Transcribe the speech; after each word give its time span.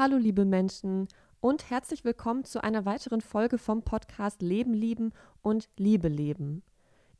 Hallo 0.00 0.16
liebe 0.16 0.46
Menschen 0.46 1.08
und 1.42 1.68
herzlich 1.68 2.04
willkommen 2.04 2.44
zu 2.44 2.64
einer 2.64 2.86
weiteren 2.86 3.20
Folge 3.20 3.58
vom 3.58 3.82
Podcast 3.82 4.40
Leben 4.40 4.72
lieben 4.72 5.12
und 5.42 5.68
Liebe 5.76 6.08
leben. 6.08 6.62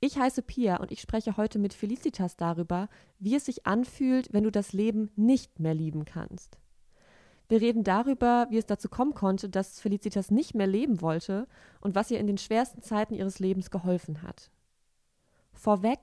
Ich 0.00 0.17
heiße 0.17 0.41
Pia 0.41 0.79
und 0.79 0.91
ich 0.91 1.03
spreche 1.03 1.37
heute 1.37 1.58
mit 1.58 1.75
Felicitas 1.75 2.39
darüber, 2.39 2.89
wie 3.19 3.37
es 3.37 3.45
sich 3.45 3.67
anfühlt, 3.67 4.33
wenn 4.33 4.45
du 4.45 4.51
das 4.51 4.73
Leben 4.73 5.11
nicht 5.15 5.61
mehr 5.61 5.75
lieben 5.75 6.07
kannst. 6.07 6.57
Wir 7.51 7.61
reden 7.61 7.85
darüber, 7.85 8.46
wie 8.48 8.57
es 8.57 8.64
dazu 8.64 8.89
kommen 8.89 9.12
konnte, 9.12 9.51
dass 9.51 9.79
Felicitas 9.79 10.31
nicht 10.31 10.55
mehr 10.55 10.67
leben 10.67 11.03
wollte 11.03 11.49
und 11.83 11.95
was 11.95 12.11
ihr 12.11 12.19
in 12.19 12.29
den 12.29 12.39
schwersten 12.39 12.81
Zeiten 12.81 13.12
ihres 13.12 13.41
Lebens 13.41 13.71
geholfen 13.71 14.23
hat. 14.23 14.51
Vorweg 15.53 15.99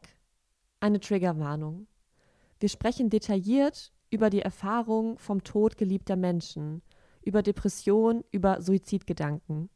eine 0.79 0.99
Triggerwarnung. 0.99 1.87
Wir 2.59 2.69
sprechen 2.69 3.09
detailliert 3.09 3.93
über 4.09 4.29
die 4.29 4.41
Erfahrung 4.41 5.17
vom 5.17 5.43
Tod 5.43 5.77
geliebter 5.77 6.15
Menschen, 6.15 6.81
über 7.21 7.43
Depression, 7.43 8.23
über 8.31 8.61
Suizidgedanken. 8.61 9.69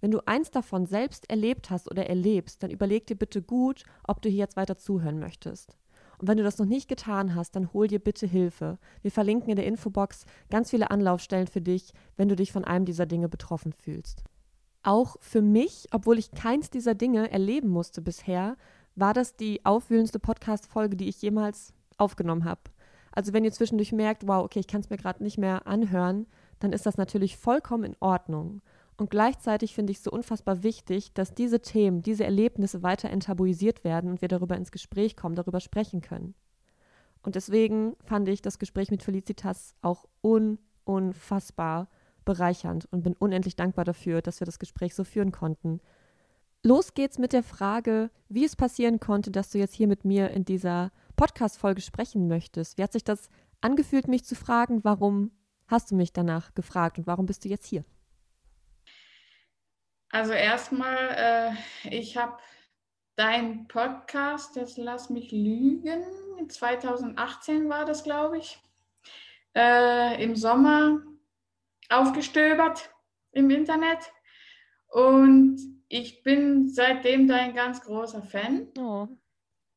Wenn 0.00 0.10
du 0.10 0.20
eins 0.26 0.50
davon 0.50 0.86
selbst 0.86 1.30
erlebt 1.30 1.70
hast 1.70 1.88
oder 1.88 2.06
erlebst, 2.06 2.62
dann 2.62 2.70
überleg 2.70 3.06
dir 3.06 3.16
bitte 3.16 3.40
gut, 3.40 3.84
ob 4.02 4.20
du 4.20 4.28
hier 4.28 4.38
jetzt 4.38 4.56
weiter 4.56 4.76
zuhören 4.76 5.20
möchtest. 5.20 5.76
Und 6.18 6.28
wenn 6.28 6.38
du 6.38 6.42
das 6.42 6.58
noch 6.58 6.66
nicht 6.66 6.88
getan 6.88 7.34
hast, 7.34 7.56
dann 7.56 7.72
hol 7.72 7.86
dir 7.86 7.98
bitte 7.98 8.26
Hilfe. 8.26 8.78
Wir 9.00 9.10
verlinken 9.10 9.50
in 9.50 9.56
der 9.56 9.66
Infobox 9.66 10.24
ganz 10.50 10.70
viele 10.70 10.90
Anlaufstellen 10.90 11.46
für 11.46 11.60
dich, 11.60 11.92
wenn 12.16 12.28
du 12.28 12.36
dich 12.36 12.52
von 12.52 12.64
einem 12.64 12.84
dieser 12.84 13.06
Dinge 13.06 13.28
betroffen 13.28 13.72
fühlst. 13.72 14.24
Auch 14.82 15.16
für 15.20 15.42
mich, 15.42 15.86
obwohl 15.92 16.18
ich 16.18 16.32
keins 16.32 16.70
dieser 16.70 16.94
Dinge 16.94 17.30
erleben 17.30 17.68
musste 17.68 18.02
bisher, 18.02 18.56
war 18.96 19.14
das 19.14 19.36
die 19.36 19.64
aufwühlendste 19.64 20.18
Podcast-Folge, 20.18 20.96
die 20.96 21.08
ich 21.08 21.22
jemals 21.22 21.72
aufgenommen 21.96 22.44
habe. 22.44 22.62
Also 23.12 23.32
wenn 23.32 23.44
ihr 23.44 23.52
zwischendurch 23.52 23.92
merkt, 23.92 24.26
wow, 24.26 24.44
okay, 24.44 24.60
ich 24.60 24.66
kann 24.66 24.80
es 24.80 24.90
mir 24.90 24.96
gerade 24.96 25.22
nicht 25.22 25.38
mehr 25.38 25.66
anhören, 25.66 26.26
dann 26.58 26.72
ist 26.72 26.86
das 26.86 26.96
natürlich 26.96 27.36
vollkommen 27.36 27.84
in 27.84 27.96
Ordnung. 28.00 28.62
Und 28.96 29.10
gleichzeitig 29.10 29.74
finde 29.74 29.90
ich 29.90 29.98
es 29.98 30.04
so 30.04 30.10
unfassbar 30.10 30.62
wichtig, 30.62 31.12
dass 31.12 31.34
diese 31.34 31.60
Themen, 31.60 32.02
diese 32.02 32.24
Erlebnisse 32.24 32.82
weiter 32.82 33.10
enttabuisiert 33.10 33.84
werden 33.84 34.10
und 34.10 34.20
wir 34.20 34.28
darüber 34.28 34.56
ins 34.56 34.70
Gespräch 34.70 35.16
kommen, 35.16 35.34
darüber 35.34 35.60
sprechen 35.60 36.00
können. 36.00 36.34
Und 37.22 37.36
deswegen 37.36 37.96
fand 38.04 38.28
ich 38.28 38.42
das 38.42 38.58
Gespräch 38.58 38.90
mit 38.90 39.02
Felicitas 39.02 39.74
auch 39.82 40.06
un 40.22 40.58
unfassbar 40.84 41.88
bereichernd 42.24 42.86
und 42.90 43.02
bin 43.02 43.14
unendlich 43.14 43.56
dankbar 43.56 43.84
dafür, 43.84 44.22
dass 44.22 44.40
wir 44.40 44.44
das 44.46 44.58
Gespräch 44.58 44.94
so 44.94 45.04
führen 45.04 45.32
konnten. 45.32 45.80
Los 46.64 46.94
geht's 46.94 47.18
mit 47.18 47.32
der 47.32 47.42
Frage, 47.42 48.10
wie 48.28 48.44
es 48.44 48.54
passieren 48.54 49.00
konnte, 49.00 49.32
dass 49.32 49.50
du 49.50 49.58
jetzt 49.58 49.74
hier 49.74 49.88
mit 49.88 50.04
mir 50.04 50.30
in 50.30 50.44
dieser 50.44 50.92
Podcast-Folge 51.16 51.80
sprechen 51.80 52.28
möchtest. 52.28 52.78
Wie 52.78 52.84
hat 52.84 52.92
sich 52.92 53.02
das 53.02 53.30
angefühlt, 53.60 54.06
mich 54.06 54.24
zu 54.24 54.36
fragen? 54.36 54.84
Warum 54.84 55.32
hast 55.66 55.90
du 55.90 55.96
mich 55.96 56.12
danach 56.12 56.54
gefragt 56.54 56.98
und 56.98 57.08
warum 57.08 57.26
bist 57.26 57.44
du 57.44 57.48
jetzt 57.48 57.66
hier? 57.66 57.84
Also 60.10 60.34
erstmal, 60.34 60.96
äh, 61.16 61.88
ich 61.88 62.16
habe 62.16 62.38
deinen 63.16 63.66
Podcast, 63.66 64.54
jetzt 64.54 64.78
lass 64.78 65.10
mich 65.10 65.32
lügen, 65.32 66.04
2018 66.48 67.68
war 67.68 67.84
das, 67.86 68.04
glaube 68.04 68.38
ich, 68.38 68.60
äh, 69.56 70.22
im 70.22 70.36
Sommer 70.36 71.02
aufgestöbert 71.88 72.88
im 73.32 73.50
Internet. 73.50 74.12
Und 74.88 75.81
ich 75.92 76.22
bin 76.22 76.70
seitdem 76.70 77.28
dein 77.28 77.54
ganz 77.54 77.82
großer 77.82 78.22
Fan. 78.22 78.68
Oh. 78.78 79.08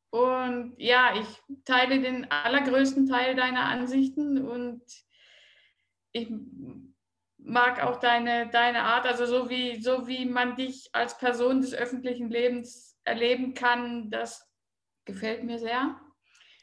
Und 0.08 0.74
ja, 0.78 1.14
ich 1.14 1.26
teile 1.66 2.00
den 2.00 2.30
allergrößten 2.30 3.06
Teil 3.06 3.36
deiner 3.36 3.66
Ansichten 3.66 4.38
und 4.38 4.82
ich 6.12 6.32
mag 7.36 7.82
auch 7.84 8.00
deine, 8.00 8.48
deine 8.48 8.84
Art, 8.84 9.04
also 9.04 9.26
so 9.26 9.50
wie, 9.50 9.82
so 9.82 10.06
wie 10.06 10.24
man 10.24 10.56
dich 10.56 10.88
als 10.92 11.18
Person 11.18 11.60
des 11.60 11.74
öffentlichen 11.74 12.30
Lebens 12.30 12.98
erleben 13.04 13.52
kann, 13.52 14.10
das 14.10 14.50
gefällt 15.04 15.44
mir 15.44 15.58
sehr. 15.58 16.00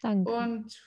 Danke. 0.02 0.32
Und 0.32 0.84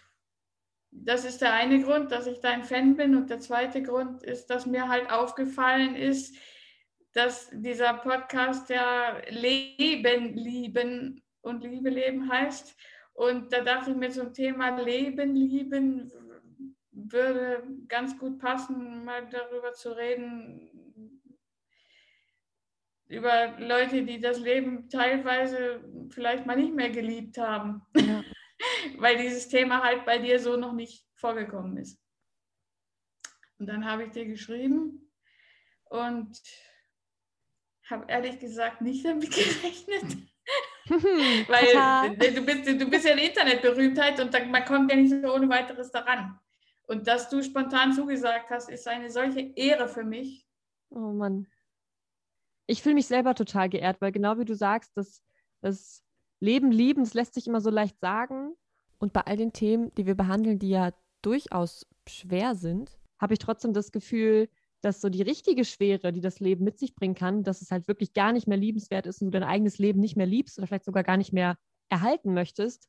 das 0.90 1.24
ist 1.24 1.40
der 1.40 1.52
eine 1.52 1.80
Grund, 1.84 2.10
dass 2.10 2.26
ich 2.26 2.40
dein 2.40 2.64
Fan 2.64 2.96
bin. 2.96 3.14
Und 3.14 3.30
der 3.30 3.38
zweite 3.38 3.80
Grund 3.80 4.24
ist, 4.24 4.46
dass 4.46 4.66
mir 4.66 4.88
halt 4.88 5.08
aufgefallen 5.12 5.94
ist, 5.94 6.36
dass 7.16 7.48
dieser 7.50 7.94
Podcast 7.94 8.68
ja 8.68 9.18
Leben 9.30 10.34
lieben 10.34 11.22
und 11.40 11.64
Liebe 11.64 11.88
leben 11.88 12.30
heißt. 12.30 12.76
Und 13.14 13.50
da 13.52 13.62
dachte 13.62 13.92
ich 13.92 13.96
mir 13.96 14.10
zum 14.10 14.34
Thema 14.34 14.78
Leben 14.82 15.34
lieben 15.34 16.12
würde 16.92 17.62
ganz 17.88 18.18
gut 18.18 18.38
passen, 18.38 19.04
mal 19.04 19.28
darüber 19.28 19.72
zu 19.72 19.96
reden, 19.96 21.20
über 23.08 23.58
Leute, 23.60 24.02
die 24.02 24.20
das 24.20 24.40
Leben 24.40 24.88
teilweise 24.88 25.84
vielleicht 26.10 26.44
mal 26.44 26.56
nicht 26.56 26.74
mehr 26.74 26.90
geliebt 26.90 27.38
haben, 27.38 27.82
ja. 27.94 28.22
weil 28.98 29.16
dieses 29.16 29.48
Thema 29.48 29.82
halt 29.82 30.04
bei 30.04 30.18
dir 30.18 30.38
so 30.38 30.56
noch 30.56 30.72
nicht 30.72 31.06
vorgekommen 31.14 31.76
ist. 31.76 31.98
Und 33.58 33.68
dann 33.68 33.84
habe 33.84 34.04
ich 34.04 34.10
dir 34.10 34.26
geschrieben 34.26 35.10
und 35.84 36.40
habe 37.90 38.04
ehrlich 38.08 38.38
gesagt 38.38 38.80
nicht 38.80 39.04
damit 39.04 39.30
gerechnet. 39.34 40.18
Weil 41.48 42.16
du 42.32 42.42
bist, 42.42 42.80
du 42.80 42.88
bist 42.88 43.04
ja 43.04 43.12
eine 43.12 43.26
Internetberühmtheit 43.26 44.20
und 44.20 44.32
man 44.50 44.64
kommt 44.64 44.90
ja 44.90 44.96
nicht 44.96 45.10
so 45.10 45.34
ohne 45.34 45.48
weiteres 45.48 45.90
daran. 45.90 46.38
Und 46.86 47.08
dass 47.08 47.28
du 47.28 47.42
spontan 47.42 47.92
zugesagt 47.92 48.50
hast, 48.50 48.70
ist 48.70 48.86
eine 48.86 49.10
solche 49.10 49.40
Ehre 49.56 49.88
für 49.88 50.04
mich. 50.04 50.46
Oh 50.90 51.12
Mann. 51.12 51.48
Ich 52.66 52.82
fühle 52.82 52.94
mich 52.94 53.06
selber 53.06 53.34
total 53.34 53.68
geehrt, 53.68 54.00
weil 54.00 54.12
genau 54.12 54.38
wie 54.38 54.44
du 54.44 54.54
sagst, 54.54 54.96
das, 54.96 55.22
das 55.60 56.04
Leben 56.40 56.70
lieben, 56.70 57.02
das 57.02 57.14
lässt 57.14 57.34
sich 57.34 57.46
immer 57.46 57.60
so 57.60 57.70
leicht 57.70 57.98
sagen. 57.98 58.54
Und 58.98 59.12
bei 59.12 59.22
all 59.22 59.36
den 59.36 59.52
Themen, 59.52 59.92
die 59.94 60.06
wir 60.06 60.14
behandeln, 60.14 60.58
die 60.58 60.70
ja 60.70 60.92
durchaus 61.22 61.86
schwer 62.08 62.54
sind, 62.54 62.96
habe 63.18 63.34
ich 63.34 63.40
trotzdem 63.40 63.72
das 63.72 63.90
Gefühl, 63.90 64.48
dass 64.86 65.00
so 65.00 65.08
die 65.08 65.22
richtige 65.22 65.64
Schwere, 65.64 66.12
die 66.12 66.20
das 66.20 66.38
Leben 66.38 66.62
mit 66.62 66.78
sich 66.78 66.94
bringen 66.94 67.16
kann, 67.16 67.42
dass 67.42 67.60
es 67.60 67.72
halt 67.72 67.88
wirklich 67.88 68.12
gar 68.12 68.32
nicht 68.32 68.46
mehr 68.46 68.56
liebenswert 68.56 69.06
ist 69.06 69.20
und 69.20 69.26
du 69.26 69.30
dein 69.32 69.48
eigenes 69.48 69.78
Leben 69.78 69.98
nicht 69.98 70.16
mehr 70.16 70.26
liebst 70.26 70.58
oder 70.58 70.68
vielleicht 70.68 70.84
sogar 70.84 71.02
gar 71.02 71.16
nicht 71.16 71.32
mehr 71.32 71.58
erhalten 71.88 72.34
möchtest, 72.34 72.88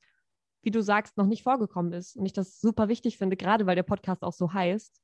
wie 0.62 0.70
du 0.70 0.84
sagst, 0.84 1.18
noch 1.18 1.26
nicht 1.26 1.42
vorgekommen 1.42 1.94
ist. 1.94 2.16
Und 2.16 2.28
ich 2.28 2.34
das 2.34 2.62
super 2.62 2.88
wichtig 2.88 3.18
finde, 3.18 3.36
gerade 3.36 3.66
weil 3.66 3.76
der 3.76 3.84
Podcast 3.84 4.22
auch 4.22 4.34
so 4.34 4.54
heißt. 4.54 5.02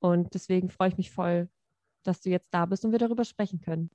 Und 0.00 0.34
deswegen 0.34 0.70
freue 0.70 0.88
ich 0.88 0.96
mich 0.96 1.12
voll, 1.12 1.48
dass 2.02 2.20
du 2.20 2.30
jetzt 2.30 2.52
da 2.52 2.66
bist 2.66 2.84
und 2.84 2.90
wir 2.90 2.98
darüber 2.98 3.24
sprechen 3.24 3.60
können. 3.60 3.90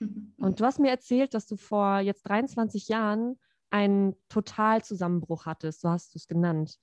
Und 0.38 0.60
du 0.60 0.64
hast 0.64 0.78
mir 0.78 0.90
erzählt, 0.90 1.34
dass 1.34 1.46
du 1.46 1.56
vor 1.56 1.98
jetzt 1.98 2.22
23 2.22 2.88
Jahren 2.88 3.38
einen 3.68 4.14
Totalzusammenbruch 4.28 5.44
hattest, 5.44 5.82
so 5.82 5.90
hast 5.90 6.14
du 6.14 6.18
es 6.18 6.28
genannt. 6.28 6.78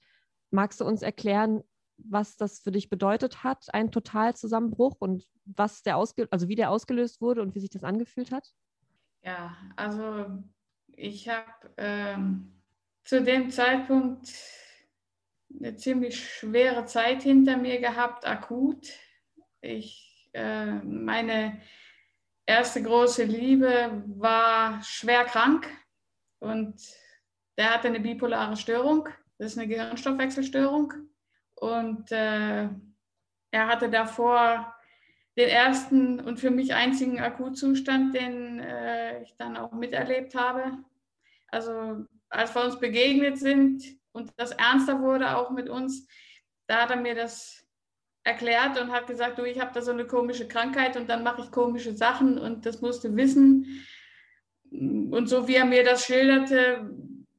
Magst 0.52 0.80
du 0.82 0.86
uns 0.86 1.02
erklären, 1.02 1.64
was 1.98 2.38
das 2.38 2.60
für 2.60 2.72
dich 2.72 2.90
bedeutet 2.90 3.44
hat, 3.44 3.74
ein 3.74 3.92
Totalzusammenbruch 3.92 4.96
und 5.00 5.28
was 5.46 5.84
der 5.84 5.98
ausge 5.98 6.28
also 6.32 6.48
wie 6.48 6.56
der 6.56 6.72
ausgelöst 6.72 7.22
wurde 7.22 7.42
und 7.42 7.56
wie 7.56 7.60
sich 7.60 7.70
das 7.70 7.84
angefühlt 7.84 8.32
hat? 8.32 8.54
Ja, 9.24 9.56
also 9.76 10.44
ich 10.88 11.30
habe 11.30 11.74
ähm, 11.78 12.62
zu 13.04 13.24
dem 13.24 13.50
Zeitpunkt 13.50 14.34
eine 15.58 15.76
ziemlich 15.76 16.20
schwere 16.20 16.86
Zeit 16.86 17.24
hinter 17.24 17.58
mir 17.58 17.80
gehabt, 17.80 18.26
akut. 18.26 18.90
Ich, 19.62 20.30
äh, 20.34 20.74
meine 20.84 21.62
erste 22.46 22.84
große 22.84 23.24
Liebe 23.24 24.04
war 24.08 24.82
schwer 24.84 25.26
krank 25.26 25.68
und 26.40 26.76
der 27.58 27.74
hatte 27.74 27.88
eine 27.88 28.00
bipolare 28.00 28.58
Störung. 28.58 29.08
Das 29.38 29.54
ist 29.54 29.58
eine 29.58 29.68
Gehirnstoffwechselstörung. 29.68 30.94
Und 31.56 32.12
äh, 32.12 32.70
er 33.52 33.68
hatte 33.68 33.90
davor 33.90 34.76
den 35.38 35.50
ersten 35.50 36.20
und 36.20 36.40
für 36.40 36.52
mich 36.52 36.74
einzigen 36.74 37.20
Akutzustand, 37.20 38.16
den 38.16 38.60
äh, 38.60 39.22
ich 39.24 39.36
dann 39.38 39.58
auch 39.58 39.72
miterlebt 39.74 40.36
habe. 40.36 40.78
Also 41.48 42.06
als 42.30 42.56
wir 42.56 42.64
uns 42.64 42.80
begegnet 42.80 43.38
sind 43.38 43.84
und 44.12 44.32
das 44.38 44.52
ernster 44.52 45.02
wurde 45.02 45.38
auch 45.38 45.52
mit 45.52 45.70
uns, 45.70 46.08
da 46.68 46.84
hat 46.84 46.92
er 46.92 46.98
mir 46.98 47.16
das 47.16 47.66
erklärt 48.24 48.80
und 48.82 48.92
hat 48.92 49.08
gesagt, 49.08 49.38
du, 49.38 49.44
ich 49.44 49.60
habe 49.60 49.72
da 49.74 49.82
so 49.82 49.92
eine 49.92 50.06
komische 50.08 50.48
Krankheit 50.48 50.98
und 50.98 51.10
dann 51.10 51.24
mache 51.24 51.42
ich 51.42 51.52
komische 51.52 51.94
Sachen 51.94 52.38
und 52.38 52.66
das 52.66 52.82
musst 52.82 53.04
du 53.04 53.16
wissen. 53.16 53.86
Und 54.72 55.28
so 55.28 55.48
wie 55.48 55.56
er 55.56 55.66
mir 55.66 55.84
das 55.84 56.06
schilderte, 56.06 56.90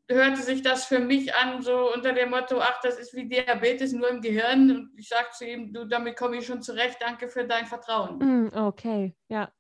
hörte 0.09 0.43
sich 0.43 0.63
das 0.63 0.85
für 0.87 0.99
mich 0.99 1.35
an, 1.35 1.63
so 1.63 1.93
unter 1.93 2.13
dem 2.13 2.31
Motto, 2.31 2.61
ach, 2.61 2.81
das 2.83 2.99
ist 2.99 3.15
wie 3.15 3.29
Diabetes 3.29 3.93
nur 3.93 4.09
im 4.09 4.21
Gehirn. 4.21 4.71
Und 4.71 4.99
ich 4.99 5.09
sagte 5.09 5.39
zu 5.39 5.47
ihm, 5.47 5.73
du, 5.73 5.85
damit 5.85 6.17
komme 6.17 6.37
ich 6.37 6.47
schon 6.47 6.63
zurecht, 6.63 6.99
danke 7.01 7.29
für 7.29 7.45
dein 7.45 7.67
Vertrauen. 7.67 8.19
Mm, 8.19 8.51
okay, 8.57 9.17
ja. 9.29 9.51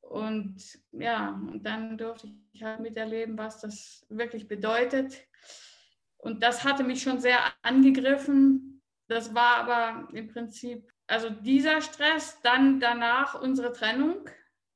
Und 0.00 0.56
ja, 0.92 1.40
und 1.50 1.64
dann 1.64 1.96
durfte 1.96 2.28
ich 2.52 2.62
halt 2.62 2.80
miterleben, 2.80 3.38
was 3.38 3.60
das 3.60 4.04
wirklich 4.08 4.46
bedeutet. 4.46 5.26
Und 6.18 6.42
das 6.42 6.64
hatte 6.64 6.84
mich 6.84 7.02
schon 7.02 7.20
sehr 7.20 7.40
angegriffen. 7.62 8.82
Das 9.08 9.34
war 9.34 9.56
aber 9.56 10.08
im 10.12 10.28
Prinzip 10.28 10.92
also 11.12 11.28
dieser 11.28 11.82
Stress, 11.82 12.40
dann 12.42 12.80
danach 12.80 13.40
unsere 13.40 13.72
Trennung. 13.72 14.24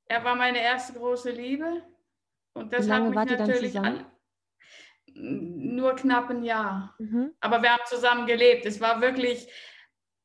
Er 0.07 0.23
war 0.25 0.35
meine 0.35 0.61
erste 0.61 0.93
große 0.93 1.31
Liebe. 1.31 1.83
Und 2.53 2.73
das 2.73 2.91
hat 2.91 3.05
mich 3.05 3.15
natürlich 3.15 3.73
zusammen? 3.73 3.99
an, 3.99 4.07
nur 5.19 5.95
knapp 5.97 6.31
ein 6.31 6.43
Jahr. 6.43 6.95
Mhm. 6.99 7.33
Aber 7.41 7.63
wir 7.63 7.71
haben 7.73 7.83
zusammen 7.87 8.27
gelebt. 8.27 8.67
Es 8.67 8.81
war 8.81 9.01
wirklich 9.01 9.49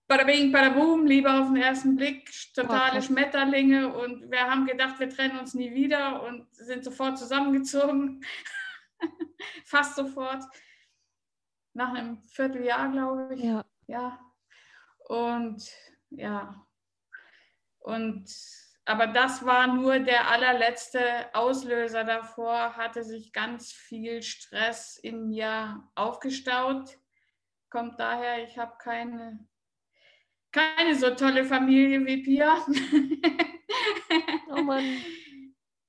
bada 0.07 0.23
bing, 0.25 0.51
bada 0.51 0.69
boom, 0.69 1.05
Liebe 1.05 1.31
auf 1.31 1.47
den 1.47 1.55
ersten 1.57 1.95
Blick, 1.95 2.29
totale 2.53 2.93
krass. 2.93 3.05
Schmetterlinge. 3.05 3.93
Und 3.93 4.29
wir 4.29 4.41
haben 4.41 4.65
gedacht, 4.65 4.99
wir 4.99 5.09
trennen 5.09 5.39
uns 5.39 5.53
nie 5.53 5.73
wieder 5.73 6.23
und 6.23 6.53
sind 6.53 6.83
sofort 6.83 7.17
zusammengezogen. 7.17 8.23
Fast 9.65 9.95
sofort. 9.95 10.43
Nach 11.73 11.93
einem 11.93 12.21
Vierteljahr, 12.23 12.91
glaube 12.91 13.35
ich. 13.35 13.41
Ja. 13.41 13.65
Ja. 13.87 14.19
Und 15.07 15.63
ja. 16.09 16.67
Und 17.79 18.29
aber 18.85 19.07
das 19.07 19.45
war 19.45 19.67
nur 19.67 19.99
der 19.99 20.29
allerletzte 20.29 21.33
Auslöser. 21.33 22.03
Davor 22.03 22.75
hatte 22.75 23.03
sich 23.03 23.31
ganz 23.31 23.71
viel 23.71 24.21
Stress 24.23 24.97
in 24.97 25.27
mir 25.27 25.83
aufgestaut. 25.95 26.97
Kommt 27.69 27.99
daher, 27.99 28.43
ich 28.43 28.57
habe 28.57 28.73
keine, 28.79 29.47
keine 30.51 30.95
so 30.95 31.11
tolle 31.11 31.45
Familie 31.45 32.05
wie 32.05 32.23
Pia. 32.23 32.57
Oh 34.49 34.61
Mann. 34.61 34.83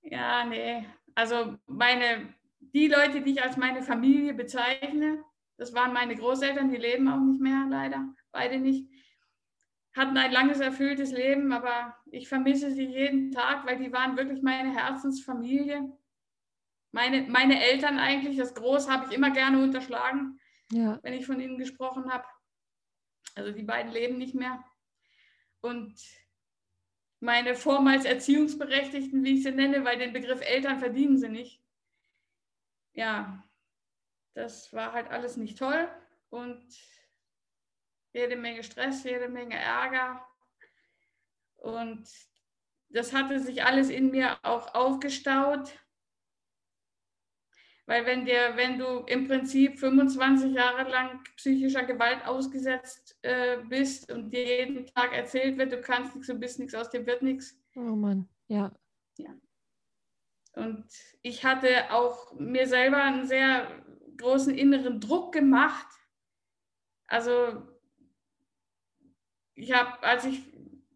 Ja, 0.04 0.44
nee. 0.44 0.84
Also 1.14 1.56
meine, 1.66 2.34
die 2.60 2.86
Leute, 2.88 3.22
die 3.22 3.32
ich 3.32 3.42
als 3.42 3.56
meine 3.56 3.82
Familie 3.82 4.34
bezeichne, 4.34 5.24
das 5.56 5.72
waren 5.74 5.94
meine 5.94 6.16
Großeltern, 6.16 6.70
die 6.70 6.76
leben 6.76 7.08
auch 7.08 7.20
nicht 7.20 7.40
mehr, 7.40 7.66
leider, 7.70 8.14
beide 8.30 8.58
nicht. 8.58 8.90
Hatten 9.94 10.16
ein 10.16 10.32
langes, 10.32 10.60
erfülltes 10.60 11.12
Leben, 11.12 11.52
aber 11.52 11.96
ich 12.10 12.28
vermisse 12.28 12.70
sie 12.70 12.86
jeden 12.86 13.30
Tag, 13.30 13.66
weil 13.66 13.78
die 13.78 13.92
waren 13.92 14.16
wirklich 14.16 14.42
meine 14.42 14.72
Herzensfamilie. 14.74 15.92
Meine, 16.92 17.22
meine 17.22 17.62
Eltern 17.62 17.98
eigentlich, 17.98 18.36
das 18.38 18.54
Groß 18.54 18.88
habe 18.90 19.06
ich 19.06 19.12
immer 19.12 19.30
gerne 19.30 19.62
unterschlagen, 19.62 20.38
Ja. 20.70 20.98
wenn 21.02 21.12
ich 21.14 21.26
von 21.26 21.40
ihnen 21.40 21.58
gesprochen 21.58 22.10
habe. 22.12 22.24
Also 23.34 23.52
die 23.52 23.62
beiden 23.62 23.92
leben 23.92 24.18
nicht 24.18 24.34
mehr. 24.34 24.62
Und 25.60 25.94
meine 27.20 27.54
vormals 27.54 28.04
Erziehungsberechtigten, 28.04 29.22
wie 29.24 29.34
ich 29.34 29.42
sie 29.42 29.52
nenne, 29.52 29.84
weil 29.84 29.98
den 29.98 30.12
Begriff 30.12 30.40
Eltern 30.40 30.78
verdienen 30.78 31.18
sie 31.18 31.28
nicht. 31.28 31.62
Ja, 32.94 33.42
das 34.34 34.72
war 34.72 34.92
halt 34.92 35.08
alles 35.08 35.36
nicht 35.36 35.58
toll 35.58 35.88
und 36.30 36.62
jede 38.12 38.36
Menge 38.36 38.62
Stress, 38.62 39.04
jede 39.04 39.28
Menge 39.28 39.56
Ärger. 39.56 40.26
Und 41.56 42.08
das 42.88 43.12
hatte 43.12 43.40
sich 43.40 43.64
alles 43.64 43.90
in 43.90 44.10
mir 44.10 44.38
auch 44.42 44.74
aufgestaut. 44.74 45.78
Weil 47.86 48.06
wenn, 48.06 48.24
dir, 48.24 48.52
wenn 48.54 48.78
du 48.78 49.00
im 49.06 49.26
Prinzip 49.26 49.78
25 49.78 50.52
Jahre 50.52 50.88
lang 50.88 51.22
psychischer 51.36 51.84
Gewalt 51.84 52.24
ausgesetzt 52.24 53.18
äh, 53.22 53.58
bist 53.68 54.10
und 54.12 54.30
dir 54.30 54.44
jeden 54.44 54.86
Tag 54.86 55.12
erzählt 55.12 55.58
wird, 55.58 55.72
du 55.72 55.80
kannst 55.80 56.14
nichts, 56.14 56.28
du 56.28 56.34
bist 56.34 56.58
nichts, 56.58 56.74
aus 56.74 56.90
dir 56.90 57.04
wird 57.06 57.22
nichts. 57.22 57.60
Oh 57.74 57.80
Mann. 57.80 58.28
Ja. 58.46 58.72
Und 60.54 60.84
ich 61.22 61.44
hatte 61.44 61.90
auch 61.92 62.32
mir 62.34 62.66
selber 62.66 63.02
einen 63.02 63.26
sehr 63.26 63.84
großen 64.18 64.54
inneren 64.54 65.00
Druck 65.00 65.32
gemacht. 65.32 65.86
Also 67.06 67.66
ich 69.54 69.72
habe, 69.72 70.02
als 70.02 70.24
ich 70.24 70.42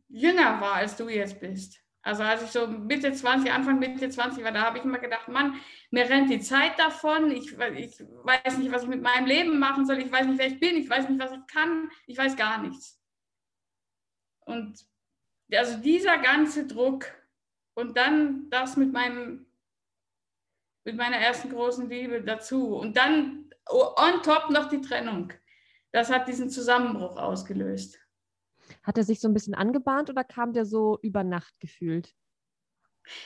jünger 0.08 0.60
war, 0.60 0.74
als 0.74 0.96
du 0.96 1.08
jetzt 1.08 1.40
bist, 1.40 1.80
also 2.06 2.22
als 2.22 2.40
ich 2.44 2.50
so 2.50 2.68
Mitte 2.68 3.12
20, 3.12 3.50
Anfang 3.50 3.80
Mitte 3.80 4.08
20 4.08 4.44
war, 4.44 4.52
da 4.52 4.62
habe 4.62 4.78
ich 4.78 4.84
immer 4.84 5.00
gedacht, 5.00 5.26
Mann, 5.26 5.60
mir 5.90 6.08
rennt 6.08 6.30
die 6.30 6.38
Zeit 6.38 6.78
davon. 6.78 7.32
Ich, 7.32 7.52
ich 7.52 8.00
weiß 8.00 8.58
nicht, 8.58 8.70
was 8.70 8.84
ich 8.84 8.88
mit 8.88 9.02
meinem 9.02 9.26
Leben 9.26 9.58
machen 9.58 9.84
soll. 9.86 9.98
Ich 9.98 10.12
weiß 10.12 10.24
nicht, 10.28 10.38
wer 10.38 10.46
ich 10.46 10.60
bin. 10.60 10.76
Ich 10.76 10.88
weiß 10.88 11.08
nicht, 11.08 11.20
was 11.20 11.32
ich 11.32 11.44
kann. 11.48 11.90
Ich 12.06 12.16
weiß 12.16 12.36
gar 12.36 12.62
nichts. 12.62 13.02
Und 14.44 14.86
also 15.52 15.78
dieser 15.78 16.18
ganze 16.18 16.68
Druck 16.68 17.06
und 17.74 17.96
dann 17.96 18.48
das 18.50 18.76
mit 18.76 18.92
meinem 18.92 19.46
mit 20.84 20.96
meiner 20.96 21.16
ersten 21.16 21.50
großen 21.50 21.88
Liebe 21.88 22.22
dazu 22.22 22.76
und 22.76 22.96
dann 22.96 23.50
on 23.68 24.22
top 24.22 24.50
noch 24.50 24.68
die 24.68 24.80
Trennung. 24.80 25.32
Das 25.90 26.08
hat 26.08 26.28
diesen 26.28 26.50
Zusammenbruch 26.50 27.16
ausgelöst. 27.16 27.98
Hat 28.86 28.96
er 28.96 29.04
sich 29.04 29.18
so 29.18 29.26
ein 29.26 29.34
bisschen 29.34 29.54
angebahnt 29.54 30.10
oder 30.10 30.22
kam 30.22 30.52
der 30.52 30.64
so 30.64 31.00
über 31.02 31.24
Nacht 31.24 31.58
gefühlt? 31.58 32.14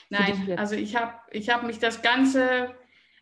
Nein, 0.08 0.58
also 0.58 0.74
ich 0.74 0.96
habe 0.96 1.20
ich 1.30 1.50
hab 1.50 1.64
mich 1.64 1.78
das 1.78 2.00
ganze, 2.00 2.74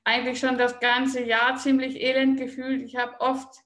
eigentlich 0.05 0.39
schon 0.39 0.57
das 0.57 0.79
ganze 0.79 1.21
Jahr 1.25 1.57
ziemlich 1.57 2.01
elend 2.01 2.39
gefühlt. 2.39 2.83
Ich 2.83 2.95
habe 2.95 3.21
oft 3.21 3.65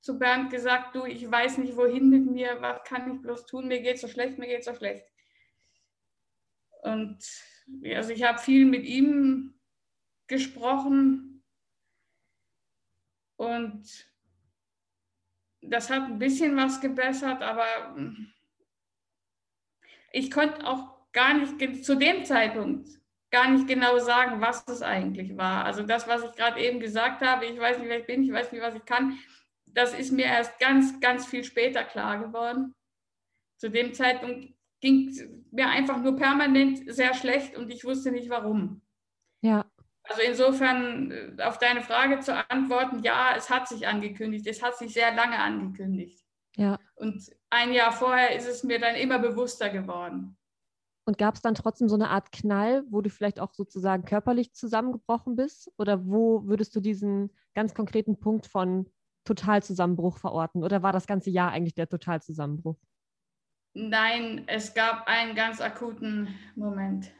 zu 0.00 0.18
Bernd 0.18 0.50
gesagt, 0.50 0.94
du, 0.94 1.06
ich 1.06 1.30
weiß 1.30 1.56
nicht, 1.58 1.78
wohin 1.78 2.10
mit 2.10 2.26
mir, 2.30 2.60
was 2.60 2.84
kann 2.84 3.10
ich 3.10 3.22
bloß 3.22 3.46
tun, 3.46 3.68
mir 3.68 3.80
geht 3.80 3.98
so 3.98 4.06
schlecht, 4.06 4.38
mir 4.38 4.48
geht 4.48 4.64
so 4.64 4.74
schlecht. 4.74 5.06
Und 6.82 7.24
also 7.94 8.10
ich 8.10 8.22
habe 8.22 8.38
viel 8.38 8.66
mit 8.66 8.84
ihm 8.84 9.58
gesprochen 10.26 11.42
und 13.36 14.13
das 15.68 15.90
hat 15.90 16.04
ein 16.04 16.18
bisschen 16.18 16.56
was 16.56 16.80
gebessert, 16.80 17.42
aber 17.42 17.64
ich 20.12 20.30
konnte 20.30 20.66
auch 20.66 20.94
gar 21.12 21.34
nicht 21.34 21.84
zu 21.84 21.96
dem 21.96 22.24
Zeitpunkt 22.24 22.88
gar 23.30 23.50
nicht 23.50 23.66
genau 23.66 23.98
sagen, 23.98 24.40
was 24.40 24.64
es 24.68 24.80
eigentlich 24.80 25.36
war. 25.36 25.64
Also 25.64 25.82
das, 25.82 26.06
was 26.06 26.22
ich 26.22 26.32
gerade 26.32 26.60
eben 26.60 26.78
gesagt 26.78 27.20
habe, 27.20 27.46
ich 27.46 27.58
weiß 27.58 27.78
nicht, 27.78 27.88
wer 27.88 27.98
ich 27.98 28.06
bin, 28.06 28.22
ich 28.22 28.32
weiß 28.32 28.52
nicht, 28.52 28.62
was 28.62 28.76
ich 28.76 28.84
kann, 28.84 29.18
das 29.66 29.92
ist 29.92 30.12
mir 30.12 30.26
erst 30.26 30.58
ganz, 30.60 31.00
ganz 31.00 31.26
viel 31.26 31.42
später 31.42 31.82
klar 31.82 32.18
geworden. 32.18 32.74
Zu 33.56 33.70
dem 33.70 33.92
Zeitpunkt 33.92 34.54
ging 34.80 35.08
es 35.08 35.26
mir 35.50 35.68
einfach 35.68 36.00
nur 36.00 36.16
permanent 36.16 36.82
sehr 36.86 37.14
schlecht 37.14 37.56
und 37.56 37.70
ich 37.72 37.84
wusste 37.84 38.12
nicht 38.12 38.30
warum. 38.30 38.82
Ja. 39.40 39.64
Also 40.04 40.22
insofern 40.22 41.10
äh, 41.10 41.42
auf 41.42 41.58
deine 41.58 41.82
Frage 41.82 42.20
zu 42.20 42.48
antworten, 42.50 43.02
ja, 43.02 43.34
es 43.36 43.50
hat 43.50 43.68
sich 43.68 43.86
angekündigt, 43.86 44.46
es 44.46 44.62
hat 44.62 44.76
sich 44.76 44.92
sehr 44.92 45.14
lange 45.14 45.38
angekündigt. 45.38 46.24
Ja. 46.56 46.78
Und 46.94 47.30
ein 47.50 47.72
Jahr 47.72 47.92
vorher 47.92 48.36
ist 48.36 48.46
es 48.46 48.62
mir 48.62 48.78
dann 48.78 48.94
immer 48.94 49.18
bewusster 49.18 49.70
geworden. 49.70 50.36
Und 51.06 51.18
gab 51.18 51.34
es 51.34 51.42
dann 51.42 51.54
trotzdem 51.54 51.88
so 51.88 51.96
eine 51.96 52.08
Art 52.08 52.32
Knall, 52.32 52.84
wo 52.88 53.02
du 53.02 53.10
vielleicht 53.10 53.38
auch 53.38 53.52
sozusagen 53.52 54.04
körperlich 54.04 54.54
zusammengebrochen 54.54 55.36
bist? 55.36 55.70
Oder 55.76 56.06
wo 56.06 56.46
würdest 56.46 56.74
du 56.76 56.80
diesen 56.80 57.30
ganz 57.54 57.74
konkreten 57.74 58.18
Punkt 58.18 58.46
von 58.46 58.88
Totalzusammenbruch 59.24 60.16
verorten? 60.16 60.64
Oder 60.64 60.82
war 60.82 60.92
das 60.92 61.06
ganze 61.06 61.30
Jahr 61.30 61.50
eigentlich 61.50 61.74
der 61.74 61.88
Totalzusammenbruch? 61.88 62.76
Nein, 63.74 64.44
es 64.46 64.72
gab 64.72 65.06
einen 65.06 65.34
ganz 65.34 65.60
akuten 65.60 66.28
Moment. 66.54 67.12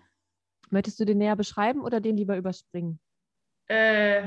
Möchtest 0.71 1.01
du 1.01 1.05
den 1.05 1.19
näher 1.19 1.37
beschreiben 1.37 1.83
oder 1.83 2.01
den 2.01 2.17
lieber 2.17 2.37
überspringen? 2.37 3.01
Äh, 3.69 4.23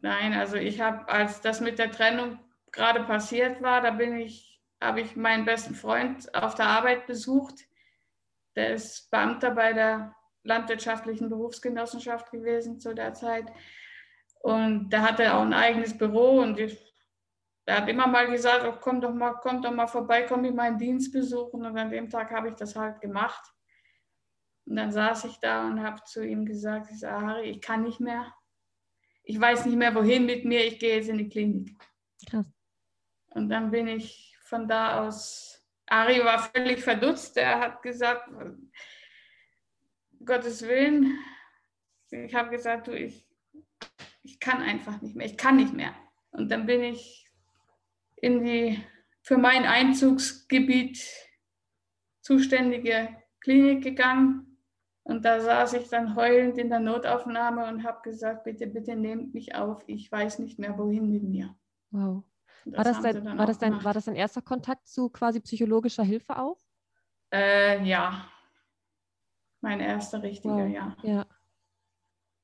nein, 0.00 0.32
also 0.34 0.56
ich 0.56 0.80
habe, 0.80 1.08
als 1.08 1.40
das 1.40 1.60
mit 1.60 1.78
der 1.78 1.90
Trennung 1.90 2.38
gerade 2.72 3.04
passiert 3.04 3.62
war, 3.62 3.80
da 3.80 3.90
bin 3.90 4.16
ich, 4.16 4.60
habe 4.80 5.00
ich 5.00 5.16
meinen 5.16 5.44
besten 5.44 5.74
Freund 5.74 6.34
auf 6.34 6.54
der 6.54 6.66
Arbeit 6.66 7.06
besucht. 7.06 7.54
Der 8.56 8.74
ist 8.74 9.10
Beamter 9.10 9.50
bei 9.50 9.72
der 9.72 10.14
landwirtschaftlichen 10.42 11.28
Berufsgenossenschaft 11.28 12.30
gewesen 12.30 12.80
zu 12.80 12.94
der 12.94 13.14
Zeit. 13.14 13.46
Und 14.40 14.90
der 14.90 15.02
hatte 15.02 15.34
auch 15.34 15.42
ein 15.42 15.52
eigenes 15.52 15.96
Büro 15.96 16.40
und 16.40 16.58
der 16.58 17.76
hat 17.76 17.88
immer 17.88 18.06
mal 18.06 18.30
gesagt, 18.30 18.64
oh, 18.66 18.78
komm 18.80 19.00
doch 19.00 19.12
mal, 19.12 19.34
komm 19.42 19.60
doch 19.60 19.72
mal 19.72 19.86
vorbei, 19.86 20.22
komm 20.22 20.44
in 20.44 20.54
meinen 20.54 20.78
Dienst 20.78 21.12
besuchen. 21.12 21.66
Und 21.66 21.76
an 21.76 21.90
dem 21.90 22.08
Tag 22.08 22.30
habe 22.30 22.48
ich 22.48 22.54
das 22.54 22.74
halt 22.74 23.00
gemacht. 23.00 23.42
Und 24.68 24.76
dann 24.76 24.92
saß 24.92 25.24
ich 25.24 25.38
da 25.38 25.66
und 25.66 25.82
habe 25.82 26.04
zu 26.04 26.22
ihm 26.22 26.44
gesagt, 26.44 26.90
ich 26.90 26.98
sage, 26.98 27.26
Harry, 27.26 27.50
ich 27.50 27.60
kann 27.62 27.84
nicht 27.84 28.00
mehr. 28.00 28.34
Ich 29.22 29.40
weiß 29.40 29.64
nicht 29.64 29.78
mehr, 29.78 29.94
wohin 29.94 30.26
mit 30.26 30.44
mir, 30.44 30.66
ich 30.66 30.78
gehe 30.78 30.96
jetzt 30.96 31.08
in 31.08 31.16
die 31.16 31.28
Klinik. 31.28 31.74
Krass. 32.28 32.46
Und 33.30 33.48
dann 33.48 33.70
bin 33.70 33.88
ich 33.88 34.36
von 34.42 34.68
da 34.68 35.06
aus, 35.06 35.66
Ari 35.86 36.22
war 36.22 36.50
völlig 36.50 36.80
verdutzt, 36.80 37.38
er 37.38 37.60
hat 37.60 37.82
gesagt, 37.82 38.28
Gottes 40.24 40.60
Willen, 40.62 41.18
ich 42.10 42.34
habe 42.34 42.50
gesagt, 42.50 42.88
du, 42.88 42.92
ich, 42.92 43.26
ich 44.22 44.38
kann 44.38 44.60
einfach 44.60 45.00
nicht 45.00 45.16
mehr, 45.16 45.26
ich 45.26 45.38
kann 45.38 45.56
nicht 45.56 45.72
mehr. 45.72 45.94
Und 46.30 46.50
dann 46.50 46.66
bin 46.66 46.82
ich 46.82 47.26
in 48.16 48.44
die 48.44 48.84
für 49.22 49.38
mein 49.38 49.64
Einzugsgebiet 49.64 51.02
zuständige 52.20 53.16
Klinik 53.40 53.82
gegangen 53.82 54.47
und 55.08 55.24
da 55.24 55.40
saß 55.40 55.72
ich 55.72 55.88
dann 55.88 56.14
heulend 56.16 56.58
in 56.58 56.68
der 56.68 56.80
Notaufnahme 56.80 57.66
und 57.66 57.82
habe 57.82 58.02
gesagt, 58.02 58.44
bitte, 58.44 58.66
bitte 58.66 58.94
nehmt 58.94 59.32
mich 59.32 59.54
auf, 59.54 59.82
ich 59.86 60.12
weiß 60.12 60.38
nicht 60.38 60.58
mehr, 60.58 60.76
wohin 60.76 61.10
mit 61.10 61.22
mir. 61.22 61.56
Wow. 61.90 62.24
Das 62.66 62.76
war, 62.76 62.84
das 62.84 63.02
dein, 63.02 63.38
war, 63.38 63.46
das 63.46 63.58
dein, 63.58 63.84
war 63.84 63.94
das 63.94 64.04
dein 64.04 64.16
erster 64.16 64.42
Kontakt 64.42 64.86
zu 64.86 65.08
quasi 65.08 65.40
psychologischer 65.40 66.02
Hilfe 66.02 66.38
auch? 66.38 66.58
Äh, 67.32 67.82
ja. 67.84 68.28
Mein 69.62 69.80
erster 69.80 70.22
richtiger, 70.22 70.66
wow. 70.66 70.68
ja. 70.68 70.96
Ja. 71.02 71.26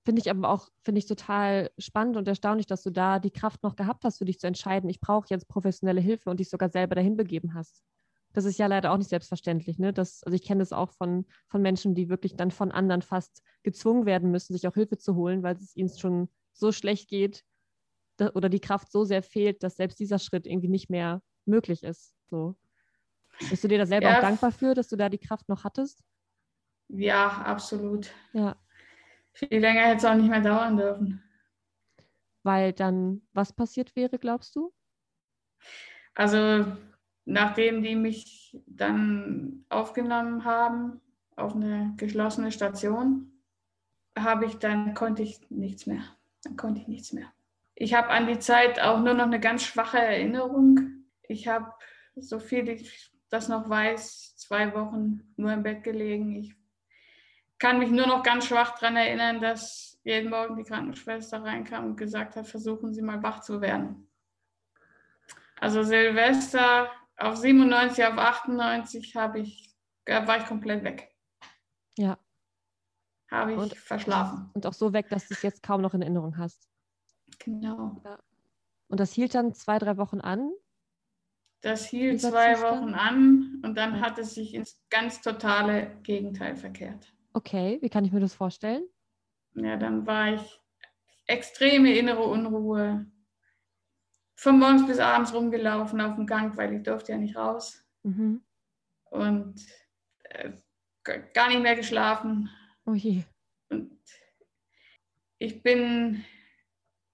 Finde 0.06 0.22
ich 0.22 0.30
aber 0.30 0.48
auch, 0.48 0.70
finde 0.82 1.00
ich 1.00 1.06
total 1.06 1.70
spannend 1.76 2.16
und 2.16 2.26
erstaunlich, 2.26 2.66
dass 2.66 2.82
du 2.82 2.88
da 2.88 3.18
die 3.18 3.30
Kraft 3.30 3.62
noch 3.62 3.76
gehabt 3.76 4.04
hast, 4.04 4.16
für 4.18 4.24
dich 4.24 4.38
zu 4.38 4.46
entscheiden, 4.46 4.88
ich 4.88 5.00
brauche 5.00 5.26
jetzt 5.28 5.48
professionelle 5.48 6.00
Hilfe 6.00 6.30
und 6.30 6.40
dich 6.40 6.48
sogar 6.48 6.70
selber 6.70 6.94
dahin 6.94 7.18
begeben 7.18 7.52
hast. 7.52 7.82
Das 8.34 8.44
ist 8.44 8.58
ja 8.58 8.66
leider 8.66 8.92
auch 8.92 8.98
nicht 8.98 9.08
selbstverständlich. 9.08 9.78
Ne? 9.78 9.92
Das, 9.92 10.22
also 10.24 10.34
ich 10.34 10.44
kenne 10.44 10.58
das 10.58 10.72
auch 10.72 10.90
von, 10.90 11.24
von 11.48 11.62
Menschen, 11.62 11.94
die 11.94 12.10
wirklich 12.10 12.36
dann 12.36 12.50
von 12.50 12.70
anderen 12.70 13.00
fast 13.00 13.42
gezwungen 13.62 14.04
werden 14.04 14.30
müssen, 14.30 14.52
sich 14.52 14.68
auch 14.68 14.74
Hilfe 14.74 14.98
zu 14.98 15.14
holen, 15.14 15.42
weil 15.42 15.56
es 15.56 15.74
ihnen 15.74 15.88
schon 15.88 16.28
so 16.52 16.72
schlecht 16.72 17.08
geht 17.08 17.44
da, 18.16 18.30
oder 18.34 18.48
die 18.48 18.60
Kraft 18.60 18.90
so 18.90 19.04
sehr 19.04 19.22
fehlt, 19.22 19.62
dass 19.62 19.76
selbst 19.76 19.98
dieser 19.98 20.18
Schritt 20.18 20.46
irgendwie 20.46 20.68
nicht 20.68 20.90
mehr 20.90 21.22
möglich 21.46 21.82
ist. 21.82 22.14
So. 22.28 22.56
Bist 23.50 23.64
du 23.64 23.68
dir 23.68 23.78
da 23.78 23.86
selber 23.86 24.08
ja. 24.08 24.16
auch 24.16 24.22
dankbar 24.22 24.52
für, 24.52 24.74
dass 24.74 24.88
du 24.88 24.96
da 24.96 25.08
die 25.08 25.18
Kraft 25.18 25.48
noch 25.48 25.64
hattest? 25.64 26.02
Ja, 26.88 27.28
absolut. 27.28 28.12
Ja. 28.32 28.56
Viel 29.32 29.58
länger 29.58 29.82
hätte 29.82 29.96
es 29.96 30.04
auch 30.04 30.14
nicht 30.14 30.28
mehr 30.28 30.40
dauern 30.40 30.76
dürfen. 30.76 31.22
Weil 32.42 32.72
dann 32.72 33.22
was 33.32 33.52
passiert 33.52 33.96
wäre, 33.96 34.18
glaubst 34.18 34.54
du? 34.54 34.72
Also, 36.14 36.76
nachdem 37.24 37.82
die 37.82 37.96
mich 37.96 38.58
dann 38.66 39.64
aufgenommen 39.68 40.44
haben 40.44 41.00
auf 41.36 41.54
eine 41.54 41.94
geschlossene 41.96 42.52
Station, 42.52 43.32
habe 44.16 44.46
ich 44.46 44.58
dann 44.58 44.94
konnte 44.94 45.22
ich 45.22 45.40
nichts 45.50 45.86
mehr. 45.86 46.04
Dann 46.42 46.56
konnte 46.56 46.80
ich 46.80 46.88
nichts 46.88 47.12
mehr. 47.12 47.32
Ich 47.74 47.94
habe 47.94 48.10
an 48.10 48.26
die 48.26 48.38
Zeit 48.38 48.80
auch 48.80 49.00
nur 49.00 49.14
noch 49.14 49.24
eine 49.24 49.40
ganz 49.40 49.64
schwache 49.64 49.98
Erinnerung. 49.98 51.04
Ich 51.22 51.48
habe, 51.48 51.72
so 52.14 52.38
viel 52.38 52.68
ich 52.68 53.10
das 53.30 53.48
noch 53.48 53.68
weiß, 53.68 54.36
zwei 54.36 54.74
Wochen 54.74 55.32
nur 55.36 55.52
im 55.52 55.64
Bett 55.64 55.82
gelegen. 55.82 56.36
Ich 56.36 56.54
kann 57.58 57.78
mich 57.78 57.90
nur 57.90 58.06
noch 58.06 58.22
ganz 58.22 58.46
schwach 58.46 58.78
daran 58.78 58.96
erinnern, 58.96 59.40
dass 59.40 59.98
jeden 60.04 60.30
Morgen 60.30 60.56
die 60.56 60.64
Krankenschwester 60.64 61.42
reinkam 61.42 61.86
und 61.86 61.96
gesagt 61.96 62.36
hat, 62.36 62.46
versuchen 62.46 62.92
Sie 62.92 63.02
mal 63.02 63.22
wach 63.22 63.40
zu 63.40 63.60
werden. 63.60 64.06
Also 65.58 65.82
Silvester 65.82 66.90
auf 67.16 67.36
97, 67.36 68.04
auf 68.04 68.18
98 68.18 69.16
habe 69.16 69.40
ich, 69.40 69.74
war 70.06 70.38
ich 70.38 70.46
komplett 70.46 70.84
weg. 70.84 71.14
Ja. 71.96 72.18
Habe 73.30 73.52
ich 73.52 73.58
und, 73.58 73.74
verschlafen. 73.76 74.50
Und 74.54 74.66
auch 74.66 74.72
so 74.72 74.92
weg, 74.92 75.08
dass 75.08 75.28
du 75.28 75.34
es 75.34 75.42
jetzt 75.42 75.62
kaum 75.62 75.80
noch 75.80 75.94
in 75.94 76.02
Erinnerung 76.02 76.36
hast. 76.36 76.68
Genau. 77.38 78.00
Ja. 78.04 78.18
Und 78.88 79.00
das 79.00 79.12
hielt 79.12 79.34
dann 79.34 79.54
zwei, 79.54 79.78
drei 79.78 79.96
Wochen 79.96 80.20
an? 80.20 80.52
Das 81.62 81.86
hielt 81.86 82.20
zwei 82.20 82.60
Wochen 82.60 82.92
an 82.92 83.62
und 83.64 83.76
dann 83.76 84.00
hat 84.02 84.18
es 84.18 84.34
sich 84.34 84.52
ins 84.52 84.78
ganz 84.90 85.22
totale 85.22 85.98
Gegenteil 86.02 86.56
verkehrt. 86.56 87.14
Okay, 87.32 87.78
wie 87.80 87.88
kann 87.88 88.04
ich 88.04 88.12
mir 88.12 88.20
das 88.20 88.34
vorstellen? 88.34 88.86
Ja, 89.54 89.76
dann 89.76 90.06
war 90.06 90.34
ich 90.34 90.60
extreme 91.26 91.96
innere 91.96 92.22
Unruhe. 92.22 93.06
Von 94.44 94.58
morgens 94.58 94.86
bis 94.86 94.98
abends 94.98 95.32
rumgelaufen 95.32 96.02
auf 96.02 96.16
dem 96.16 96.26
Gang, 96.26 96.54
weil 96.58 96.74
ich 96.74 96.82
durfte 96.82 97.12
ja 97.12 97.18
nicht 97.18 97.34
raus. 97.34 97.82
Mhm. 98.02 98.42
Und 99.10 99.54
äh, 100.24 100.52
gar 101.32 101.48
nicht 101.48 101.62
mehr 101.62 101.74
geschlafen. 101.74 102.50
Oh 102.84 102.92
je. 102.92 103.22
Und 103.70 103.98
ich 105.38 105.62
bin 105.62 106.26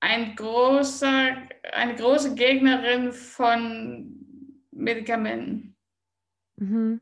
ein 0.00 0.34
großer, 0.34 1.36
eine 1.72 1.94
große 1.94 2.34
Gegnerin 2.34 3.12
von 3.12 4.58
Medikamenten. 4.72 5.76
Mhm. 6.56 7.00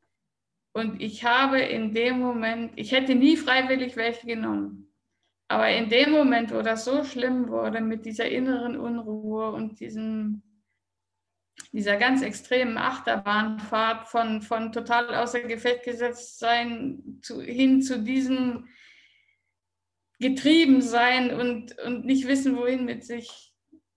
Und 0.74 1.00
ich 1.00 1.24
habe 1.24 1.58
in 1.58 1.94
dem 1.94 2.18
Moment, 2.18 2.74
ich 2.76 2.92
hätte 2.92 3.14
nie 3.14 3.38
freiwillig 3.38 3.96
welche 3.96 4.26
genommen. 4.26 4.87
Aber 5.48 5.70
in 5.70 5.88
dem 5.88 6.10
Moment, 6.10 6.52
wo 6.52 6.62
das 6.62 6.84
so 6.84 7.04
schlimm 7.04 7.48
wurde 7.48 7.80
mit 7.80 8.04
dieser 8.04 8.28
inneren 8.28 8.78
Unruhe 8.78 9.50
und 9.50 9.80
diesem, 9.80 10.42
dieser 11.72 11.96
ganz 11.96 12.22
extremen 12.22 12.76
Achterbahnfahrt 12.76 14.08
von, 14.08 14.42
von 14.42 14.72
total 14.72 15.14
außer 15.14 15.40
Gefecht 15.40 15.84
gesetzt 15.84 16.38
sein 16.38 17.18
zu, 17.22 17.40
hin 17.40 17.82
zu 17.82 18.02
diesem 18.02 18.68
getrieben 20.20 20.82
sein 20.82 21.32
und, 21.32 21.78
und 21.78 22.04
nicht 22.04 22.26
wissen, 22.26 22.56
wohin 22.56 22.84
mit 22.84 23.04
sich. 23.04 23.54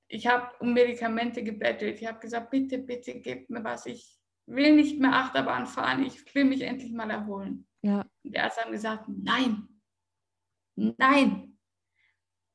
Ich 0.07 0.27
habe 0.27 0.51
um 0.59 0.73
Medikamente 0.73 1.43
gebettelt. 1.43 1.99
Ich 1.99 2.07
habe 2.07 2.19
gesagt, 2.19 2.51
bitte, 2.51 2.77
bitte, 2.77 3.19
gebt 3.19 3.49
mir 3.49 3.63
was. 3.63 3.85
Ich, 3.85 4.21
will 4.55 4.75
nicht 4.75 4.99
mehr 4.99 5.13
Achterbahn 5.13 5.65
fahren, 5.65 6.03
ich 6.03 6.33
will 6.33 6.45
mich 6.45 6.61
endlich 6.61 6.91
mal 6.91 7.09
erholen. 7.09 7.67
Ja. 7.81 8.01
Und 8.23 8.35
die 8.35 8.37
Ärzte 8.37 8.61
haben 8.61 8.71
gesagt, 8.71 9.05
nein, 9.07 9.67
nein. 10.97 11.57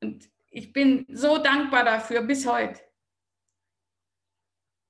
Und 0.01 0.29
ich 0.51 0.73
bin 0.73 1.07
so 1.09 1.39
dankbar 1.39 1.85
dafür 1.85 2.23
bis 2.23 2.47
heute. 2.47 2.81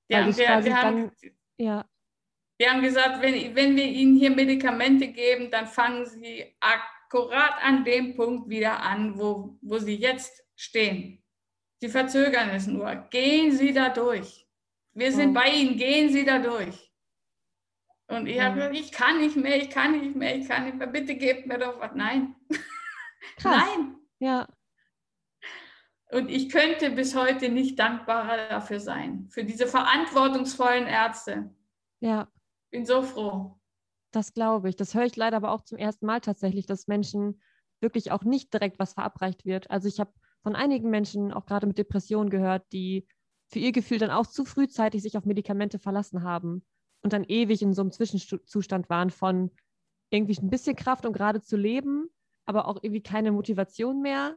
Die, 0.09 0.17
haben, 0.17 0.33
die, 0.33 0.75
haben, 0.75 1.13
ja. 1.59 1.85
die 2.61 2.69
haben 2.69 2.83
gesagt, 2.83 3.21
wenn, 3.23 3.55
wenn 3.57 3.75
wir 3.75 3.85
ihnen 3.85 4.17
hier 4.17 4.31
Medikamente 4.31 5.09
geben, 5.09 5.51
dann 5.51 5.67
fangen 5.67 6.07
sie 6.07 6.57
akkurat 6.61 7.61
an 7.63 7.85
dem 7.85 8.15
Punkt 8.15 8.49
wieder 8.49 8.81
an, 8.81 9.19
wo, 9.19 9.59
wo 9.63 9.79
sie 9.79 9.97
jetzt 9.97 10.45
stehen. 10.55 11.25
Sie 11.81 11.89
verzögern 11.89 12.51
es 12.51 12.67
nur. 12.67 12.95
Gehen 13.11 13.53
Sie 13.53 13.73
da 13.73 13.91
durch. 13.91 14.47
Wir 14.95 15.13
sind 15.13 15.31
oh. 15.31 15.35
bei 15.35 15.51
Ihnen, 15.51 15.77
gehen 15.77 16.11
Sie 16.11 16.25
da 16.25 16.39
durch. 16.39 16.91
Und 18.09 18.27
ich 18.27 18.41
habe 18.41 18.55
gesagt, 18.55 18.77
ich 18.77 18.93
kann 18.93 19.19
nicht 19.19 19.37
mehr, 19.37 19.57
ich 19.57 19.69
kann 19.69 20.01
nicht 20.01 20.15
mehr, 20.15 20.37
ich 20.37 20.49
kann 20.49 20.65
nicht 20.65 20.79
mehr, 20.79 20.87
bitte 20.87 21.17
gebt 21.17 21.47
mir 21.47 21.59
doch 21.59 21.79
was. 21.81 21.93
Nein. 21.95 22.37
Nein. 23.43 23.97
Ja. 24.19 24.49
Und 26.11 26.31
ich 26.31 26.51
könnte 26.51 26.91
bis 26.91 27.17
heute 27.17 27.49
nicht 27.49 27.79
dankbarer 27.79 28.49
dafür 28.49 28.81
sein, 28.81 29.27
für 29.29 29.45
diese 29.45 29.67
verantwortungsvollen 29.67 30.87
Ärzte. 30.87 31.55
Ja. 32.01 32.29
Bin 32.71 32.87
so 32.87 33.03
froh. 33.03 33.59
Das 34.13 34.33
glaube 34.33 34.69
ich. 34.69 34.77
Das 34.77 34.95
höre 34.95 35.05
ich 35.05 35.17
leider 35.17 35.37
aber 35.37 35.51
auch 35.51 35.63
zum 35.63 35.79
ersten 35.79 36.07
Mal 36.07 36.21
tatsächlich, 36.21 36.67
dass 36.67 36.87
Menschen 36.87 37.41
wirklich 37.81 38.13
auch 38.13 38.23
nicht 38.23 38.53
direkt 38.55 38.79
was 38.79 38.95
verabreicht 38.95 39.45
wird. 39.45 39.71
Also 39.71 39.89
ich 39.89 40.01
habe 40.01 40.13
von 40.43 40.55
einigen 40.55 40.91
Menschen, 40.91 41.33
auch 41.33 41.45
gerade 41.45 41.67
mit 41.67 41.77
Depressionen 41.77 42.31
gehört, 42.31 42.65
die 42.73 43.07
für 43.49 43.59
ihr 43.59 43.73
Gefühl 43.73 43.99
dann 43.99 44.11
auch 44.11 44.27
zu 44.27 44.45
frühzeitig 44.45 45.03
sich 45.03 45.17
auf 45.17 45.25
Medikamente 45.25 45.79
verlassen 45.79 46.23
haben 46.23 46.65
und 47.03 47.13
dann 47.13 47.25
ewig 47.25 47.63
in 47.63 47.75
so 47.75 47.83
einem 47.83 47.93
Zwischenzustand 47.93 48.89
waren 48.89 49.11
von 49.11 49.51
irgendwie 50.11 50.39
ein 50.41 50.51
bisschen 50.51 50.77
Kraft, 50.77 51.05
um 51.05 51.13
gerade 51.13 51.41
zu 51.41 51.57
leben, 51.57 52.09
aber 52.47 52.69
auch 52.69 52.77
irgendwie 52.83 53.03
keine 53.03 53.33
Motivation 53.33 54.01
mehr. 54.01 54.37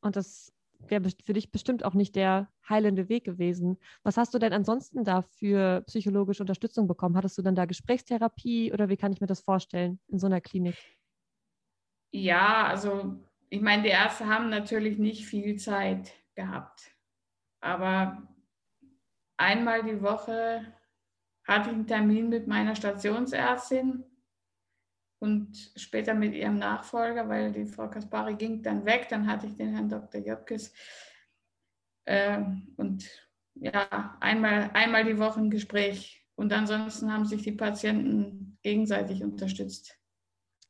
Und 0.00 0.16
das 0.16 0.52
wäre 0.78 1.02
für 1.24 1.32
dich 1.32 1.50
bestimmt 1.50 1.84
auch 1.84 1.94
nicht 1.94 2.16
der 2.16 2.48
heilende 2.68 3.08
Weg 3.08 3.24
gewesen. 3.24 3.78
Was 4.02 4.16
hast 4.16 4.34
du 4.34 4.38
denn 4.38 4.52
ansonsten 4.52 5.04
da 5.04 5.22
für 5.22 5.82
psychologische 5.82 6.42
Unterstützung 6.42 6.86
bekommen? 6.86 7.16
Hattest 7.16 7.38
du 7.38 7.42
dann 7.42 7.54
da 7.54 7.64
Gesprächstherapie 7.64 8.72
oder 8.72 8.88
wie 8.88 8.96
kann 8.96 9.12
ich 9.12 9.20
mir 9.20 9.26
das 9.26 9.40
vorstellen 9.40 10.00
in 10.08 10.18
so 10.18 10.26
einer 10.26 10.40
Klinik? 10.40 10.76
Ja, 12.10 12.66
also 12.66 13.16
ich 13.48 13.60
meine, 13.60 13.82
die 13.82 13.88
Ärzte 13.88 14.26
haben 14.26 14.50
natürlich 14.50 14.98
nicht 14.98 15.26
viel 15.26 15.56
Zeit 15.56 16.12
gehabt, 16.34 16.94
aber 17.60 18.28
einmal 19.36 19.82
die 19.82 20.02
Woche 20.02 20.66
hatte 21.44 21.70
ich 21.70 21.74
einen 21.74 21.86
Termin 21.86 22.28
mit 22.28 22.46
meiner 22.46 22.76
Stationsärztin 22.76 24.04
und 25.22 25.70
später 25.76 26.14
mit 26.14 26.34
ihrem 26.34 26.58
Nachfolger, 26.58 27.28
weil 27.28 27.52
die 27.52 27.64
Frau 27.64 27.88
Kaspari 27.88 28.34
ging 28.34 28.60
dann 28.60 28.84
weg. 28.84 29.06
Dann 29.08 29.28
hatte 29.28 29.46
ich 29.46 29.54
den 29.54 29.72
Herrn 29.72 29.88
Dr. 29.88 30.20
Jöpkes. 30.20 30.74
Ähm, 32.06 32.74
und 32.76 33.08
ja, 33.54 34.16
einmal, 34.18 34.70
einmal 34.74 35.04
die 35.04 35.20
Woche 35.20 35.38
ein 35.38 35.50
Gespräch. 35.50 36.26
Und 36.34 36.52
ansonsten 36.52 37.12
haben 37.12 37.24
sich 37.24 37.42
die 37.42 37.52
Patienten 37.52 38.58
gegenseitig 38.64 39.22
unterstützt. 39.22 39.96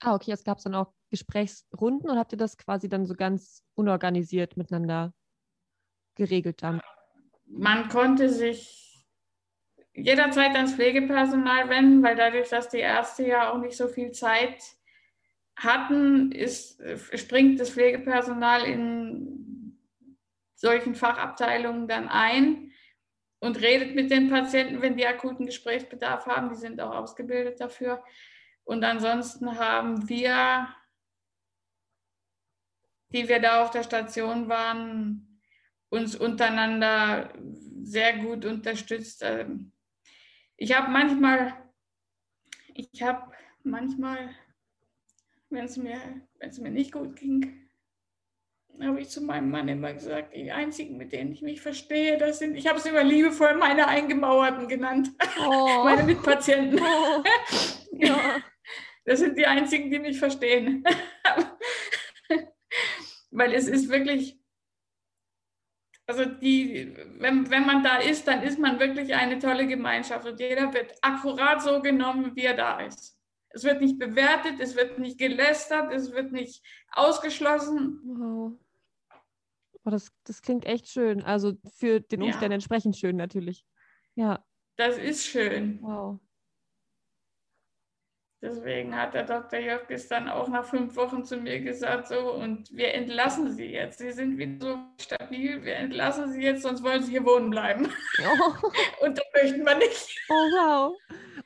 Ah, 0.01 0.15
okay, 0.15 0.33
es 0.33 0.45
gab 0.45 0.63
dann 0.63 0.75
auch 0.75 0.93
Gesprächsrunden 1.09 2.11
und 2.11 2.19
habt 2.19 2.33
ihr 2.33 2.39
das 2.39 2.59
quasi 2.59 2.91
dann 2.91 3.07
so 3.07 3.15
ganz 3.15 3.65
unorganisiert 3.75 4.59
miteinander 4.59 5.15
geregelt 6.15 6.63
dann? 6.63 6.83
Man 7.47 7.89
konnte 7.89 8.29
sich 8.29 8.92
jederzeit 9.95 10.55
ans 10.55 10.75
Pflegepersonal 10.75 11.69
wenden, 11.69 12.03
weil 12.03 12.17
dadurch, 12.17 12.49
dass 12.49 12.69
die 12.69 12.79
Ärzte 12.79 13.27
ja 13.27 13.51
auch 13.51 13.59
nicht 13.59 13.77
so 13.77 13.89
viel 13.89 14.13
Zeit 14.13 14.63
hatten, 15.57 16.33
ist, 16.33 16.83
springt 17.15 17.61
das 17.61 17.71
Pflegepersonal 17.71 18.65
in 18.65 19.79
solchen 20.55 20.95
Fachabteilungen 20.95 21.89
dann 21.89 22.09
ein 22.09 22.73
und 23.41 23.61
redet 23.61 23.95
mit 23.95 24.11
den 24.11 24.31
Patienten, 24.31 24.81
wenn 24.81 24.97
die 24.97 25.07
akuten 25.07 25.47
Gesprächsbedarf 25.47 26.27
haben. 26.27 26.49
Die 26.51 26.57
sind 26.57 26.81
auch 26.81 26.95
ausgebildet 26.95 27.61
dafür. 27.61 28.03
Und 28.65 28.85
ansonsten 28.85 29.59
haben 29.59 30.09
wir, 30.09 30.69
die 33.13 33.29
wir 33.29 33.41
da 33.41 33.63
auf 33.63 33.71
der 33.71 33.83
Station 33.83 34.49
waren, 34.49 35.41
uns 35.89 36.15
untereinander 36.15 37.33
sehr 37.83 38.19
gut 38.19 38.45
unterstützt. 38.45 39.25
Ich 40.63 40.73
habe 40.79 40.93
manchmal, 40.93 41.55
ich 42.73 43.03
habe 43.03 43.33
manchmal, 43.65 44.31
wenn 45.51 45.65
es 45.65 45.77
mir, 45.77 46.01
wenn 46.39 46.51
es 46.51 46.61
mir 46.61 46.71
nicht 46.71 46.93
gut 46.93 47.17
ging, 47.17 47.69
habe 48.81 49.01
ich 49.01 49.09
zu 49.09 49.23
meinem 49.23 49.51
Mann 49.51 49.67
immer 49.67 49.93
gesagt, 49.93 50.37
die 50.37 50.53
einzigen, 50.53 50.99
mit 50.99 51.11
denen 51.11 51.33
ich 51.33 51.43
mich 51.43 51.61
verstehe, 51.61 52.17
das 52.17 52.39
sind, 52.39 52.55
ich 52.55 52.69
habe 52.69 52.79
es 52.79 52.87
immer 52.87 53.03
liebevoll 53.03 53.57
meine 53.57 53.89
Eingemauerten 53.89 54.69
genannt, 54.69 55.11
oh. 55.45 55.81
meine 55.85 56.05
Mitpatienten. 56.05 56.81
Oh. 57.95 58.05
Ja. 58.05 58.41
Das 59.05 59.19
sind 59.19 59.37
die 59.37 59.47
einzigen, 59.47 59.91
die 59.91 59.99
mich 59.99 60.19
verstehen. 60.21 60.85
Weil 63.33 63.53
es 63.53 63.67
ist 63.67 63.89
wirklich, 63.89 64.41
also 66.07 66.25
die, 66.25 66.95
wenn, 67.19 67.49
wenn 67.51 67.67
man 67.67 67.83
da 67.83 67.97
ist, 67.99 68.27
dann 68.27 68.43
ist 68.43 68.59
man 68.59 68.81
wirklich 68.81 69.15
eine 69.15 69.39
tolle 69.39 69.67
Gemeinschaft 69.67 70.27
und 70.27 70.41
jeder 70.41 70.73
wird 70.73 70.93
akkurat 71.01 71.63
so 71.63 71.81
genommen, 71.81 72.35
wie 72.35 72.45
er 72.45 72.57
da 72.57 72.81
ist. 72.81 73.19
Es 73.51 73.65
wird 73.65 73.81
nicht 73.81 73.99
bewertet, 73.99 74.61
es 74.61 74.77
wird 74.77 74.99
nicht 74.99 75.19
gelästert, 75.19 75.93
es 75.93 76.13
wird 76.13 76.33
nicht 76.33 76.65
ausgeschlossen. 76.93 78.01
Wow. 78.05 78.59
Oh, 79.85 79.91
das, 79.91 80.13
das 80.25 80.43
klingt 80.43 80.65
echt 80.65 80.89
schön. 80.89 81.23
Also 81.23 81.55
für 81.77 82.01
den 82.01 82.23
Umständen 82.23 82.53
ja. 82.53 82.57
entsprechend 82.57 82.97
schön 82.97 83.17
natürlich. 83.17 83.65
Ja. 84.15 84.45
Das 84.77 84.97
ist 84.97 85.27
schön. 85.27 85.81
Wow. 85.83 86.21
Deswegen 88.43 88.97
hat 88.97 89.15
der 89.15 89.23
Dr. 89.23 89.61
Jöfkes 89.61 90.09
dann 90.09 90.29
auch 90.29 90.49
nach 90.49 90.65
fünf 90.65 90.97
Wochen 90.97 91.25
zu 91.25 91.37
mir 91.37 91.61
gesagt, 91.61 92.09
so, 92.09 92.33
und 92.33 92.77
wir 92.77 92.93
entlassen 92.93 93.53
Sie 93.53 93.67
jetzt. 93.67 94.01
Sie 94.01 94.11
sind 94.11 94.37
wieder 94.37 94.67
so 94.67 94.79
stabil, 95.01 95.63
wir 95.63 95.77
entlassen 95.77 96.33
Sie 96.33 96.43
jetzt, 96.43 96.63
sonst 96.63 96.83
wollen 96.83 97.05
Sie 97.05 97.13
hier 97.13 97.25
wohnen 97.25 97.51
bleiben. 97.51 97.89
Oh. 98.21 98.69
und 99.05 99.17
das 99.17 99.25
möchten 99.33 99.65
wir 99.65 99.77
nicht. 99.77 100.19
Oh, 100.29 100.35
wow. 100.35 100.97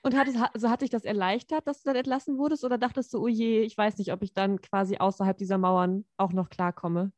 Und 0.00 0.17
hat, 0.17 0.26
es, 0.26 0.37
also 0.37 0.71
hat 0.71 0.81
dich 0.81 0.88
das 0.88 1.05
erleichtert, 1.05 1.67
dass 1.67 1.83
du 1.83 1.91
dann 1.91 1.97
entlassen 1.97 2.38
wurdest? 2.38 2.65
Oder 2.65 2.79
dachtest 2.79 3.12
du, 3.12 3.23
oh 3.23 3.29
je, 3.29 3.61
ich 3.61 3.76
weiß 3.76 3.99
nicht, 3.99 4.11
ob 4.15 4.23
ich 4.23 4.33
dann 4.33 4.62
quasi 4.62 4.97
außerhalb 4.97 5.37
dieser 5.37 5.59
Mauern 5.59 6.07
auch 6.17 6.33
noch 6.33 6.49
klarkomme? 6.49 7.12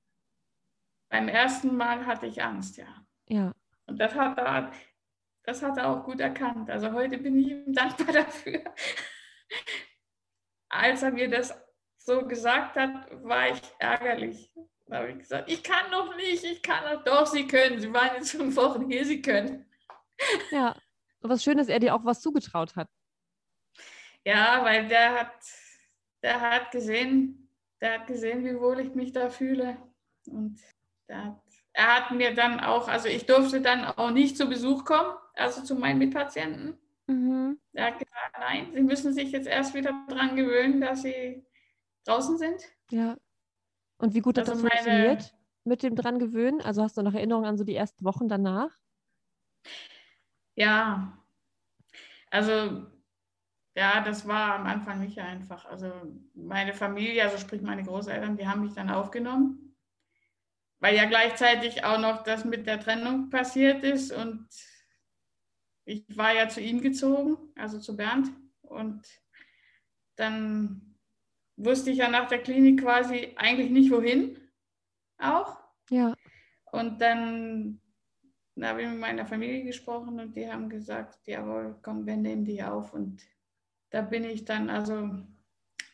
Beim 1.08 1.28
ersten 1.28 1.76
Mal 1.76 2.04
hatte 2.04 2.26
ich 2.26 2.42
Angst, 2.42 2.78
ja. 2.78 2.88
Ja. 3.28 3.54
Und 3.86 4.00
das 4.00 4.12
hat 4.16 4.38
er, 4.38 4.72
das 5.44 5.62
hat 5.62 5.76
er 5.76 5.88
auch 5.88 6.02
gut 6.02 6.20
erkannt. 6.20 6.68
Also 6.68 6.92
heute 6.92 7.16
bin 7.18 7.38
ich 7.38 7.46
ihm 7.46 7.72
dankbar 7.72 8.12
dafür 8.12 8.64
als 10.68 11.02
er 11.02 11.10
mir 11.10 11.28
das 11.28 11.54
so 11.96 12.26
gesagt 12.26 12.76
hat, 12.76 13.08
war 13.24 13.50
ich 13.50 13.60
ärgerlich. 13.78 14.52
Da 14.86 14.98
habe 14.98 15.10
ich 15.10 15.18
gesagt, 15.18 15.50
ich 15.50 15.62
kann 15.62 15.90
noch 15.90 16.16
nicht, 16.16 16.42
ich 16.44 16.62
kann 16.62 16.84
noch. 16.84 17.04
Doch, 17.04 17.26
Sie 17.26 17.46
können. 17.46 17.78
Sie 17.78 17.92
waren 17.92 18.16
jetzt 18.16 18.30
fünf 18.30 18.56
Wochen 18.56 18.90
hier, 18.90 19.04
Sie 19.04 19.20
können. 19.20 19.66
Ja, 20.50 20.74
was 21.20 21.42
schön, 21.44 21.58
dass 21.58 21.68
er 21.68 21.78
dir 21.78 21.94
auch 21.94 22.04
was 22.04 22.20
zugetraut 22.20 22.74
hat. 22.74 22.88
Ja, 24.24 24.64
weil 24.64 24.88
der 24.88 25.20
hat, 25.20 25.34
der 26.22 26.40
hat 26.40 26.70
gesehen, 26.70 27.50
der 27.80 28.00
hat 28.00 28.06
gesehen, 28.06 28.44
wie 28.44 28.58
wohl 28.58 28.80
ich 28.80 28.94
mich 28.94 29.12
da 29.12 29.30
fühle. 29.30 29.76
Und 30.26 30.58
hat, 31.10 31.40
er 31.72 31.96
hat 31.96 32.10
mir 32.10 32.34
dann 32.34 32.60
auch, 32.60 32.88
also 32.88 33.08
ich 33.08 33.26
durfte 33.26 33.60
dann 33.60 33.84
auch 33.84 34.10
nicht 34.10 34.36
zu 34.36 34.46
Besuch 34.46 34.84
kommen, 34.84 35.16
also 35.34 35.62
zu 35.62 35.74
meinen 35.74 35.98
Mitpatienten. 35.98 36.78
Mhm. 37.06 37.58
Er 37.78 37.86
hat 37.86 37.98
gesagt, 38.00 38.38
nein, 38.40 38.72
Sie 38.72 38.82
müssen 38.82 39.12
sich 39.12 39.30
jetzt 39.30 39.46
erst 39.46 39.72
wieder 39.72 39.92
daran 40.08 40.34
gewöhnen, 40.34 40.80
dass 40.80 41.02
Sie 41.02 41.46
draußen 42.04 42.36
sind. 42.36 42.60
Ja. 42.90 43.16
Und 43.98 44.14
wie 44.14 44.20
gut 44.20 44.36
hat 44.36 44.48
also 44.48 44.60
das 44.60 44.72
funktioniert 44.72 45.34
mit 45.62 45.84
dem 45.84 45.94
dran 45.94 46.18
gewöhnen? 46.18 46.60
Also 46.60 46.82
hast 46.82 46.96
du 46.96 47.02
noch 47.02 47.14
Erinnerungen 47.14 47.46
an 47.46 47.56
so 47.56 47.62
die 47.62 47.76
ersten 47.76 48.04
Wochen 48.04 48.28
danach? 48.28 48.70
Ja, 50.56 51.16
also 52.30 52.84
ja, 53.76 54.00
das 54.00 54.26
war 54.26 54.56
am 54.56 54.66
Anfang 54.66 54.98
nicht 54.98 55.20
einfach. 55.20 55.64
Also 55.66 55.92
meine 56.34 56.74
Familie, 56.74 57.22
also 57.22 57.38
sprich 57.38 57.62
meine 57.62 57.84
Großeltern, 57.84 58.36
die 58.36 58.48
haben 58.48 58.62
mich 58.62 58.72
dann 58.72 58.90
aufgenommen, 58.90 59.76
weil 60.80 60.96
ja 60.96 61.04
gleichzeitig 61.04 61.84
auch 61.84 62.00
noch 62.00 62.24
das 62.24 62.44
mit 62.44 62.66
der 62.66 62.80
Trennung 62.80 63.30
passiert 63.30 63.84
ist 63.84 64.10
und 64.10 64.48
ich 65.88 66.04
war 66.18 66.34
ja 66.34 66.48
zu 66.48 66.60
ihm 66.60 66.82
gezogen, 66.82 67.38
also 67.56 67.78
zu 67.78 67.96
Bernd. 67.96 68.30
Und 68.60 69.08
dann 70.16 70.94
wusste 71.56 71.90
ich 71.90 71.98
ja 71.98 72.10
nach 72.10 72.28
der 72.28 72.42
Klinik 72.42 72.82
quasi 72.82 73.32
eigentlich 73.36 73.70
nicht 73.70 73.90
wohin 73.90 74.36
auch. 75.16 75.56
Ja. 75.88 76.14
Und 76.72 77.00
dann, 77.00 77.80
dann 78.54 78.68
habe 78.68 78.82
ich 78.82 78.88
mit 78.88 79.00
meiner 79.00 79.24
Familie 79.24 79.64
gesprochen 79.64 80.20
und 80.20 80.36
die 80.36 80.50
haben 80.50 80.68
gesagt, 80.68 81.26
jawohl, 81.26 81.78
komm, 81.80 82.04
wir 82.04 82.18
nehmen 82.18 82.44
dich 82.44 82.62
auf. 82.62 82.92
Und 82.92 83.22
da 83.88 84.02
bin 84.02 84.24
ich 84.24 84.44
dann 84.44 84.68
also 84.68 85.10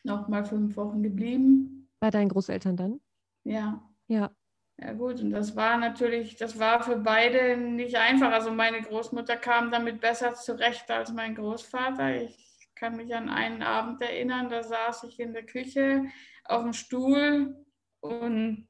noch 0.03 0.27
mal 0.27 0.43
fünf 0.43 0.75
Wochen 0.75 1.03
geblieben. 1.03 1.89
Bei 2.01 2.09
deinen 2.09 2.29
Großeltern 2.29 2.75
dann? 2.75 2.99
Ja. 3.45 3.81
Ja. 4.07 4.35
Ja 4.77 4.91
gut, 4.91 5.21
und 5.21 5.31
das 5.31 5.55
war 5.55 5.77
natürlich, 5.77 6.35
das 6.35 6.59
war 6.59 6.83
für 6.83 6.97
beide 6.97 7.55
nicht 7.55 7.95
einfach. 7.95 8.31
Also 8.31 8.51
meine 8.51 8.81
Großmutter 8.81 9.37
kam 9.37 9.71
damit 9.71 10.01
besser 10.01 10.33
zurecht 10.33 10.91
als 10.91 11.13
mein 11.13 11.35
Großvater. 11.35 12.23
Ich 12.23 12.69
kann 12.75 12.97
mich 12.97 13.15
an 13.15 13.29
einen 13.29 13.63
Abend 13.63 14.01
erinnern, 14.01 14.49
da 14.49 14.61
saß 14.63 15.05
ich 15.05 15.19
in 15.19 15.31
der 15.31 15.45
Küche 15.45 16.03
auf 16.43 16.63
dem 16.63 16.73
Stuhl 16.73 17.55
und 18.01 18.67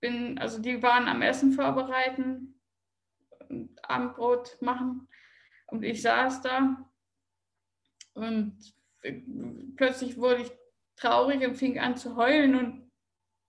bin, 0.00 0.38
also 0.38 0.60
die 0.60 0.82
waren 0.82 1.06
am 1.06 1.20
Essen 1.20 1.52
vorbereiten 1.52 2.58
und 3.48 3.78
Abendbrot 3.82 4.56
machen 4.62 5.06
und 5.66 5.84
ich 5.84 6.00
saß 6.00 6.40
da 6.40 6.90
und 8.14 8.56
plötzlich 9.76 10.16
wurde 10.16 10.42
ich 10.42 10.52
traurig 10.96 11.46
und 11.46 11.56
fing 11.56 11.78
an 11.78 11.96
zu 11.96 12.16
heulen 12.16 12.54
und 12.54 12.85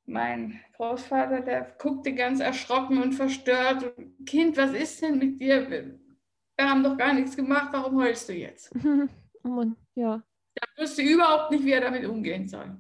mein 0.08 0.60
Großvater, 0.76 1.42
der 1.42 1.76
guckte 1.78 2.16
ganz 2.16 2.40
erschrocken 2.40 3.02
und 3.02 3.14
verstört. 3.14 3.94
Kind, 4.26 4.58
was 4.58 4.72
ist 4.72 5.02
denn 5.02 5.20
mit 5.20 5.40
dir? 5.40 5.70
Wir 5.70 6.70
haben 6.70 6.84
doch 6.84 6.98
gar 6.98 7.14
nichts 7.14 7.36
gemacht, 7.36 7.70
warum 7.72 8.02
heulst 8.02 8.28
du 8.30 8.34
jetzt? 8.34 8.74
Oh 9.44 9.50
Mann, 9.50 9.78
ja. 9.96 10.22
Der 10.58 10.84
wusste 10.84 11.02
überhaupt 11.02 11.52
nicht, 11.52 11.64
wie 11.64 11.72
er 11.72 11.80
damit 11.80 12.06
umgehen 12.06 12.50
soll. 12.50 12.76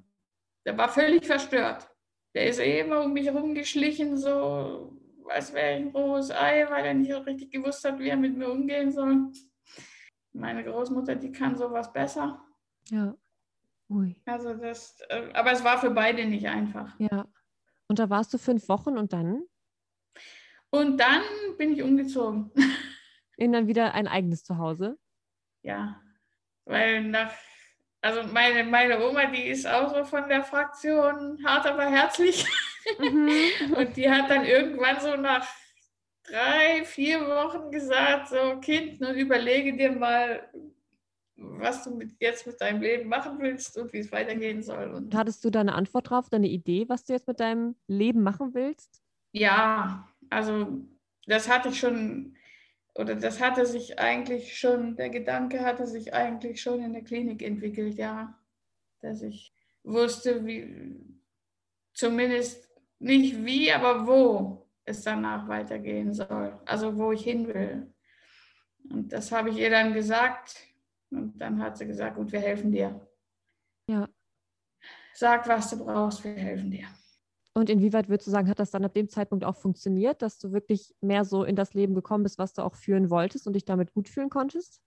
Der 0.65 0.77
war 0.77 0.89
völlig 0.89 1.25
verstört. 1.25 1.87
Der 2.35 2.47
ist 2.47 2.59
immer 2.59 3.05
um 3.05 3.13
mich 3.13 3.27
herumgeschlichen, 3.27 4.17
so 4.17 4.97
als 5.29 5.53
wäre 5.53 5.79
ich 5.79 5.85
ein 5.85 5.95
rohes 5.95 6.29
Ei, 6.29 6.67
weil 6.69 6.85
er 6.85 6.93
nicht 6.93 7.13
richtig 7.25 7.51
gewusst 7.51 7.85
hat, 7.85 7.99
wie 7.99 8.09
er 8.09 8.17
mit 8.17 8.35
mir 8.35 8.49
umgehen 8.49 8.91
soll. 8.91 9.31
Meine 10.33 10.63
Großmutter, 10.65 11.15
die 11.15 11.31
kann 11.31 11.55
sowas 11.55 11.93
besser. 11.93 12.43
Ja. 12.89 13.15
Ui. 13.89 14.15
Also 14.26 14.54
das, 14.54 15.00
äh, 15.10 15.32
aber 15.34 15.52
es 15.52 15.63
war 15.63 15.80
für 15.80 15.91
beide 15.91 16.26
nicht 16.26 16.47
einfach. 16.47 17.00
Ja. 17.00 17.26
Und 17.88 18.00
da 18.00 18.10
warst 18.10 18.34
du 18.34 18.38
fünf 18.38 18.67
Wochen 18.67 18.97
und 18.97 19.13
dann? 19.13 19.43
Und 20.69 20.97
dann 20.97 21.23
bin 21.58 21.73
ich 21.73 21.82
umgezogen. 21.82 22.52
In 23.38 23.54
dann 23.54 23.67
wieder 23.67 23.93
ein 23.93 24.08
eigenes 24.08 24.43
Zuhause? 24.43 24.97
Ja, 25.62 26.02
weil 26.65 27.04
nach, 27.04 27.32
also 28.02 28.23
meine, 28.34 28.63
meine 28.63 29.08
Oma, 29.08 29.28
die 29.28 29.43
ist 29.43 29.67
auch 29.67 29.93
so 29.93 30.04
von 30.06 30.28
der 30.28 30.43
Fraktion 30.43 31.43
hart, 31.45 31.65
aber 31.65 31.86
herzlich. 31.86 32.45
Mhm. 33.00 33.73
und 33.76 33.97
die 33.97 34.10
hat 34.10 34.30
dann 34.30 34.45
irgendwann 34.45 34.97
so 35.02 35.17
nach 35.17 35.45
drei, 36.23 36.86
vier 36.86 37.19
Wochen 37.19 37.69
gesagt, 37.69 38.30
so 38.30 38.62
Kind, 38.62 39.02
nun 39.02 39.13
überlege 39.15 39.76
dir 39.76 39.91
mal, 39.91 40.50
was 41.38 41.84
du 41.84 41.95
mit, 41.95 42.15
jetzt 42.19 42.47
mit 42.47 42.60
deinem 42.60 42.82
Leben 42.82 43.10
machen 43.10 43.38
willst 43.39 43.78
und 43.78 43.93
wie 43.93 44.00
es 44.00 44.12
weitergehen 44.12 44.62
soll. 44.63 44.91
Und 44.91 45.15
Hattest 45.15 45.45
du 45.45 45.50
da 45.50 45.62
eine 45.62 45.76
Antwort 45.76 46.10
drauf, 46.10 46.30
deine 46.30 46.47
Idee, 46.47 46.89
was 46.89 47.06
du 47.06 47.13
jetzt 47.13 47.28
mit 47.28 47.39
deinem 47.39 47.76
Leben 47.88 48.23
machen 48.23 48.54
willst? 48.54 49.02
Ja, 49.32 50.08
also 50.30 50.82
das 51.28 51.47
hatte 51.47 51.69
ich 51.69 51.80
schon, 51.80 52.36
oder 52.95 53.15
das 53.15 53.39
hatte 53.39 53.65
sich 53.65 54.00
eigentlich 54.00 54.58
schon, 54.58 54.95
der 54.95 55.10
Gedanke 55.10 55.62
hatte 55.62 55.86
sich 55.86 56.13
eigentlich 56.13 56.62
schon 56.62 56.82
in 56.84 56.93
der 56.93 57.04
Klinik 57.04 57.43
entwickelt, 57.43 57.95
ja. 57.95 58.38
Dass 59.00 59.21
ich 59.21 59.54
wusste, 59.84 60.45
wie, 60.45 61.00
zumindest 61.93 62.67
nicht 63.00 63.45
wie, 63.45 63.71
aber 63.71 64.08
wo 64.08 64.67
es 64.86 65.04
danach 65.04 65.47
weitergehen 65.47 66.13
soll. 66.13 66.60
Also 66.65 66.97
wo 66.97 67.12
ich 67.12 67.23
hin 67.23 67.47
will. 67.47 67.93
Und 68.89 69.13
das 69.13 69.32
habe 69.32 69.50
ich 69.50 69.58
ihr 69.58 69.69
dann 69.69 69.93
gesagt 69.93 70.67
und 71.11 71.37
dann 71.39 71.61
hat 71.61 71.77
sie 71.77 71.87
gesagt, 71.87 72.15
gut, 72.15 72.31
wir 72.31 72.39
helfen 72.39 72.71
dir. 72.71 73.07
Ja. 73.89 74.09
Sag, 75.13 75.47
was 75.47 75.69
du 75.69 75.83
brauchst, 75.83 76.23
wir 76.23 76.33
helfen 76.33 76.69
dir. 76.69 76.87
Und 77.53 77.71
inwieweit 77.71 78.07
würdest 78.07 78.27
du 78.27 78.31
sagen, 78.31 78.49
hat 78.49 78.59
das 78.59 78.69
dann 78.69 78.85
ab 78.85 78.93
dem 78.93 79.09
Zeitpunkt 79.09 79.43
auch 79.43 79.55
funktioniert, 79.55 80.21
dass 80.21 80.37
du 80.37 80.51
wirklich 80.51 80.93
mehr 81.01 81.25
so 81.25 81.43
in 81.43 81.55
das 81.55 81.73
Leben 81.73 81.95
gekommen 81.95 82.23
bist, 82.23 82.37
was 82.37 82.53
du 82.53 82.61
auch 82.61 82.75
führen 82.75 83.09
wolltest 83.09 83.47
und 83.47 83.53
dich 83.53 83.65
damit 83.65 83.93
gut 83.93 84.09
fühlen 84.09 84.29
konntest? 84.29 84.79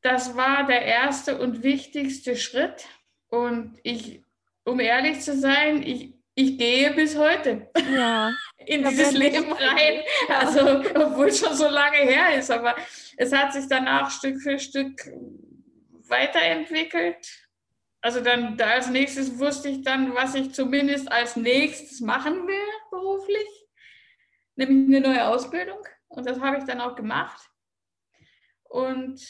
Das 0.00 0.34
war 0.34 0.66
der 0.66 0.82
erste 0.86 1.38
und 1.38 1.62
wichtigste 1.62 2.36
Schritt. 2.36 2.86
Und 3.28 3.78
ich, 3.82 4.24
um 4.64 4.80
ehrlich 4.80 5.20
zu 5.20 5.36
sein, 5.36 5.82
ich, 5.82 6.14
ich 6.34 6.56
gehe 6.56 6.94
bis 6.94 7.18
heute 7.18 7.68
Ja. 7.92 8.30
in 8.66 8.84
dieses 8.84 9.12
Leben 9.12 9.52
rein. 9.52 10.00
Ja. 10.28 10.38
Also, 10.38 10.60
obwohl 10.94 11.26
es 11.26 11.40
schon 11.40 11.54
so 11.54 11.68
lange 11.68 11.98
her 11.98 12.38
ist, 12.38 12.50
aber 12.50 12.74
es 13.16 13.32
hat 13.32 13.52
sich 13.52 13.66
danach 13.68 14.10
Stück 14.10 14.40
für 14.40 14.58
Stück 14.58 15.10
weiterentwickelt. 16.10 17.48
Also 18.00 18.20
dann 18.20 18.56
da 18.56 18.70
als 18.70 18.88
nächstes 18.88 19.38
wusste 19.38 19.68
ich 19.68 19.82
dann, 19.82 20.14
was 20.14 20.34
ich 20.34 20.54
zumindest 20.54 21.10
als 21.10 21.36
nächstes 21.36 22.00
machen 22.00 22.46
will 22.46 22.68
beruflich, 22.90 23.48
nämlich 24.54 24.96
eine 24.96 25.08
neue 25.08 25.26
Ausbildung. 25.26 25.80
Und 26.08 26.26
das 26.26 26.40
habe 26.40 26.58
ich 26.58 26.64
dann 26.64 26.80
auch 26.80 26.94
gemacht. 26.94 27.48
Und 28.64 29.20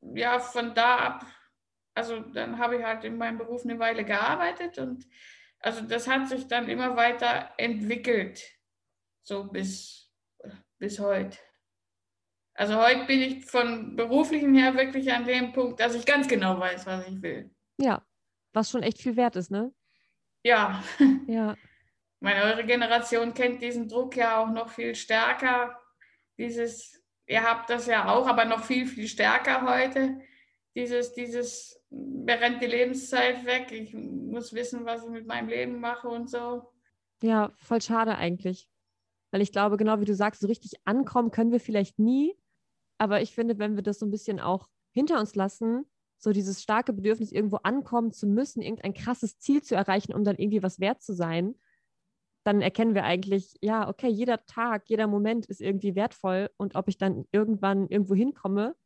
ja, 0.00 0.38
von 0.38 0.74
da 0.74 0.96
ab, 0.96 1.26
also 1.94 2.20
dann 2.20 2.58
habe 2.58 2.76
ich 2.76 2.84
halt 2.84 3.04
in 3.04 3.16
meinem 3.16 3.38
Beruf 3.38 3.64
eine 3.64 3.78
Weile 3.78 4.04
gearbeitet 4.04 4.78
und 4.78 5.06
also 5.60 5.80
das 5.80 6.06
hat 6.06 6.28
sich 6.28 6.46
dann 6.46 6.68
immer 6.68 6.94
weiter 6.94 7.54
entwickelt, 7.56 8.42
so 9.22 9.44
bis, 9.44 10.12
bis 10.78 10.98
heute. 10.98 11.38
Also 12.54 12.76
heute 12.76 13.04
bin 13.06 13.20
ich 13.20 13.44
von 13.46 13.96
beruflichen 13.96 14.54
her 14.54 14.74
wirklich 14.74 15.12
an 15.12 15.24
dem 15.24 15.52
Punkt, 15.52 15.80
dass 15.80 15.94
ich 15.94 16.06
ganz 16.06 16.28
genau 16.28 16.58
weiß, 16.58 16.86
was 16.86 17.06
ich 17.08 17.20
will. 17.20 17.50
Ja. 17.78 18.06
Was 18.52 18.70
schon 18.70 18.84
echt 18.84 18.98
viel 18.98 19.16
wert 19.16 19.34
ist, 19.34 19.50
ne? 19.50 19.72
Ja, 20.44 20.82
Ja. 21.26 21.56
meine 22.20 22.42
eure 22.44 22.64
Generation 22.64 23.34
kennt 23.34 23.60
diesen 23.60 23.88
Druck 23.88 24.16
ja 24.16 24.38
auch 24.38 24.48
noch 24.48 24.68
viel 24.70 24.94
stärker. 24.94 25.76
Dieses, 26.38 27.02
ihr 27.26 27.42
habt 27.42 27.70
das 27.70 27.86
ja 27.86 28.08
auch, 28.08 28.26
aber 28.28 28.44
noch 28.44 28.62
viel, 28.62 28.86
viel 28.86 29.08
stärker 29.08 29.62
heute. 29.62 30.20
Dieses, 30.76 31.12
dieses, 31.12 31.84
mir 31.90 32.40
rennt 32.40 32.62
die 32.62 32.66
Lebenszeit 32.66 33.44
weg, 33.44 33.72
ich 33.72 33.92
muss 33.94 34.52
wissen, 34.52 34.84
was 34.84 35.04
ich 35.04 35.10
mit 35.10 35.26
meinem 35.26 35.48
Leben 35.48 35.80
mache 35.80 36.08
und 36.08 36.30
so. 36.30 36.72
Ja, 37.22 37.52
voll 37.56 37.82
schade 37.82 38.16
eigentlich. 38.16 38.68
Weil 39.30 39.42
ich 39.42 39.52
glaube, 39.52 39.76
genau 39.76 40.00
wie 40.00 40.04
du 40.04 40.14
sagst, 40.14 40.40
so 40.40 40.46
richtig 40.46 40.72
ankommen 40.84 41.30
können 41.30 41.52
wir 41.52 41.60
vielleicht 41.60 41.98
nie. 41.98 42.36
Aber 42.98 43.22
ich 43.22 43.34
finde, 43.34 43.58
wenn 43.58 43.76
wir 43.76 43.82
das 43.82 43.98
so 43.98 44.06
ein 44.06 44.10
bisschen 44.10 44.40
auch 44.40 44.68
hinter 44.92 45.20
uns 45.20 45.34
lassen, 45.34 45.84
so 46.18 46.32
dieses 46.32 46.62
starke 46.62 46.92
Bedürfnis, 46.92 47.32
irgendwo 47.32 47.56
ankommen 47.56 48.12
zu 48.12 48.26
müssen, 48.26 48.62
irgendein 48.62 48.94
krasses 48.94 49.38
Ziel 49.38 49.62
zu 49.62 49.74
erreichen, 49.74 50.14
um 50.14 50.24
dann 50.24 50.36
irgendwie 50.36 50.62
was 50.62 50.80
wert 50.80 51.02
zu 51.02 51.12
sein, 51.12 51.54
dann 52.44 52.60
erkennen 52.60 52.94
wir 52.94 53.04
eigentlich, 53.04 53.56
ja, 53.62 53.88
okay, 53.88 54.08
jeder 54.08 54.44
Tag, 54.46 54.84
jeder 54.86 55.06
Moment 55.06 55.46
ist 55.46 55.60
irgendwie 55.60 55.94
wertvoll 55.94 56.50
und 56.56 56.76
ob 56.76 56.88
ich 56.88 56.98
dann 56.98 57.24
irgendwann 57.32 57.88
irgendwo 57.88 58.14
hinkomme, 58.14 58.76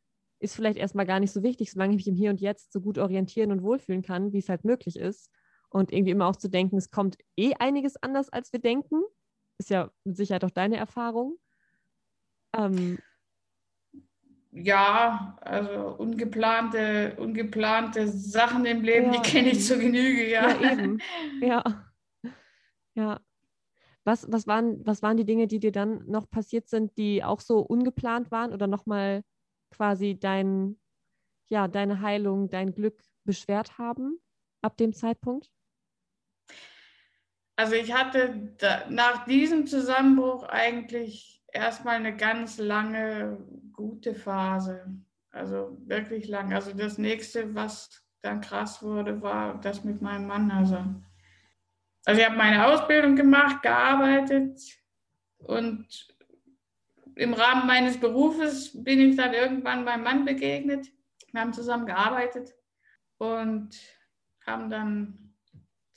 ist 0.40 0.54
vielleicht 0.54 0.78
erstmal 0.78 1.06
gar 1.06 1.18
nicht 1.18 1.32
so 1.32 1.42
wichtig, 1.42 1.72
solange 1.72 1.92
ich 1.92 1.96
mich 1.96 2.08
im 2.08 2.14
Hier 2.14 2.30
und 2.30 2.40
Jetzt 2.40 2.72
so 2.72 2.80
gut 2.80 2.98
orientieren 2.98 3.50
und 3.50 3.62
wohlfühlen 3.62 4.02
kann, 4.02 4.32
wie 4.32 4.38
es 4.38 4.48
halt 4.48 4.64
möglich 4.64 4.96
ist. 4.96 5.30
Und 5.70 5.92
irgendwie 5.92 6.12
immer 6.12 6.28
auch 6.28 6.36
zu 6.36 6.48
denken, 6.48 6.76
es 6.76 6.90
kommt 6.90 7.18
eh 7.36 7.54
einiges 7.58 7.96
anders, 8.02 8.28
als 8.30 8.52
wir 8.52 8.60
denken. 8.60 9.02
Ist 9.58 9.70
ja 9.70 9.90
mit 10.04 10.16
Sicherheit 10.16 10.44
auch 10.44 10.50
deine 10.50 10.76
Erfahrung. 10.76 11.36
Ähm, 12.56 12.98
Ja, 14.50 15.36
also 15.42 15.96
ungeplante, 15.98 17.16
ungeplante 17.18 18.08
Sachen 18.08 18.64
im 18.64 18.82
Leben, 18.82 19.12
Ja, 19.12 19.20
die 19.20 19.30
kenne 19.30 19.50
ich 19.50 19.64
zur 19.64 19.78
Genüge, 19.78 20.28
ja. 20.28 20.48
Ja, 20.48 20.72
eben. 20.72 20.98
ja. 21.42 21.62
Ja. 22.94 23.20
Was, 24.04 24.26
was, 24.32 24.46
waren, 24.46 24.84
was 24.86 25.02
waren 25.02 25.18
die 25.18 25.26
Dinge, 25.26 25.46
die 25.46 25.60
dir 25.60 25.70
dann 25.70 26.04
noch 26.06 26.30
passiert 26.30 26.68
sind, 26.68 26.96
die 26.96 27.22
auch 27.22 27.40
so 27.40 27.60
ungeplant 27.60 28.30
waren 28.30 28.54
oder 28.54 28.66
nochmal 28.66 29.22
quasi 29.70 30.18
dein, 30.18 30.80
ja, 31.48 31.68
deine 31.68 32.00
Heilung, 32.00 32.48
dein 32.48 32.74
Glück 32.74 33.02
beschwert 33.24 33.76
haben 33.76 34.18
ab 34.62 34.78
dem 34.78 34.94
Zeitpunkt? 34.94 35.50
Also 37.56 37.74
ich 37.74 37.92
hatte 37.92 38.54
da, 38.58 38.88
nach 38.88 39.26
diesem 39.26 39.66
Zusammenbruch 39.66 40.44
eigentlich 40.44 41.37
erstmal 41.52 41.96
eine 41.96 42.16
ganz 42.16 42.58
lange 42.58 43.38
gute 43.72 44.14
Phase. 44.14 44.86
Also 45.30 45.78
wirklich 45.86 46.28
lang. 46.28 46.52
Also 46.52 46.72
das 46.72 46.98
nächste, 46.98 47.54
was 47.54 48.02
dann 48.22 48.40
krass 48.40 48.82
wurde, 48.82 49.22
war 49.22 49.60
das 49.60 49.84
mit 49.84 50.02
meinem 50.02 50.26
Mann. 50.26 50.50
Also, 50.50 50.84
also 52.04 52.20
ich 52.20 52.26
habe 52.26 52.36
meine 52.36 52.66
Ausbildung 52.66 53.16
gemacht, 53.16 53.62
gearbeitet 53.62 54.60
und 55.38 55.86
im 57.14 57.34
Rahmen 57.34 57.66
meines 57.66 57.98
Berufes 57.98 58.82
bin 58.84 59.00
ich 59.00 59.16
dann 59.16 59.34
irgendwann 59.34 59.84
meinem 59.84 60.04
Mann 60.04 60.24
begegnet. 60.24 60.88
Wir 61.32 61.40
haben 61.40 61.52
zusammen 61.52 61.86
gearbeitet 61.86 62.54
und 63.18 63.70
haben 64.46 64.70
dann 64.70 65.34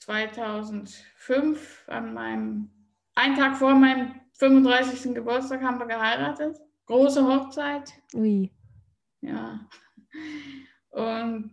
2005 0.00 1.84
an 1.88 2.12
meinem, 2.12 2.70
einen 3.14 3.36
Tag 3.36 3.56
vor 3.56 3.74
meinem 3.74 4.20
35. 4.38 5.14
Geburtstag 5.14 5.62
haben 5.62 5.78
wir 5.78 5.86
geheiratet. 5.86 6.58
Große 6.86 7.24
Hochzeit, 7.26 7.92
Ui. 8.14 8.50
ja. 9.20 9.60
Und 10.90 11.52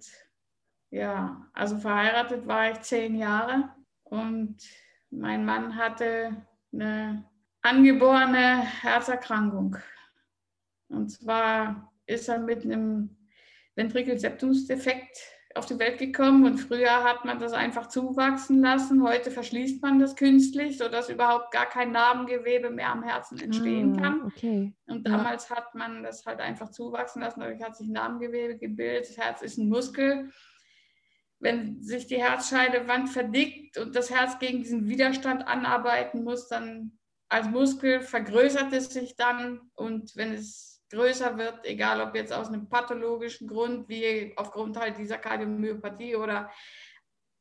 ja, 0.89 1.47
also 1.53 1.77
verheiratet 1.77 2.47
war 2.47 2.71
ich 2.71 2.81
zehn 2.81 3.15
Jahre 3.15 3.69
und 4.03 4.57
mein 5.11 5.45
Mann 5.45 5.75
hatte 5.75 6.45
eine 6.73 7.25
angeborene 7.61 8.61
Herzerkrankung. 8.61 9.77
Und 10.89 11.09
zwar 11.09 11.93
ist 12.05 12.27
er 12.27 12.39
mit 12.39 12.63
einem 12.63 13.15
Ventrikelseptumsdefekt 13.75 15.17
auf 15.55 15.65
die 15.65 15.79
Welt 15.79 15.97
gekommen 15.97 16.45
und 16.45 16.57
früher 16.57 17.03
hat 17.03 17.25
man 17.25 17.39
das 17.39 17.53
einfach 17.53 17.87
zuwachsen 17.87 18.61
lassen. 18.61 19.03
Heute 19.03 19.31
verschließt 19.31 19.81
man 19.81 19.99
das 19.99 20.15
künstlich, 20.15 20.77
sodass 20.77 21.09
überhaupt 21.09 21.51
gar 21.51 21.65
kein 21.65 21.91
Narbengewebe 21.91 22.69
mehr 22.69 22.89
am 22.91 23.01
Herzen 23.03 23.39
entstehen 23.39 23.95
Ah, 23.97 24.01
kann. 24.01 24.25
Okay. 24.25 24.73
Und 24.85 25.07
Ja. 25.07 25.17
damals 25.17 25.49
hat 25.49 25.73
man 25.73 26.03
das 26.03 26.25
halt 26.25 26.39
einfach 26.39 26.69
zuwachsen 26.69 27.21
lassen, 27.23 27.39
dadurch 27.39 27.63
hat 27.63 27.75
sich 27.75 27.87
Narbengewebe 27.89 28.57
gebildet. 28.57 29.09
Das 29.09 29.17
Herz 29.17 29.41
ist 29.41 29.57
ein 29.57 29.69
Muskel. 29.69 30.31
Wenn 31.39 31.81
sich 31.81 32.05
die 32.07 32.21
Herzscheidewand 32.21 33.09
verdickt 33.09 33.77
und 33.77 33.95
das 33.95 34.11
Herz 34.11 34.37
gegen 34.39 34.59
diesen 34.61 34.87
Widerstand 34.87 35.47
anarbeiten 35.47 36.23
muss, 36.23 36.47
dann 36.47 36.99
als 37.29 37.47
Muskel 37.47 38.01
vergrößert 38.01 38.73
es 38.73 38.89
sich 38.89 39.15
dann 39.15 39.61
und 39.75 40.15
wenn 40.15 40.33
es 40.33 40.78
größer 40.89 41.37
wird, 41.37 41.65
egal 41.65 42.01
ob 42.01 42.15
jetzt 42.15 42.33
aus 42.33 42.47
einem 42.47 42.67
pathologischen 42.67 43.47
Grund, 43.47 43.87
wie 43.87 44.33
aufgrund 44.35 44.77
halt 44.77 44.97
dieser 44.97 45.17
Kardiomyopathie 45.17 46.15
oder 46.15 46.51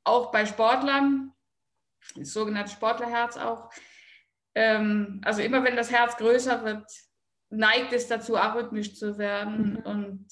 auch 0.05 0.31
bei 0.31 0.47
Sportlern, 0.47 1.33
das 2.15 2.33
sogenannte 2.33 2.73
Sportlerherz 2.73 3.37
auch, 3.37 3.71
ähm, 4.55 5.21
also 5.25 5.43
immer 5.43 5.63
wenn 5.65 5.77
das 5.77 5.91
Herz 5.91 6.17
größer 6.17 6.65
wird, 6.65 6.87
neigt 7.51 7.93
es 7.93 8.07
dazu, 8.09 8.37
arrhythmisch 8.37 8.95
zu 8.95 9.19
werden. 9.19 9.75
Mhm. 9.75 9.77
Und 9.79 10.29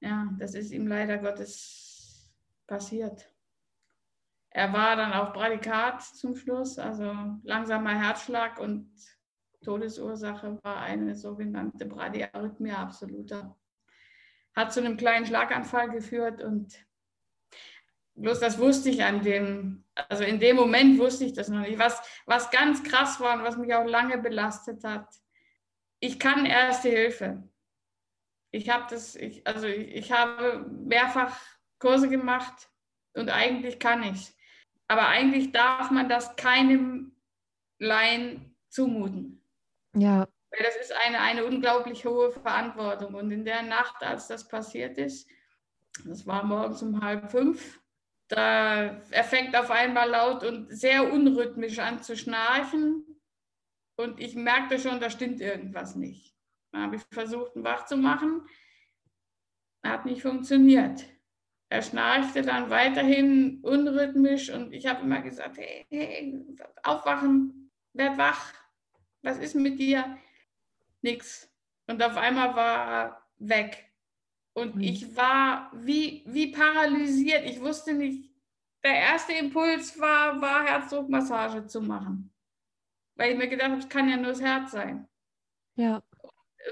ja, 0.00 0.28
das 0.38 0.54
ist 0.54 0.70
ihm 0.70 0.86
leider 0.86 1.18
Gottes 1.18 2.30
passiert. 2.66 3.32
Er 4.50 4.72
war 4.72 4.96
dann 4.96 5.12
auf 5.12 5.32
Bradikat 5.32 6.02
zum 6.02 6.34
Schluss, 6.34 6.78
also 6.78 7.12
langsamer 7.42 8.00
Herzschlag 8.00 8.58
und 8.58 8.90
Todesursache 9.64 10.58
war 10.62 10.80
eine 10.80 11.14
sogenannte 11.14 11.86
Bradyarrhythmia 11.86 12.76
absoluta. 12.76 13.56
Hat 14.54 14.72
zu 14.72 14.80
einem 14.80 14.96
kleinen 14.96 15.26
Schlaganfall 15.26 15.90
geführt 15.90 16.42
und 16.42 16.74
bloß 18.14 18.40
das 18.40 18.58
wusste 18.58 18.90
ich 18.90 19.04
an 19.04 19.22
dem, 19.22 19.84
also 19.94 20.24
in 20.24 20.40
dem 20.40 20.56
Moment 20.56 20.98
wusste 20.98 21.24
ich 21.24 21.32
das 21.32 21.48
noch 21.48 21.60
nicht. 21.60 21.78
Was, 21.78 22.00
was 22.26 22.50
ganz 22.50 22.82
krass 22.82 23.20
war 23.20 23.38
und 23.38 23.44
was 23.44 23.56
mich 23.56 23.74
auch 23.74 23.86
lange 23.86 24.18
belastet 24.18 24.84
hat, 24.84 25.08
ich 26.00 26.18
kann 26.18 26.46
Erste 26.46 26.88
Hilfe. 26.88 27.48
Ich 28.50 28.70
habe 28.70 28.86
das, 28.88 29.14
ich, 29.16 29.46
also 29.46 29.66
ich, 29.66 29.94
ich 29.94 30.12
habe 30.12 30.66
mehrfach 30.70 31.38
Kurse 31.78 32.08
gemacht 32.08 32.70
und 33.14 33.30
eigentlich 33.30 33.78
kann 33.78 34.02
ich 34.02 34.34
Aber 34.88 35.08
eigentlich 35.08 35.52
darf 35.52 35.90
man 35.90 36.08
das 36.08 36.34
keinem 36.36 37.12
Laien 37.78 38.56
zumuten. 38.68 39.37
Ja, 39.94 40.28
Weil 40.50 40.64
das 40.64 40.76
ist 40.76 40.92
eine, 41.06 41.20
eine 41.20 41.44
unglaublich 41.44 42.04
hohe 42.04 42.30
Verantwortung. 42.30 43.14
Und 43.14 43.30
in 43.30 43.44
der 43.44 43.62
Nacht, 43.62 44.02
als 44.02 44.28
das 44.28 44.48
passiert 44.48 44.98
ist, 44.98 45.28
das 46.04 46.26
war 46.26 46.44
morgens 46.44 46.82
um 46.82 47.00
halb 47.00 47.30
fünf, 47.30 47.80
da 48.28 49.00
er 49.10 49.24
fängt 49.24 49.56
auf 49.56 49.70
einmal 49.70 50.08
laut 50.10 50.44
und 50.44 50.70
sehr 50.70 51.12
unrhythmisch 51.12 51.78
an 51.78 52.02
zu 52.02 52.16
schnarchen. 52.16 53.04
Und 53.96 54.20
ich 54.20 54.36
merkte 54.36 54.78
schon, 54.78 55.00
da 55.00 55.10
stimmt 55.10 55.40
irgendwas 55.40 55.96
nicht. 55.96 56.36
Dann 56.72 56.82
habe 56.82 56.96
ich 56.96 57.02
versucht, 57.10 57.56
ihn 57.56 57.64
wach 57.64 57.86
zu 57.86 57.96
machen. 57.96 58.46
Hat 59.82 60.04
nicht 60.04 60.22
funktioniert. 60.22 61.04
Er 61.70 61.82
schnarchte 61.82 62.42
dann 62.42 62.70
weiterhin 62.70 63.60
unrhythmisch 63.62 64.50
und 64.50 64.72
ich 64.72 64.86
habe 64.86 65.02
immer 65.02 65.20
gesagt, 65.20 65.58
hey, 65.58 65.86
hey, 65.90 66.56
aufwachen, 66.82 67.70
werd 67.92 68.16
wach, 68.16 68.54
was 69.22 69.38
ist 69.38 69.54
mit 69.54 69.78
dir? 69.78 70.18
Nix. 71.02 71.50
Und 71.86 72.02
auf 72.02 72.16
einmal 72.16 72.54
war 72.54 72.92
er 72.92 73.22
weg. 73.38 73.90
Und 74.52 74.76
Ui. 74.76 74.84
ich 74.84 75.16
war 75.16 75.70
wie, 75.74 76.24
wie 76.26 76.52
paralysiert. 76.52 77.44
Ich 77.44 77.60
wusste 77.60 77.94
nicht, 77.94 78.30
der 78.84 78.94
erste 78.94 79.32
Impuls 79.32 79.98
war, 79.98 80.40
war 80.40 80.66
Herzdruckmassage 80.66 81.66
zu 81.66 81.80
machen. 81.80 82.32
Weil 83.16 83.32
ich 83.32 83.38
mir 83.38 83.48
gedacht 83.48 83.70
habe, 83.70 83.80
es 83.80 83.88
kann 83.88 84.08
ja 84.08 84.16
nur 84.16 84.28
das 84.28 84.40
Herz 84.40 84.72
sein. 84.72 85.08
Ja. 85.76 86.02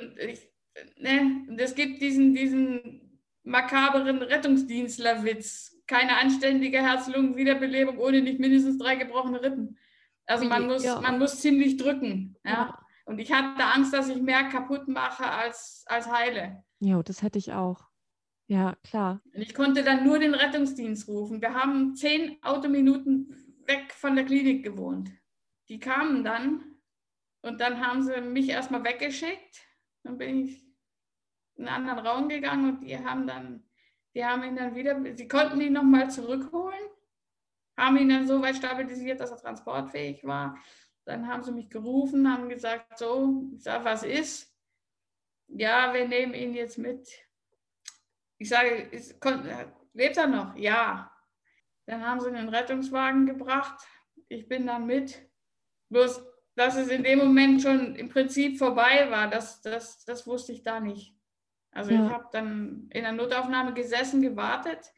Und 0.01 0.19
ich, 0.19 0.49
ne, 0.97 1.47
es 1.59 1.75
gibt 1.75 2.01
diesen, 2.01 2.35
diesen 2.35 3.21
makaberen 3.43 4.23
Rettungsdienstlerwitz. 4.23 5.81
Keine 5.87 6.17
anständige 6.17 6.83
Herz-Lungen-Wiederbelebung 6.83 7.99
ohne 7.99 8.21
nicht 8.21 8.41
mindestens 8.41 8.79
drei 8.79 8.97
gebrochene 8.97 9.43
Rippen. 9.43 9.79
Also 10.27 10.45
man 10.45 10.67
muss, 10.67 10.85
ja. 10.85 11.01
man 11.01 11.19
muss 11.19 11.41
ziemlich 11.41 11.77
drücken. 11.77 12.37
Ja? 12.45 12.53
ja? 12.53 12.79
Und 13.05 13.21
ich 13.21 13.33
hatte 13.33 13.65
Angst, 13.65 13.93
dass 13.93 14.09
ich 14.09 14.21
mehr 14.21 14.45
kaputt 14.45 14.89
mache 14.89 15.25
als, 15.25 15.85
als 15.87 16.11
heile. 16.11 16.65
Ja, 16.81 17.03
das 17.03 17.23
hätte 17.23 17.39
ich 17.39 17.53
auch. 17.53 17.87
Ja, 18.49 18.77
klar. 18.85 19.23
Und 19.33 19.43
ich 19.43 19.55
konnte 19.55 19.83
dann 19.83 20.05
nur 20.05 20.19
den 20.19 20.35
Rettungsdienst 20.35 21.09
rufen. 21.09 21.41
Wir 21.41 21.55
haben 21.55 21.95
zehn 21.95 22.37
Autominuten 22.43 23.63
weg 23.67 23.93
von 23.93 24.15
der 24.15 24.25
Klinik 24.25 24.65
gewohnt. 24.65 25.11
Die 25.69 25.79
kamen 25.79 26.23
dann 26.23 26.77
und 27.43 27.61
dann 27.61 27.85
haben 27.85 28.03
sie 28.03 28.21
mich 28.21 28.49
erstmal 28.49 28.85
weggeschickt. 28.85 29.67
Dann 30.03 30.19
bin 30.19 30.45
ich 30.45 30.65
in 31.57 31.67
einen 31.67 31.89
anderen 31.89 32.07
Raum 32.07 32.29
gegangen 32.29 32.77
und 32.77 32.81
die 32.83 32.99
haben 32.99 33.27
dann, 33.27 33.65
die 34.15 34.25
haben 34.25 34.45
ihn 34.45 34.57
dann 34.57 34.75
wieder, 34.75 35.01
sie 35.17 35.27
konnten 35.29 35.61
ihn 35.61 35.73
nochmal 35.73 36.11
zurückholen, 36.11 36.79
haben 37.77 37.97
ihn 37.99 38.09
dann 38.09 38.27
so 38.27 38.41
weit 38.41 38.57
stabilisiert, 38.57 39.21
dass 39.21 39.31
er 39.31 39.37
transportfähig 39.37 40.25
war. 40.25 40.59
Dann 41.05 41.29
haben 41.29 41.43
sie 41.43 41.53
mich 41.53 41.69
gerufen, 41.69 42.31
haben 42.31 42.49
gesagt, 42.49 42.99
so, 42.99 43.51
ich 43.55 43.63
sage, 43.63 43.85
was 43.85 44.03
ist? 44.03 44.53
Ja, 45.49 45.93
wir 45.95 46.09
nehmen 46.09 46.35
ihn 46.35 46.55
jetzt 46.55 46.79
mit. 46.79 47.09
Ich 48.39 48.49
sage, 48.49 48.71
ist, 48.91 49.19
lebt 49.95 50.17
er 50.17 50.27
noch? 50.27 50.57
Ja. 50.57 51.13
Dann 51.87 52.05
haben 52.05 52.21
sie 52.21 52.29
einen 52.29 52.49
Rettungswagen 52.49 53.27
gebracht. 53.27 53.87
Ich 54.29 54.49
bin 54.49 54.67
dann 54.67 54.87
mit. 54.87 55.23
Bloß, 55.89 56.21
dass 56.57 56.77
es 56.77 56.89
in 56.89 57.05
dem 57.05 57.21
Moment 57.21 57.63
schon 57.63 57.95
im 57.95 58.09
Prinzip 58.09 58.59
vorbei 58.59 59.09
war, 59.11 59.29
das, 59.29 59.61
das, 59.63 60.05
das 60.05 60.27
wusste 60.27 60.53
ich 60.53 60.63
da 60.65 60.81
nicht. 60.81 61.15
Also 61.71 61.93
ja. 61.93 62.07
ich 62.07 62.13
habe 62.13 62.29
dann 62.33 62.89
in 62.91 63.03
der 63.03 63.13
Notaufnahme 63.13 63.75
gesessen, 63.75 64.23
gewartet. 64.23 64.93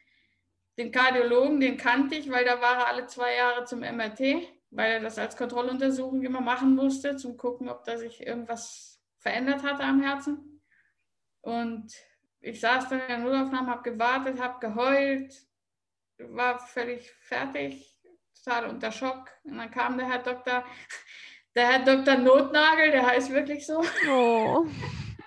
Den 0.78 0.92
Kardiologen, 0.92 1.60
den 1.60 1.76
kannte 1.76 2.14
ich, 2.14 2.30
weil 2.30 2.44
da 2.44 2.60
war 2.60 2.78
er 2.78 2.86
alle 2.88 3.06
zwei 3.06 3.34
Jahre 3.34 3.64
zum 3.64 3.80
MRT 3.80 4.48
weil 4.70 4.92
er 4.92 5.00
das 5.00 5.18
als 5.18 5.36
Kontrolluntersuchung 5.36 6.22
immer 6.22 6.40
machen 6.40 6.74
musste, 6.74 7.16
zum 7.16 7.36
gucken, 7.36 7.68
ob 7.68 7.84
da 7.84 7.96
sich 7.96 8.26
irgendwas 8.26 9.00
verändert 9.18 9.62
hatte 9.62 9.82
am 9.84 10.02
Herzen. 10.02 10.62
Und 11.40 11.92
ich 12.40 12.60
saß 12.60 12.88
dann 12.88 13.00
in 13.00 13.08
der 13.08 13.18
Notaufnahme, 13.18 13.70
habe 13.70 13.90
gewartet, 13.90 14.40
habe 14.40 14.60
geheult, 14.60 15.34
war 16.18 16.58
völlig 16.58 17.10
fertig, 17.20 17.98
total 18.34 18.66
unter 18.66 18.92
Schock. 18.92 19.30
Und 19.44 19.56
dann 19.56 19.70
kam 19.70 19.96
der 19.96 20.08
Herr 20.08 20.22
Doktor, 20.22 20.64
der 21.54 21.68
Herr 21.68 21.84
Doktor 21.84 22.16
Notnagel, 22.16 22.90
der 22.90 23.06
heißt 23.06 23.30
wirklich 23.30 23.66
so. 23.66 23.82
Oh. 24.10 24.66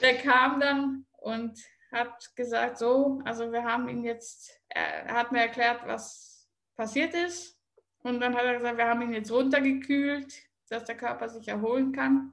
der 0.00 0.18
kam 0.18 0.60
dann 0.60 1.06
und 1.18 1.58
hat 1.92 2.34
gesagt, 2.36 2.78
so, 2.78 3.20
also 3.24 3.50
wir 3.52 3.64
haben 3.64 3.88
ihn 3.88 4.04
jetzt, 4.04 4.60
er 4.68 5.12
hat 5.12 5.32
mir 5.32 5.40
erklärt, 5.40 5.86
was 5.86 6.48
passiert 6.76 7.14
ist 7.14 7.58
und 8.02 8.20
dann 8.20 8.34
hat 8.34 8.44
er 8.44 8.54
gesagt, 8.54 8.78
wir 8.78 8.86
haben 8.86 9.02
ihn 9.02 9.12
jetzt 9.12 9.30
runtergekühlt, 9.30 10.32
dass 10.68 10.84
der 10.84 10.96
Körper 10.96 11.28
sich 11.28 11.48
erholen 11.48 11.92
kann. 11.92 12.32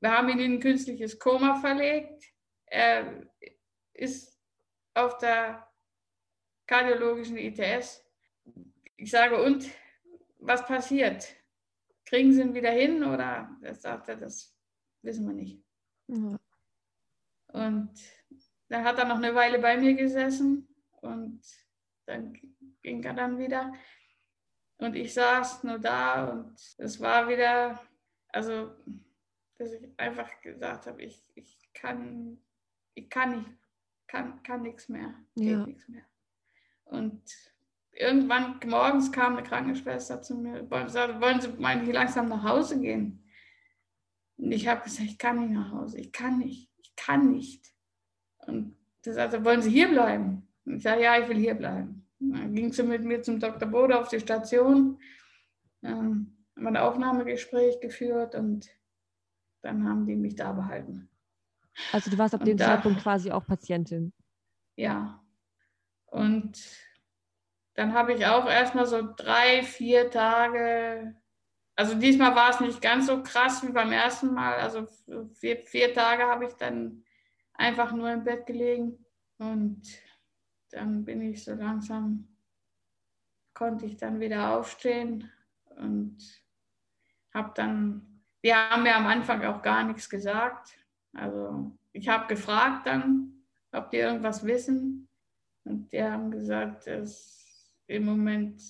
Wir 0.00 0.10
haben 0.10 0.28
ihn 0.28 0.38
in 0.38 0.52
ein 0.54 0.60
künstliches 0.60 1.18
Koma 1.18 1.56
verlegt. 1.56 2.24
Er 2.66 3.26
ist 3.92 4.38
auf 4.94 5.18
der 5.18 5.70
kardiologischen 6.66 7.36
ITS. 7.36 8.04
Ich 8.96 9.10
sage, 9.10 9.42
und 9.42 9.68
was 10.38 10.66
passiert? 10.66 11.34
Kriegen 12.04 12.32
Sie 12.32 12.40
ihn 12.40 12.54
wieder 12.54 12.70
hin 12.70 13.02
oder 13.02 13.50
er 13.62 13.74
sagt 13.74 14.08
er, 14.08 14.16
das 14.16 14.54
wissen 15.02 15.26
wir 15.26 15.34
nicht. 15.34 15.62
Ja. 16.08 16.38
Und 17.48 17.94
dann 18.68 18.84
hat 18.84 18.98
er 18.98 19.04
noch 19.04 19.16
eine 19.16 19.34
Weile 19.34 19.58
bei 19.58 19.76
mir 19.76 19.94
gesessen 19.94 20.68
und 21.00 21.40
dann 22.06 22.38
ging 22.82 23.02
er 23.02 23.14
dann 23.14 23.38
wieder. 23.38 23.72
Und 24.78 24.96
ich 24.96 25.14
saß 25.14 25.64
nur 25.64 25.78
da 25.78 26.30
und 26.30 26.54
es 26.78 27.00
war 27.00 27.28
wieder, 27.28 27.80
also, 28.28 28.70
dass 29.56 29.72
ich 29.72 29.88
einfach 29.96 30.28
gesagt 30.40 30.86
habe, 30.86 31.02
ich, 31.02 31.22
ich 31.34 31.70
kann, 31.72 32.38
ich 32.94 33.08
kann 33.08 33.38
nicht, 33.38 33.50
kann, 34.06 34.42
kann 34.42 34.62
nichts 34.62 34.88
mehr, 34.88 35.14
ja. 35.36 35.64
nichts 35.64 35.88
mehr. 35.88 36.04
Und 36.84 37.22
irgendwann 37.92 38.60
morgens 38.66 39.10
kam 39.12 39.36
eine 39.36 39.46
Krankenschwester 39.46 40.20
zu 40.20 40.36
mir 40.36 40.60
und 40.68 40.90
sagte, 40.90 41.20
wollen 41.20 41.40
Sie 41.40 41.48
mal 41.48 41.80
langsam 41.90 42.28
nach 42.28 42.42
Hause 42.42 42.80
gehen? 42.80 43.24
Und 44.36 44.52
ich 44.52 44.66
habe 44.66 44.82
gesagt, 44.82 45.08
ich 45.08 45.18
kann 45.18 45.40
nicht 45.40 45.52
nach 45.52 45.70
Hause, 45.70 46.00
ich 46.00 46.12
kann 46.12 46.38
nicht, 46.38 46.70
ich 46.78 46.94
kann 46.96 47.30
nicht. 47.30 47.73
Und 48.46 48.76
sie 49.02 49.12
sagte, 49.12 49.44
wollen 49.44 49.62
Sie 49.62 49.70
hier 49.70 49.88
bleiben? 49.88 50.46
Und 50.64 50.76
ich 50.76 50.82
sage, 50.82 51.02
ja, 51.02 51.18
ich 51.18 51.28
will 51.28 51.36
hier 51.36 51.54
bleiben. 51.54 52.06
Dann 52.18 52.54
ging 52.54 52.72
sie 52.72 52.82
mit 52.82 53.04
mir 53.04 53.22
zum 53.22 53.38
Dr. 53.38 53.68
Bode 53.68 53.98
auf 53.98 54.08
die 54.08 54.20
Station, 54.20 54.98
ähm, 55.82 56.36
haben 56.56 56.66
ein 56.66 56.76
Aufnahmegespräch 56.76 57.80
geführt 57.80 58.34
und 58.34 58.68
dann 59.62 59.88
haben 59.88 60.06
die 60.06 60.16
mich 60.16 60.36
da 60.36 60.52
behalten. 60.52 61.08
Also 61.92 62.10
du 62.10 62.18
warst 62.18 62.34
ab 62.34 62.40
und 62.40 62.46
dem 62.46 62.56
da, 62.56 62.66
Zeitpunkt 62.66 63.02
quasi 63.02 63.30
auch 63.30 63.46
Patientin. 63.46 64.12
Ja. 64.76 65.22
Und 66.06 66.58
dann 67.74 67.92
habe 67.92 68.14
ich 68.14 68.24
auch 68.26 68.46
erstmal 68.46 68.86
so 68.86 69.02
drei, 69.16 69.62
vier 69.62 70.10
Tage, 70.10 71.16
also 71.76 71.96
diesmal 71.96 72.36
war 72.36 72.50
es 72.50 72.60
nicht 72.60 72.80
ganz 72.80 73.06
so 73.06 73.22
krass 73.22 73.66
wie 73.66 73.72
beim 73.72 73.90
ersten 73.90 74.32
Mal. 74.32 74.54
Also 74.54 74.86
vier, 75.34 75.58
vier 75.64 75.92
Tage 75.92 76.22
habe 76.22 76.46
ich 76.46 76.52
dann 76.54 77.03
einfach 77.54 77.92
nur 77.92 78.10
im 78.12 78.24
Bett 78.24 78.46
gelegen 78.46 79.04
und 79.38 79.82
dann 80.70 81.04
bin 81.04 81.22
ich 81.22 81.44
so 81.44 81.54
langsam, 81.54 82.28
konnte 83.54 83.86
ich 83.86 83.96
dann 83.96 84.20
wieder 84.20 84.56
aufstehen 84.56 85.30
und 85.76 86.18
habe 87.32 87.52
dann, 87.54 88.22
die 88.42 88.54
haben 88.54 88.82
mir 88.82 88.96
am 88.96 89.06
Anfang 89.06 89.44
auch 89.44 89.62
gar 89.62 89.84
nichts 89.84 90.08
gesagt. 90.08 90.76
Also 91.12 91.72
ich 91.92 92.08
habe 92.08 92.26
gefragt 92.26 92.86
dann, 92.86 93.44
ob 93.72 93.90
die 93.90 93.98
irgendwas 93.98 94.44
wissen. 94.44 95.08
Und 95.64 95.92
die 95.92 96.02
haben 96.02 96.30
gesagt, 96.30 96.86
dass 96.86 97.72
im 97.86 98.04
Moment 98.04 98.62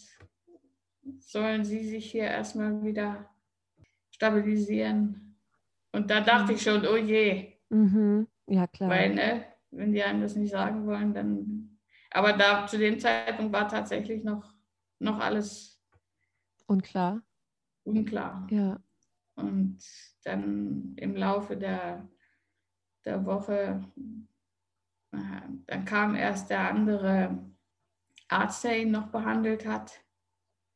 sollen 1.18 1.64
sie 1.64 1.84
sich 1.84 2.10
hier 2.10 2.24
erstmal 2.24 2.82
wieder 2.82 3.28
stabilisieren. 4.10 5.36
Und 5.92 6.10
da 6.10 6.20
dachte 6.20 6.52
mhm. 6.52 6.56
ich 6.56 6.62
schon, 6.62 6.86
oh 6.86 6.96
je. 6.96 7.52
Mhm. 7.68 8.26
Ja, 8.46 8.66
klar. 8.66 8.90
Weil, 8.90 9.14
ne, 9.14 9.44
wenn 9.70 9.92
die 9.92 10.02
einem 10.02 10.20
das 10.20 10.36
nicht 10.36 10.50
sagen 10.50 10.86
wollen, 10.86 11.14
dann 11.14 11.74
aber 12.14 12.32
da 12.32 12.64
zu 12.66 12.78
dem 12.78 13.00
Zeitpunkt 13.00 13.52
war 13.52 13.66
tatsächlich 13.66 14.22
noch, 14.22 14.54
noch 15.00 15.18
alles 15.18 15.82
unklar. 16.66 17.22
Unklar. 17.82 18.46
Ja. 18.50 18.80
Und 19.34 19.78
dann 20.22 20.94
im 20.96 21.16
Laufe 21.16 21.56
der, 21.56 22.08
der 23.04 23.26
Woche, 23.26 23.84
dann 25.10 25.84
kam 25.84 26.14
erst 26.14 26.50
der 26.50 26.70
andere 26.70 27.36
Arzt, 28.28 28.62
der 28.62 28.80
ihn 28.80 28.92
noch 28.92 29.08
behandelt 29.08 29.66
hat 29.66 30.00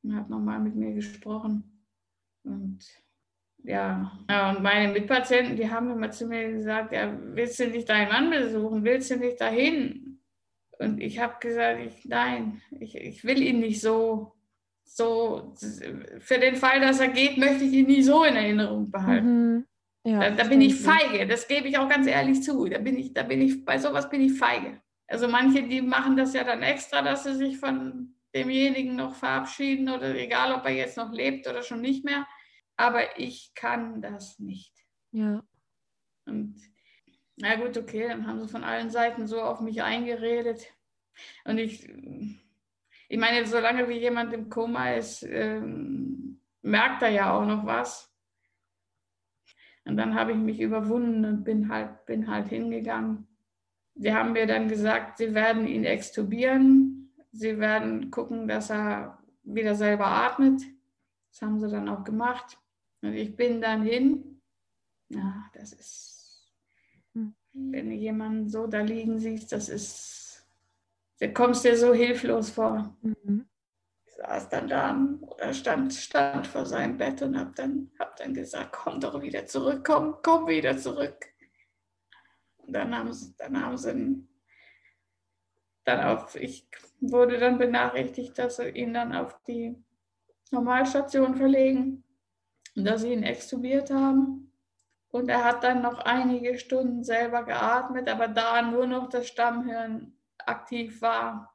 und 0.03 0.17
hat 0.17 0.29
nochmal 0.29 0.59
mit 0.59 0.75
mir 0.75 0.93
gesprochen. 0.93 1.87
Und 2.43 2.85
ja, 3.64 4.12
und 4.51 4.62
meine 4.62 4.92
Mitpatienten, 4.92 5.57
die 5.57 5.71
haben 5.71 5.90
immer 5.90 6.11
zu 6.11 6.27
mir 6.27 6.51
gesagt, 6.53 6.92
ja, 6.92 7.12
willst 7.23 7.59
du 7.61 7.66
nicht 7.66 7.88
deinen 7.88 8.09
Mann 8.09 8.31
besuchen? 8.31 8.85
Willst 8.85 9.11
du 9.11 9.16
nicht 9.16 9.40
dahin? 9.40 10.21
Und 10.79 11.01
ich 11.01 11.18
habe 11.18 11.35
gesagt, 11.40 11.81
ich, 11.85 12.05
nein, 12.05 12.62
ich, 12.79 12.94
ich 12.94 13.25
will 13.25 13.42
ihn 13.42 13.61
nicht 13.61 13.81
so, 13.81 14.33
so, 14.85 15.55
für 16.21 16.38
den 16.38 16.57
Fall, 16.57 16.81
dass 16.81 17.01
er 17.01 17.09
geht, 17.09 17.37
möchte 17.37 17.64
ich 17.64 17.73
ihn 17.73 17.87
nie 17.87 18.03
so 18.03 18.25
in 18.25 18.37
Erinnerung 18.37 18.90
behalten. 18.90 19.55
Mhm. 19.55 19.64
Ja, 20.05 20.21
da, 20.21 20.31
da 20.31 20.44
bin 20.44 20.61
ich 20.61 20.77
feige, 20.77 21.27
das 21.27 21.49
gebe 21.49 21.68
ich 21.68 21.77
auch 21.77 21.88
ganz 21.88 22.07
ehrlich 22.07 22.42
zu. 22.42 22.66
Da 22.66 22.79
bin 22.79 22.97
ich, 22.97 23.12
da 23.12 23.25
bin 23.25 23.42
ich, 23.42 23.64
bei 23.64 23.79
sowas 23.79 24.09
bin 24.09 24.23
ich 24.23 24.38
feige. 24.38 24.81
Also 25.07 25.29
manche, 25.29 25.62
die 25.64 25.83
machen 25.83 26.16
das 26.16 26.33
ja 26.35 26.44
dann 26.44 26.62
extra, 26.62 27.03
dass 27.03 27.25
sie 27.25 27.35
sich 27.35 27.59
von 27.59 28.14
demjenigen 28.35 28.97
noch 28.97 29.14
verabschieden 29.14 29.88
oder 29.88 30.14
egal, 30.14 30.53
ob 30.53 30.64
er 30.64 30.73
jetzt 30.73 30.97
noch 30.97 31.12
lebt 31.12 31.49
oder 31.49 31.62
schon 31.62 31.81
nicht 31.81 32.05
mehr. 32.05 32.27
Aber 32.79 33.19
ich 33.19 33.53
kann 33.55 34.01
das 34.01 34.38
nicht. 34.38 34.73
Ja. 35.11 35.43
Und 36.27 36.57
na 37.37 37.57
gut, 37.57 37.77
okay, 37.77 38.09
dann 38.09 38.27
haben 38.27 38.41
sie 38.41 38.49
von 38.49 38.62
allen 38.62 38.91
Seiten 38.91 39.27
so 39.27 39.43
auf 39.43 39.61
mich 39.61 39.83
eingeredet. 39.83 40.73
Und 41.45 41.59
ich, 41.59 41.88
ich 43.09 43.19
meine, 43.19 43.45
solange 43.47 43.88
wie 43.88 43.99
jemand 43.99 44.33
im 44.33 44.49
Koma 44.49 44.93
ist, 44.93 45.25
ähm, 45.25 46.41
merkt 46.62 47.03
er 47.03 47.11
ja 47.11 47.37
auch 47.37 47.45
noch 47.45 47.67
was. 47.67 48.14
Und 49.85 49.97
dann 49.97 50.14
habe 50.14 50.33
ich 50.33 50.38
mich 50.38 50.61
überwunden 50.61 51.25
und 51.25 51.45
bin 51.45 51.69
halt, 51.69 52.07
bin 52.07 52.31
halt 52.31 52.49
hingegangen. 52.49 53.27
Sie 53.97 54.14
haben 54.14 54.33
mir 54.33 54.47
dann 54.47 54.69
gesagt, 54.69 55.19
sie 55.19 55.35
werden 55.35 55.67
ihn 55.67 55.85
extubieren. 55.85 57.12
sie 57.33 57.59
werden 57.59 58.11
gucken, 58.12 58.47
dass 58.47 58.71
er 58.71 59.19
wieder 59.43 59.75
selber 59.75 60.07
atmet. 60.07 60.62
Das 61.33 61.43
haben 61.43 61.59
sie 61.59 61.69
dann 61.69 61.88
auch 61.88 62.05
gemacht. 62.05 62.59
Und 63.03 63.15
ich 63.15 63.35
bin 63.37 63.61
dann 63.61 63.83
hin. 63.83 64.41
Ja, 65.09 65.45
das 65.55 65.73
ist, 65.73 66.53
hm. 67.15 67.35
wenn 67.53 67.91
du 67.91 67.95
jemanden 67.95 68.49
so 68.49 68.67
da 68.67 68.81
liegen 68.81 69.19
siehst, 69.19 69.53
das 69.53 69.69
ist, 69.69 70.47
da 71.19 71.29
kommst 71.29 71.65
dir 71.65 71.77
so 71.77 71.95
hilflos 71.95 72.51
vor. 72.51 72.97
Mhm. 73.01 73.49
Ich 74.05 74.15
saß 74.15 74.49
dann 74.51 74.69
da 74.69 75.09
oder 75.21 75.55
stand, 75.55 75.95
stand 75.95 76.47
vor 76.47 76.67
seinem 76.67 76.99
Bett 76.99 77.23
und 77.23 77.39
habe 77.39 77.53
dann, 77.55 77.91
hab 77.99 78.17
dann 78.17 78.35
gesagt, 78.35 78.73
komm 78.73 79.01
doch 79.01 79.21
wieder 79.23 79.47
zurück, 79.47 79.83
komm, 79.87 80.17
komm 80.23 80.47
wieder 80.47 80.77
zurück. 80.77 81.27
Und 82.59 82.75
dann 82.75 82.95
haben 82.95 83.13
sie, 83.13 83.35
dann 83.39 83.65
haben 83.65 83.79
sie 83.79 84.29
dann 85.85 86.01
auf, 86.05 86.35
ich 86.35 86.69
wurde 87.01 87.39
dann 87.39 87.57
benachrichtigt, 87.57 88.39
dass 88.39 88.57
sie 88.57 88.69
ihn 88.69 88.93
dann 88.93 89.15
auf 89.15 89.43
die 89.45 89.83
Normalstation 90.51 91.35
verlegen 91.35 92.05
dass 92.85 93.03
sie 93.03 93.12
ihn 93.12 93.23
extubiert 93.23 93.91
haben. 93.91 94.53
Und 95.11 95.29
er 95.29 95.45
hat 95.45 95.64
dann 95.64 95.83
noch 95.83 95.99
einige 96.01 96.59
Stunden 96.59 97.03
selber 97.03 97.45
geatmet, 97.45 98.09
aber 98.09 98.29
da 98.29 98.61
nur 98.62 98.87
noch 98.87 99.09
das 99.09 99.27
Stammhirn 99.27 100.12
aktiv 100.45 101.01
war, 101.01 101.55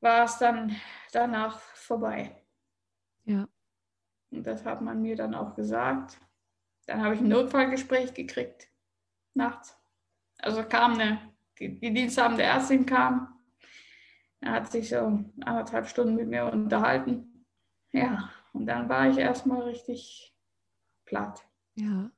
war 0.00 0.24
es 0.24 0.38
dann 0.38 0.76
danach 1.12 1.58
vorbei. 1.58 2.36
Ja. 3.24 3.48
Und 4.30 4.46
das 4.46 4.64
hat 4.64 4.80
man 4.80 5.02
mir 5.02 5.16
dann 5.16 5.34
auch 5.34 5.54
gesagt. 5.54 6.18
Dann 6.86 7.02
habe 7.02 7.14
ich 7.14 7.20
ein 7.20 7.28
Notfallgespräch 7.28 8.14
gekriegt, 8.14 8.68
nachts. 9.34 9.76
Also 10.38 10.62
kam 10.62 10.94
eine, 10.94 11.20
die, 11.58 11.80
die 11.80 11.92
diensthabende 11.92 12.44
Ärztin 12.44 12.86
kam 12.86 13.38
er 14.40 14.52
hat 14.52 14.70
sich 14.70 14.88
so 14.88 15.24
anderthalb 15.40 15.88
Stunden 15.88 16.14
mit 16.14 16.28
mir 16.28 16.46
unterhalten. 16.46 17.44
Ja, 17.92 18.30
und 18.52 18.66
dann 18.66 18.88
war 18.88 19.08
ich 19.08 19.18
erstmal 19.18 19.62
richtig 19.62 20.27
platt. 21.08 21.42
Ja, 21.74 22.10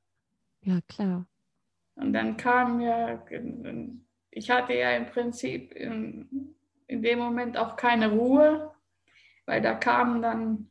ja, 0.61 0.79
klar. 0.87 1.25
Und 1.95 2.13
dann 2.13 2.35
kam 2.37 2.77
mir, 2.77 3.23
ich 4.31 4.49
hatte 4.49 4.73
ja 4.73 4.91
im 4.91 5.05
Prinzip 5.05 5.71
in, 5.73 6.55
in 6.87 7.01
dem 7.01 7.19
Moment 7.19 7.57
auch 7.57 7.75
keine 7.75 8.11
Ruhe, 8.11 8.71
weil 9.45 9.61
da 9.61 9.73
kamen 9.73 10.21
dann, 10.21 10.69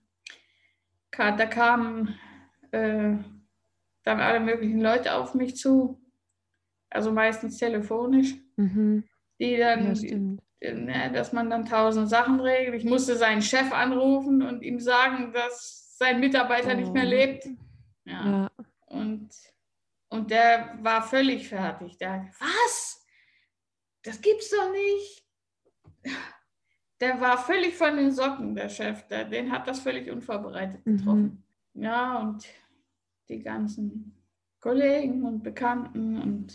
da 1.11 1.47
kamen 1.47 2.15
äh, 2.73 3.17
dann 4.05 4.21
alle 4.21 4.41
möglichen 4.41 4.81
Leute 4.81 5.15
auf 5.15 5.35
mich 5.35 5.57
zu, 5.57 6.01
also 6.91 7.13
meistens 7.13 7.59
telefonisch, 7.59 8.35
mhm. 8.57 9.05
die 9.39 9.57
dann, 9.57 9.95
ja, 9.95 10.19
Ne, 10.63 11.11
dass 11.15 11.33
man 11.33 11.49
dann 11.49 11.65
tausend 11.65 12.11
Sachen 12.11 12.39
regelt. 12.39 12.75
Ich 12.75 12.85
musste 12.85 13.17
seinen 13.17 13.41
Chef 13.41 13.73
anrufen 13.73 14.43
und 14.43 14.63
ihm 14.63 14.79
sagen, 14.79 15.33
dass 15.33 15.97
sein 15.97 16.21
Mitarbeiter 16.21 16.73
oh. 16.75 16.77
nicht 16.77 16.93
mehr 16.93 17.07
oh. 17.07 17.09
lebt. 17.09 17.49
Ja. 18.05 18.27
ja. 18.27 18.51
Und, 18.87 19.31
und 20.09 20.31
der 20.31 20.79
war 20.83 21.03
völlig 21.03 21.49
fertig. 21.49 21.99
Der, 21.99 22.29
was? 22.39 23.05
Das 24.03 24.21
gibt's 24.21 24.51
doch 24.51 24.73
nicht. 24.73 25.27
Der 27.01 27.21
war 27.21 27.39
völlig 27.39 27.77
von 27.77 27.97
den 27.97 28.11
Socken, 28.11 28.55
der 28.55 28.69
Chef. 28.69 29.07
Der, 29.09 29.25
den 29.25 29.51
hat 29.53 29.67
das 29.67 29.81
völlig 29.81 30.11
unvorbereitet 30.11 30.85
mhm. 30.85 30.97
getroffen. 30.97 31.45
Mhm. 31.73 31.83
Ja, 31.83 32.19
und 32.19 32.47
die 33.29 33.43
ganzen 33.43 34.17
Kollegen 34.61 35.25
und 35.25 35.43
Bekannten 35.43 36.21
und 36.21 36.55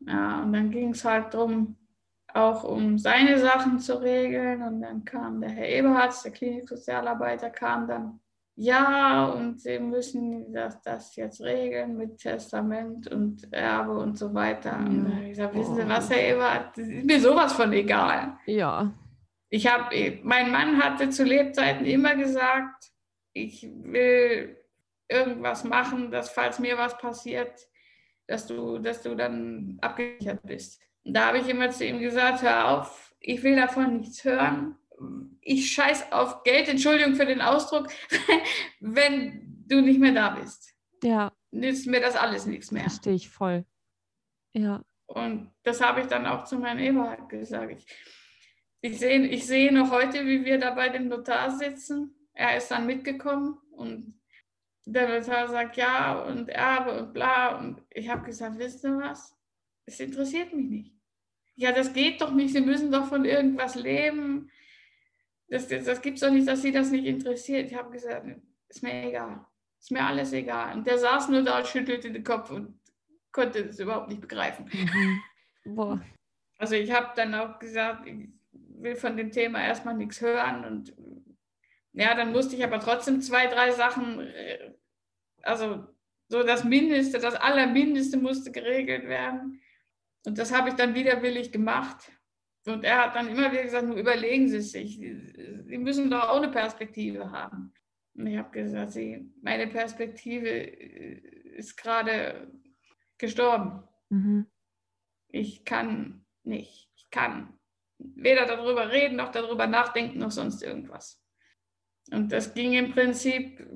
ja, 0.00 0.42
und 0.42 0.52
dann 0.52 0.70
ging 0.70 0.90
es 0.90 1.04
halt 1.04 1.34
darum, 1.34 1.76
auch 2.32 2.64
um 2.64 2.98
seine 2.98 3.38
Sachen 3.38 3.78
zu 3.78 4.00
regeln. 4.00 4.62
Und 4.62 4.82
dann 4.82 5.04
kam 5.04 5.40
der 5.40 5.50
Herr 5.50 5.68
Eberhardt, 5.68 6.24
der 6.24 6.32
Kliniksozialarbeiter, 6.32 7.50
kam 7.50 7.88
dann, 7.88 8.20
ja, 8.56 9.26
und 9.26 9.60
Sie 9.60 9.78
müssen 9.78 10.52
das, 10.52 10.80
das 10.82 11.14
jetzt 11.16 11.40
regeln 11.40 11.96
mit 11.96 12.18
Testament 12.18 13.08
und 13.08 13.52
Erbe 13.52 13.92
und 13.98 14.18
so 14.18 14.32
weiter. 14.32 14.70
Ja. 14.70 14.78
Und 14.78 15.04
dann 15.04 15.14
habe 15.14 15.24
ich 15.24 15.30
gesagt, 15.30 15.54
wissen 15.54 15.76
Sie 15.76 15.88
was, 15.88 16.10
Herr 16.10 16.28
Eberhardt, 16.28 16.78
das 16.78 16.88
ist 16.88 17.04
mir 17.04 17.20
sowas 17.20 17.52
von 17.52 17.72
egal. 17.72 18.38
Ja. 18.46 18.92
Ich 19.48 19.66
habe, 19.66 20.20
mein 20.22 20.50
Mann 20.50 20.82
hatte 20.82 21.10
zu 21.10 21.24
Lebzeiten 21.24 21.86
immer 21.86 22.16
gesagt, 22.16 22.90
ich 23.32 23.70
will 23.82 24.56
irgendwas 25.08 25.64
machen, 25.64 26.10
dass 26.10 26.30
falls 26.30 26.58
mir 26.58 26.76
was 26.76 26.98
passiert, 26.98 27.68
dass 28.26 28.46
du, 28.46 28.78
dass 28.78 29.02
du 29.02 29.14
dann 29.14 29.78
abgesichert 29.80 30.40
bist 30.42 30.80
da 31.06 31.28
habe 31.28 31.38
ich 31.38 31.48
immer 31.48 31.70
zu 31.70 31.84
ihm 31.84 32.00
gesagt, 32.00 32.42
hör 32.42 32.68
auf, 32.68 33.14
ich 33.20 33.42
will 33.42 33.56
davon 33.56 33.98
nichts 33.98 34.24
hören. 34.24 34.76
Ich 35.40 35.72
scheiß 35.72 36.12
auf 36.12 36.42
Geld, 36.42 36.68
Entschuldigung 36.68 37.14
für 37.14 37.26
den 37.26 37.40
Ausdruck, 37.40 37.88
wenn 38.80 39.64
du 39.66 39.80
nicht 39.80 40.00
mehr 40.00 40.12
da 40.12 40.30
bist. 40.30 40.74
Ja. 41.02 41.32
Nützt 41.50 41.86
mir 41.86 42.00
das 42.00 42.16
alles 42.16 42.46
nichts 42.46 42.70
mehr. 42.70 42.82
Verstehe 42.82 43.14
ich 43.14 43.28
voll. 43.28 43.64
Ja. 44.52 44.82
Und 45.06 45.52
das 45.62 45.80
habe 45.80 46.00
ich 46.00 46.06
dann 46.06 46.26
auch 46.26 46.44
zu 46.44 46.58
meinem 46.58 46.80
Eberhard 46.80 47.28
gesagt. 47.28 47.72
Ich, 47.72 47.86
ich 48.80 48.98
sehe 48.98 49.26
ich 49.26 49.46
seh 49.46 49.70
noch 49.70 49.90
heute, 49.90 50.26
wie 50.26 50.44
wir 50.44 50.58
da 50.58 50.72
bei 50.72 50.88
dem 50.88 51.08
Notar 51.08 51.50
sitzen. 51.50 52.14
Er 52.32 52.56
ist 52.56 52.70
dann 52.70 52.86
mitgekommen 52.86 53.58
und 53.70 54.20
der 54.84 55.08
Notar 55.08 55.48
sagt 55.48 55.76
ja 55.76 56.20
und 56.22 56.48
Erbe 56.48 57.02
und 57.02 57.12
bla. 57.12 57.56
Und 57.58 57.82
ich 57.90 58.08
habe 58.08 58.24
gesagt, 58.24 58.58
wisst 58.58 58.84
ihr 58.84 58.98
was? 58.98 59.36
Es 59.84 60.00
interessiert 60.00 60.52
mich 60.52 60.66
nicht 60.68 60.96
ja, 61.56 61.72
das 61.72 61.92
geht 61.92 62.20
doch 62.20 62.32
nicht, 62.32 62.52
Sie 62.52 62.60
müssen 62.60 62.92
doch 62.92 63.06
von 63.06 63.24
irgendwas 63.24 63.74
leben. 63.74 64.50
Das, 65.48 65.68
das, 65.68 65.84
das 65.84 66.00
gibt 66.00 66.16
es 66.16 66.22
doch 66.22 66.30
nicht, 66.30 66.48
dass 66.48 66.62
Sie 66.62 66.72
das 66.72 66.90
nicht 66.90 67.04
interessiert. 67.04 67.70
Ich 67.70 67.76
habe 67.76 67.90
gesagt, 67.90 68.26
ist 68.68 68.82
mir 68.82 69.08
egal. 69.08 69.46
Ist 69.78 69.90
mir 69.90 70.04
alles 70.04 70.32
egal. 70.32 70.76
Und 70.76 70.86
der 70.86 70.98
saß 70.98 71.28
nur 71.28 71.42
da 71.42 71.58
und 71.58 71.66
schüttelte 71.66 72.10
den 72.10 72.24
Kopf 72.24 72.50
und 72.50 72.80
konnte 73.30 73.66
das 73.66 73.78
überhaupt 73.78 74.08
nicht 74.08 74.20
begreifen. 74.20 74.68
Mhm. 74.72 75.22
Boah. 75.76 76.00
Also 76.58 76.74
ich 76.74 76.90
habe 76.90 77.12
dann 77.14 77.34
auch 77.34 77.58
gesagt, 77.58 78.06
ich 78.06 78.28
will 78.52 78.96
von 78.96 79.16
dem 79.16 79.30
Thema 79.30 79.62
erstmal 79.62 79.94
nichts 79.94 80.20
hören. 80.20 80.64
Und 80.64 80.94
ja, 81.92 82.14
dann 82.14 82.32
musste 82.32 82.56
ich 82.56 82.64
aber 82.64 82.80
trotzdem 82.80 83.20
zwei, 83.20 83.46
drei 83.46 83.70
Sachen, 83.72 84.20
äh, 84.20 84.72
also 85.42 85.86
so 86.28 86.42
das 86.42 86.64
Mindeste, 86.64 87.18
das 87.18 87.34
Allermindeste 87.34 88.16
musste 88.16 88.50
geregelt 88.50 89.06
werden. 89.06 89.60
Und 90.24 90.38
das 90.38 90.52
habe 90.52 90.70
ich 90.70 90.74
dann 90.74 90.94
widerwillig 90.94 91.52
gemacht. 91.52 92.10
Und 92.66 92.84
er 92.84 93.04
hat 93.04 93.14
dann 93.14 93.28
immer 93.28 93.52
wieder 93.52 93.62
gesagt, 93.62 93.86
nur 93.86 93.96
überlegen 93.96 94.48
Sie 94.48 94.60
sich, 94.60 94.98
Sie 94.98 95.78
müssen 95.78 96.10
doch 96.10 96.28
auch 96.28 96.42
eine 96.42 96.50
Perspektive 96.50 97.30
haben. 97.30 97.72
Und 98.14 98.26
ich 98.26 98.36
habe 98.36 98.50
gesagt, 98.50 98.92
Sie, 98.92 99.30
meine 99.42 99.66
Perspektive 99.66 100.48
ist 100.48 101.76
gerade 101.76 102.50
gestorben. 103.18 103.82
Mhm. 104.08 104.46
Ich 105.28 105.64
kann 105.64 106.24
nicht. 106.42 106.90
Ich 106.96 107.10
kann 107.10 107.56
weder 107.98 108.46
darüber 108.46 108.90
reden, 108.90 109.16
noch 109.16 109.30
darüber 109.30 109.66
nachdenken, 109.66 110.18
noch 110.18 110.30
sonst 110.30 110.62
irgendwas. 110.62 111.22
Und 112.10 112.30
das 112.30 112.54
ging 112.54 112.72
im 112.74 112.92
Prinzip 112.92 113.66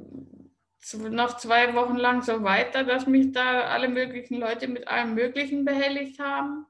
noch 0.94 1.36
zwei 1.36 1.74
Wochen 1.74 1.96
lang 1.96 2.22
so 2.22 2.42
weiter, 2.42 2.84
dass 2.84 3.06
mich 3.06 3.32
da 3.32 3.62
alle 3.62 3.88
möglichen 3.88 4.36
Leute 4.36 4.68
mit 4.68 4.88
allem 4.88 5.14
Möglichen 5.14 5.64
behelligt 5.64 6.18
haben. 6.18 6.66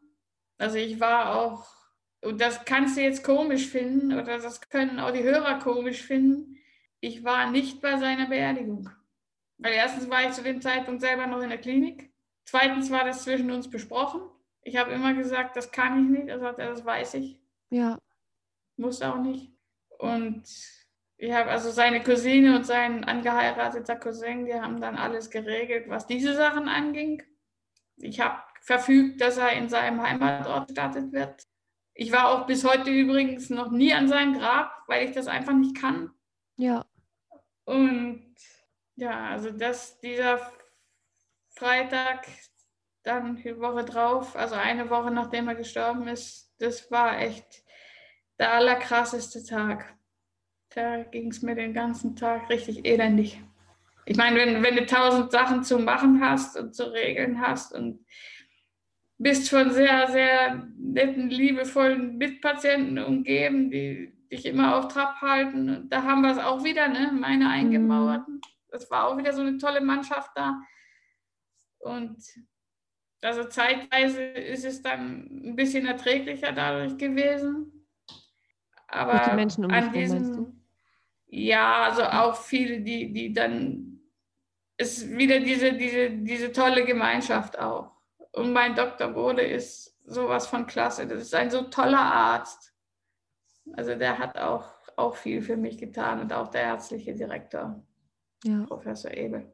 Also 0.58 0.76
ich 0.78 1.00
war 1.00 1.34
auch, 1.36 1.66
und 2.22 2.40
das 2.40 2.64
kannst 2.64 2.96
du 2.96 3.02
jetzt 3.02 3.24
komisch 3.24 3.68
finden, 3.68 4.12
oder 4.12 4.38
das 4.38 4.60
können 4.68 5.00
auch 5.00 5.10
die 5.10 5.22
Hörer 5.22 5.58
komisch 5.58 6.02
finden, 6.02 6.58
ich 7.00 7.24
war 7.24 7.50
nicht 7.50 7.80
bei 7.80 7.96
seiner 7.96 8.26
Beerdigung. 8.26 8.90
Weil 9.58 9.72
erstens 9.72 10.08
war 10.08 10.24
ich 10.24 10.32
zu 10.32 10.42
dem 10.42 10.60
Zeitpunkt 10.60 11.00
selber 11.00 11.26
noch 11.26 11.40
in 11.40 11.48
der 11.48 11.58
Klinik. 11.58 12.10
Zweitens 12.44 12.90
war 12.90 13.04
das 13.04 13.24
zwischen 13.24 13.50
uns 13.50 13.70
besprochen. 13.70 14.22
Ich 14.62 14.76
habe 14.76 14.92
immer 14.92 15.14
gesagt, 15.14 15.56
das 15.56 15.70
kann 15.70 16.04
ich 16.04 16.18
nicht. 16.18 16.28
Er 16.28 16.38
sagte, 16.38 16.62
das 16.62 16.84
weiß 16.84 17.14
ich. 17.14 17.38
Ja. 17.70 17.98
Muss 18.76 19.02
auch 19.02 19.18
nicht. 19.18 19.52
Und 19.98 20.44
ich 21.16 21.32
habe 21.32 21.50
also 21.50 21.70
seine 21.70 22.02
Cousine 22.02 22.56
und 22.56 22.64
sein 22.64 23.04
angeheirateter 23.04 23.96
Cousin, 23.96 24.46
die 24.46 24.54
haben 24.54 24.80
dann 24.80 24.96
alles 24.96 25.30
geregelt, 25.30 25.88
was 25.88 26.06
diese 26.06 26.34
Sachen 26.34 26.68
anging. 26.68 27.22
Ich 27.96 28.20
habe 28.20 28.42
verfügt, 28.62 29.20
dass 29.20 29.36
er 29.36 29.52
in 29.52 29.68
seinem 29.68 30.02
Heimatort 30.02 30.68
bestattet 30.68 31.12
wird. 31.12 31.46
Ich 31.94 32.12
war 32.12 32.28
auch 32.30 32.46
bis 32.46 32.64
heute 32.64 32.90
übrigens 32.90 33.50
noch 33.50 33.70
nie 33.70 33.92
an 33.92 34.08
seinem 34.08 34.38
Grab, 34.38 34.72
weil 34.86 35.08
ich 35.08 35.14
das 35.14 35.26
einfach 35.26 35.52
nicht 35.52 35.76
kann. 35.76 36.10
Ja. 36.56 36.86
Und 37.64 38.34
ja, 38.96 39.28
also 39.28 39.50
das, 39.50 39.98
dieser 40.00 40.40
Freitag, 41.50 42.26
dann 43.02 43.36
die 43.36 43.58
Woche 43.58 43.84
drauf, 43.84 44.36
also 44.36 44.54
eine 44.54 44.90
Woche 44.90 45.10
nachdem 45.10 45.48
er 45.48 45.54
gestorben 45.54 46.06
ist, 46.08 46.54
das 46.58 46.90
war 46.90 47.18
echt 47.18 47.62
der 48.38 48.52
allerkrasseste 48.52 49.44
Tag. 49.44 49.94
Da 50.74 51.02
ging 51.04 51.30
es 51.30 51.42
mir 51.42 51.54
den 51.54 51.72
ganzen 51.72 52.14
Tag 52.14 52.48
richtig 52.48 52.84
elendig. 52.84 53.42
Ich 54.06 54.16
meine, 54.16 54.36
wenn, 54.36 54.62
wenn 54.62 54.76
du 54.76 54.86
tausend 54.86 55.30
Sachen 55.30 55.62
zu 55.62 55.78
machen 55.78 56.20
hast 56.22 56.56
und 56.56 56.74
zu 56.74 56.92
regeln 56.92 57.40
hast 57.40 57.72
und 57.72 58.04
bist 59.20 59.50
von 59.50 59.70
sehr, 59.70 60.08
sehr 60.08 60.66
netten, 60.78 61.28
liebevollen 61.28 62.16
Mitpatienten 62.16 62.98
umgeben, 62.98 63.70
die 63.70 64.12
dich 64.32 64.46
immer 64.46 64.76
auf 64.76 64.88
Trab 64.88 65.20
halten. 65.20 65.68
Und 65.68 65.90
da 65.90 66.02
haben 66.02 66.22
wir 66.22 66.32
es 66.32 66.38
auch 66.38 66.64
wieder, 66.64 66.88
ne? 66.88 67.12
meine 67.12 67.44
mhm. 67.44 67.50
Eingemauerten. 67.50 68.40
Es 68.70 68.90
war 68.90 69.08
auch 69.08 69.18
wieder 69.18 69.32
so 69.34 69.42
eine 69.42 69.58
tolle 69.58 69.82
Mannschaft 69.82 70.30
da. 70.34 70.62
Und 71.80 72.16
also 73.22 73.44
zeitweise 73.44 74.22
ist 74.22 74.64
es 74.64 74.80
dann 74.80 75.28
ein 75.44 75.54
bisschen 75.54 75.86
erträglicher 75.86 76.52
dadurch 76.52 76.96
gewesen. 76.96 77.86
Aber 78.88 79.22
die 79.28 79.36
Menschen 79.36 79.66
um 79.66 79.70
an 79.70 79.92
diesen, 79.92 80.66
ja, 81.26 81.82
also 81.84 82.04
auch 82.04 82.36
viele, 82.36 82.80
die, 82.80 83.12
die 83.12 83.32
dann 83.34 84.00
ist 84.78 85.10
wieder 85.10 85.40
diese, 85.40 85.74
diese, 85.74 86.10
diese 86.10 86.52
tolle 86.52 86.86
Gemeinschaft 86.86 87.58
auch. 87.58 87.99
Und 88.32 88.52
mein 88.52 88.74
Dr. 88.74 89.08
Bode 89.08 89.42
ist 89.42 89.96
sowas 90.04 90.46
von 90.46 90.66
klasse. 90.66 91.06
Das 91.06 91.20
ist 91.20 91.34
ein 91.34 91.50
so 91.50 91.62
toller 91.62 91.98
Arzt. 91.98 92.72
Also 93.72 93.94
der 93.94 94.18
hat 94.18 94.38
auch, 94.38 94.68
auch 94.96 95.16
viel 95.16 95.42
für 95.42 95.56
mich 95.56 95.78
getan 95.78 96.20
und 96.20 96.32
auch 96.32 96.48
der 96.48 96.62
ärztliche 96.62 97.14
Direktor, 97.14 97.82
ja. 98.44 98.64
Professor 98.66 99.12
Ebel. 99.12 99.52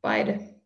Beide. 0.00 0.60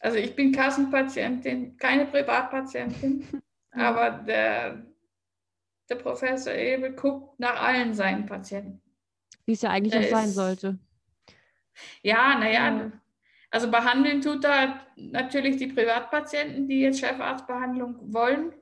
Also 0.00 0.18
ich 0.18 0.34
bin 0.36 0.52
Kassenpatientin, 0.52 1.76
keine 1.76 2.06
Privatpatientin, 2.06 3.42
aber 3.70 4.10
der, 4.10 4.86
der 5.88 5.94
Professor 5.96 6.52
Ebel 6.52 6.92
guckt 6.92 7.40
nach 7.40 7.60
allen 7.62 7.94
seinen 7.94 8.26
Patienten. 8.26 8.82
Wie 9.46 9.52
es 9.52 9.62
ja 9.62 9.70
eigentlich 9.70 9.92
der 9.92 10.02
auch 10.02 10.20
sein 10.20 10.30
sollte. 10.30 10.78
Ja, 12.02 12.38
naja, 12.38 12.76
ja. 12.76 12.92
Also 13.56 13.70
behandeln 13.70 14.20
tut 14.20 14.44
er 14.44 14.86
natürlich 14.96 15.56
die 15.56 15.68
Privatpatienten, 15.68 16.68
die 16.68 16.82
jetzt 16.82 17.00
Chefarztbehandlung 17.00 18.12
wollen. 18.12 18.52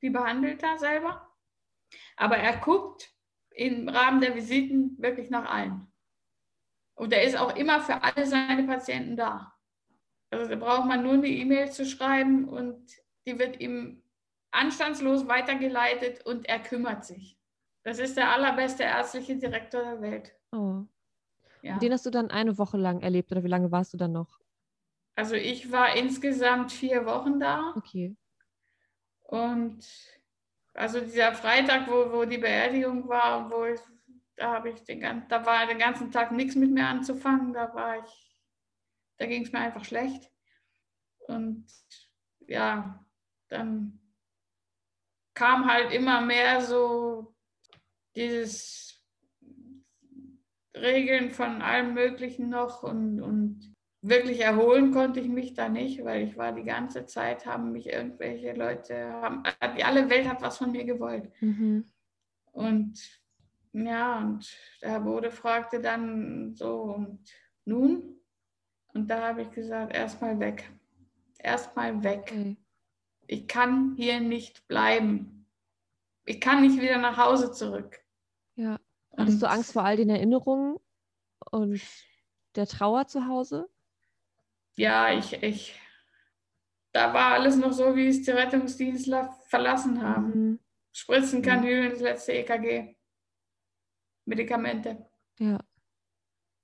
Die 0.00 0.10
behandelt 0.10 0.62
er 0.62 0.78
selber. 0.78 1.28
Aber 2.16 2.36
er 2.36 2.56
guckt 2.58 3.12
im 3.50 3.88
Rahmen 3.88 4.20
der 4.20 4.36
Visiten 4.36 4.96
wirklich 5.00 5.28
nach 5.28 5.50
allen. 5.52 5.92
Und 6.94 7.12
er 7.12 7.24
ist 7.24 7.36
auch 7.36 7.56
immer 7.56 7.80
für 7.80 8.00
alle 8.00 8.24
seine 8.24 8.62
Patienten 8.62 9.16
da. 9.16 9.58
Also 10.30 10.48
da 10.48 10.54
braucht 10.54 10.86
man 10.86 11.02
nur 11.02 11.14
eine 11.14 11.26
E-Mail 11.26 11.72
zu 11.72 11.84
schreiben 11.84 12.48
und 12.48 12.92
die 13.26 13.40
wird 13.40 13.58
ihm 13.58 14.04
anstandslos 14.52 15.26
weitergeleitet 15.26 16.24
und 16.24 16.48
er 16.48 16.60
kümmert 16.60 17.04
sich. 17.04 17.36
Das 17.82 17.98
ist 17.98 18.16
der 18.16 18.30
allerbeste 18.30 18.84
ärztliche 18.84 19.36
Direktor 19.36 19.82
der 19.82 20.00
Welt. 20.00 20.32
Oh. 20.52 20.84
Ja. 21.62 21.78
Den 21.78 21.92
hast 21.92 22.04
du 22.04 22.10
dann 22.10 22.30
eine 22.30 22.58
Woche 22.58 22.76
lang 22.76 23.00
erlebt 23.00 23.32
oder 23.32 23.44
wie 23.44 23.48
lange 23.48 23.70
warst 23.72 23.92
du 23.92 23.96
dann 23.96 24.12
noch? 24.12 24.40
Also 25.14 25.34
ich 25.34 25.70
war 25.70 25.94
insgesamt 25.96 26.72
vier 26.72 27.06
Wochen 27.06 27.38
da. 27.38 27.72
Okay. 27.76 28.16
Und 29.22 29.84
also 30.74 31.00
dieser 31.00 31.34
Freitag, 31.34 31.88
wo, 31.88 32.12
wo 32.12 32.24
die 32.24 32.38
Beerdigung 32.38 33.08
war, 33.08 33.50
wo 33.50 33.64
ich, 33.64 33.80
da 34.36 34.54
habe 34.54 34.70
ich 34.70 34.82
den 34.84 35.00
da 35.28 35.46
war 35.46 35.66
den 35.66 35.78
ganzen 35.78 36.10
Tag 36.10 36.32
nichts 36.32 36.54
mit 36.54 36.70
mir 36.70 36.86
anzufangen. 36.86 37.52
Da 37.52 37.74
war 37.74 37.98
ich 38.04 38.32
da 39.22 39.28
ging 39.28 39.44
es 39.44 39.52
mir 39.52 39.60
einfach 39.60 39.84
schlecht. 39.84 40.30
Und 41.28 41.64
ja, 42.48 43.04
dann 43.48 44.00
kam 45.32 45.70
halt 45.70 45.92
immer 45.92 46.20
mehr 46.20 46.60
so 46.60 47.32
dieses 48.16 48.91
Regeln 50.74 51.30
von 51.30 51.62
allem 51.62 51.94
Möglichen 51.94 52.48
noch 52.48 52.82
und, 52.82 53.20
und 53.20 53.74
wirklich 54.00 54.40
erholen 54.40 54.92
konnte 54.92 55.20
ich 55.20 55.28
mich 55.28 55.54
da 55.54 55.68
nicht, 55.68 56.04
weil 56.04 56.22
ich 56.28 56.36
war 56.36 56.52
die 56.52 56.64
ganze 56.64 57.06
Zeit, 57.06 57.46
haben 57.46 57.72
mich 57.72 57.86
irgendwelche 57.86 58.52
Leute, 58.52 59.12
haben, 59.12 59.42
alle 59.60 60.10
Welt 60.10 60.28
hat 60.28 60.42
was 60.42 60.58
von 60.58 60.72
mir 60.72 60.84
gewollt. 60.84 61.30
Mhm. 61.40 61.90
Und 62.52 63.22
ja, 63.72 64.18
und 64.18 64.56
der 64.82 64.90
Herr 64.90 65.00
Bode 65.00 65.30
fragte 65.30 65.80
dann 65.80 66.54
so, 66.54 66.82
und 66.82 67.20
nun? 67.64 68.20
Und 68.92 69.08
da 69.08 69.28
habe 69.28 69.42
ich 69.42 69.50
gesagt, 69.50 69.94
erstmal 69.94 70.38
weg. 70.38 70.70
Erstmal 71.38 72.02
weg. 72.04 72.32
Mhm. 72.34 72.56
Ich 73.26 73.48
kann 73.48 73.94
hier 73.96 74.20
nicht 74.20 74.68
bleiben. 74.68 75.46
Ich 76.26 76.40
kann 76.40 76.60
nicht 76.60 76.80
wieder 76.80 76.98
nach 76.98 77.16
Hause 77.16 77.52
zurück. 77.52 77.98
Ja. 78.56 78.78
Hattest 79.16 79.42
du 79.42 79.48
Angst 79.48 79.72
vor 79.72 79.84
all 79.84 79.96
den 79.96 80.10
Erinnerungen 80.10 80.78
und 81.50 81.80
der 82.56 82.66
Trauer 82.66 83.06
zu 83.06 83.26
Hause? 83.26 83.68
Ja, 84.74 85.12
ich, 85.12 85.34
ich, 85.42 85.78
da 86.92 87.12
war 87.12 87.32
alles 87.32 87.56
noch 87.56 87.72
so, 87.72 87.94
wie 87.94 88.08
es 88.08 88.22
die 88.22 88.30
Rettungsdienstler 88.30 89.36
verlassen 89.48 90.02
haben. 90.02 90.26
Mhm. 90.26 90.58
Spritzen, 90.92 91.42
Kanülen, 91.42 91.90
das 91.90 92.00
letzte 92.00 92.32
EKG. 92.32 92.96
Medikamente. 94.24 95.06
Ja. 95.38 95.58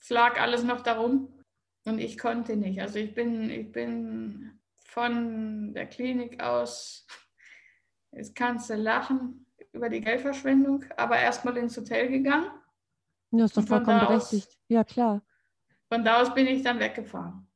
Es 0.01 0.11
lag 0.11 0.41
alles 0.41 0.63
noch 0.63 0.83
darum. 0.83 1.45
Und 1.85 1.99
ich 1.99 2.19
konnte 2.19 2.57
nicht. 2.57 2.81
Also 2.81 2.99
ich 2.99 3.15
bin, 3.15 3.51
ich 3.51 3.73
bin 3.73 4.61
von 4.77 5.73
der 5.75 5.87
Klinik 5.87 6.43
aus, 6.43 7.07
jetzt 8.13 8.35
kannst 8.35 8.71
du 8.71 8.75
lachen 8.75 9.48
über 9.73 9.89
die 9.89 10.01
Geldverschwendung, 10.01 10.85
aber 10.97 11.19
erstmal 11.19 11.57
ins 11.57 11.77
Hotel 11.77 12.09
gegangen. 12.09 12.51
Ja, 13.31 13.45
ist 13.45 13.57
doch 13.57 13.67
vollkommen 13.67 14.01
berechtigt. 14.01 14.49
Aus, 14.49 14.59
ja, 14.69 14.85
klar. 14.85 15.23
Von 15.89 16.05
da 16.05 16.21
aus 16.21 16.35
bin 16.35 16.47
ich 16.47 16.63
dann 16.63 16.79
weggefahren. 16.79 17.47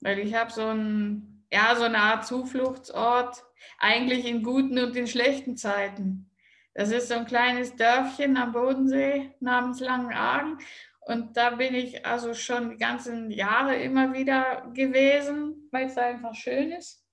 Weil 0.00 0.18
ich 0.18 0.34
habe 0.34 0.50
so 0.50 0.66
ein, 0.66 1.44
ja, 1.52 1.74
so 1.76 1.84
eine 1.84 1.98
Art 1.98 2.26
Zufluchtsort, 2.26 3.44
eigentlich 3.78 4.26
in 4.26 4.42
guten 4.42 4.78
und 4.78 4.96
in 4.96 5.06
schlechten 5.06 5.56
Zeiten. 5.56 6.30
Das 6.74 6.90
ist 6.90 7.08
so 7.08 7.14
ein 7.14 7.26
kleines 7.26 7.76
Dörfchen 7.76 8.36
am 8.36 8.52
Bodensee 8.52 9.34
namens 9.40 9.80
Langenargen. 9.80 10.58
Und 11.00 11.36
da 11.36 11.50
bin 11.50 11.74
ich 11.74 12.06
also 12.06 12.34
schon 12.34 12.70
die 12.70 12.76
ganzen 12.76 13.30
Jahre 13.30 13.76
immer 13.76 14.12
wieder 14.12 14.70
gewesen, 14.74 15.68
weil 15.72 15.86
es 15.86 15.98
einfach 15.98 16.34
schön 16.34 16.72
ist. 16.72 17.04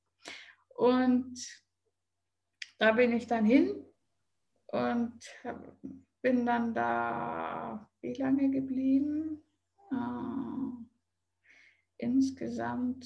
Und 0.75 1.35
da 2.77 2.91
bin 2.91 3.11
ich 3.13 3.27
dann 3.27 3.45
hin 3.45 3.86
und 4.67 5.19
bin 6.21 6.45
dann 6.45 6.73
da 6.73 7.89
wie 8.01 8.13
lange 8.13 8.49
geblieben? 8.49 9.43
Äh, 9.91 10.85
insgesamt 11.97 13.05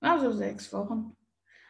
also 0.00 0.32
sechs 0.32 0.72
Wochen. 0.72 1.16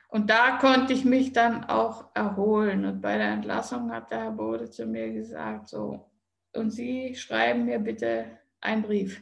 Und 0.08 0.30
da 0.30 0.58
konnte 0.58 0.92
ich 0.92 1.04
mich 1.04 1.32
dann 1.32 1.64
auch 1.64 2.14
erholen. 2.14 2.84
Und 2.84 3.00
bei 3.00 3.16
der 3.16 3.32
Entlassung 3.32 3.90
hat 3.90 4.10
der 4.10 4.20
Herr 4.20 4.30
Bode 4.30 4.70
zu 4.70 4.86
mir 4.86 5.12
gesagt, 5.12 5.68
so, 5.68 6.10
und 6.52 6.70
Sie 6.70 7.14
schreiben 7.14 7.64
mir 7.66 7.78
bitte 7.78 8.38
einen 8.60 8.82
Brief. 8.82 9.20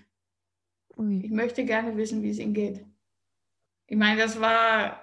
Ui. 0.96 1.24
Ich 1.24 1.30
möchte 1.30 1.64
gerne 1.64 1.96
wissen, 1.96 2.22
wie 2.22 2.30
es 2.30 2.38
Ihnen 2.38 2.54
geht. 2.54 2.84
Ich 3.86 3.96
meine, 3.96 4.20
das 4.20 4.40
war 4.40 5.02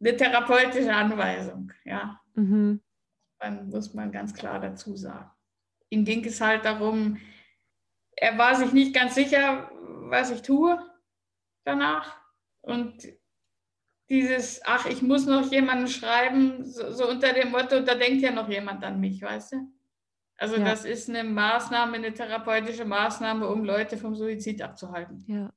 eine 0.00 0.16
therapeutische 0.16 0.94
Anweisung, 0.94 1.72
ja. 1.84 2.20
Mhm. 2.34 2.80
Dann 3.38 3.68
muss 3.68 3.94
man 3.94 4.12
ganz 4.12 4.34
klar 4.34 4.60
dazu 4.60 4.96
sagen. 4.96 5.30
Ihm 5.90 6.04
ging 6.04 6.24
es 6.24 6.40
halt 6.40 6.64
darum, 6.64 7.18
er 8.16 8.38
war 8.38 8.54
sich 8.54 8.72
nicht 8.72 8.94
ganz 8.94 9.14
sicher, 9.14 9.70
was 10.08 10.30
ich 10.30 10.42
tue 10.42 10.78
danach. 11.64 12.16
Und 12.62 13.06
dieses, 14.08 14.60
ach, 14.64 14.86
ich 14.86 15.02
muss 15.02 15.26
noch 15.26 15.50
jemanden 15.50 15.88
schreiben, 15.88 16.64
so, 16.64 16.90
so 16.90 17.08
unter 17.08 17.32
dem 17.32 17.50
Motto, 17.50 17.80
da 17.80 17.94
denkt 17.94 18.22
ja 18.22 18.30
noch 18.30 18.48
jemand 18.48 18.84
an 18.84 19.00
mich, 19.00 19.22
weißt 19.22 19.52
du? 19.52 19.56
Also 20.36 20.56
ja. 20.56 20.64
das 20.64 20.84
ist 20.84 21.08
eine 21.08 21.24
Maßnahme, 21.24 21.96
eine 21.96 22.12
therapeutische 22.12 22.84
Maßnahme, 22.84 23.48
um 23.48 23.64
Leute 23.64 23.96
vom 23.96 24.14
Suizid 24.14 24.62
abzuhalten. 24.62 25.24
Ja. 25.26 25.52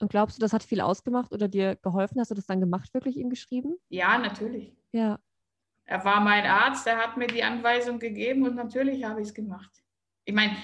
Und 0.00 0.10
glaubst 0.10 0.36
du, 0.36 0.40
das 0.40 0.52
hat 0.52 0.62
viel 0.62 0.80
ausgemacht 0.80 1.32
oder 1.32 1.48
dir 1.48 1.74
geholfen? 1.76 2.20
Hast 2.20 2.30
du 2.30 2.34
das 2.34 2.46
dann 2.46 2.60
gemacht, 2.60 2.94
wirklich 2.94 3.16
ihm 3.16 3.30
geschrieben? 3.30 3.76
Ja, 3.88 4.18
natürlich. 4.18 4.76
Ja. 4.92 5.18
Er 5.90 6.04
war 6.04 6.20
mein 6.20 6.44
Arzt, 6.44 6.86
er 6.86 6.98
hat 6.98 7.16
mir 7.16 7.28
die 7.28 7.42
Anweisung 7.42 7.98
gegeben 7.98 8.42
und 8.44 8.54
natürlich 8.54 9.04
habe 9.04 9.22
ich 9.22 9.28
es 9.28 9.34
gemacht. 9.34 9.70
Ich 10.26 10.34
meine, 10.34 10.54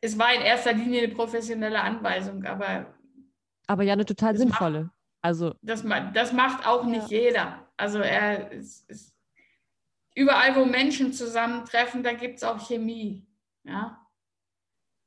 es 0.00 0.18
war 0.18 0.34
in 0.34 0.42
erster 0.42 0.72
Linie 0.72 1.04
eine 1.04 1.14
professionelle 1.14 1.80
Anweisung, 1.80 2.44
aber. 2.44 2.92
Aber 3.68 3.84
ja, 3.84 3.92
eine 3.92 4.04
total 4.04 4.36
sinnvolle. 4.36 4.82
Macht, 4.82 4.94
also. 5.22 5.54
Das, 5.62 5.84
das 6.12 6.32
macht 6.32 6.66
auch 6.66 6.84
nicht 6.84 7.08
ja. 7.08 7.18
jeder. 7.20 7.68
Also 7.76 8.00
er 8.00 8.50
ist, 8.50 8.90
ist 8.90 9.14
überall, 10.16 10.56
wo 10.56 10.64
Menschen 10.64 11.12
zusammentreffen, 11.12 12.02
da 12.02 12.12
gibt 12.12 12.38
es 12.38 12.42
auch 12.42 12.58
Chemie. 12.66 13.24
Ja? 13.62 14.04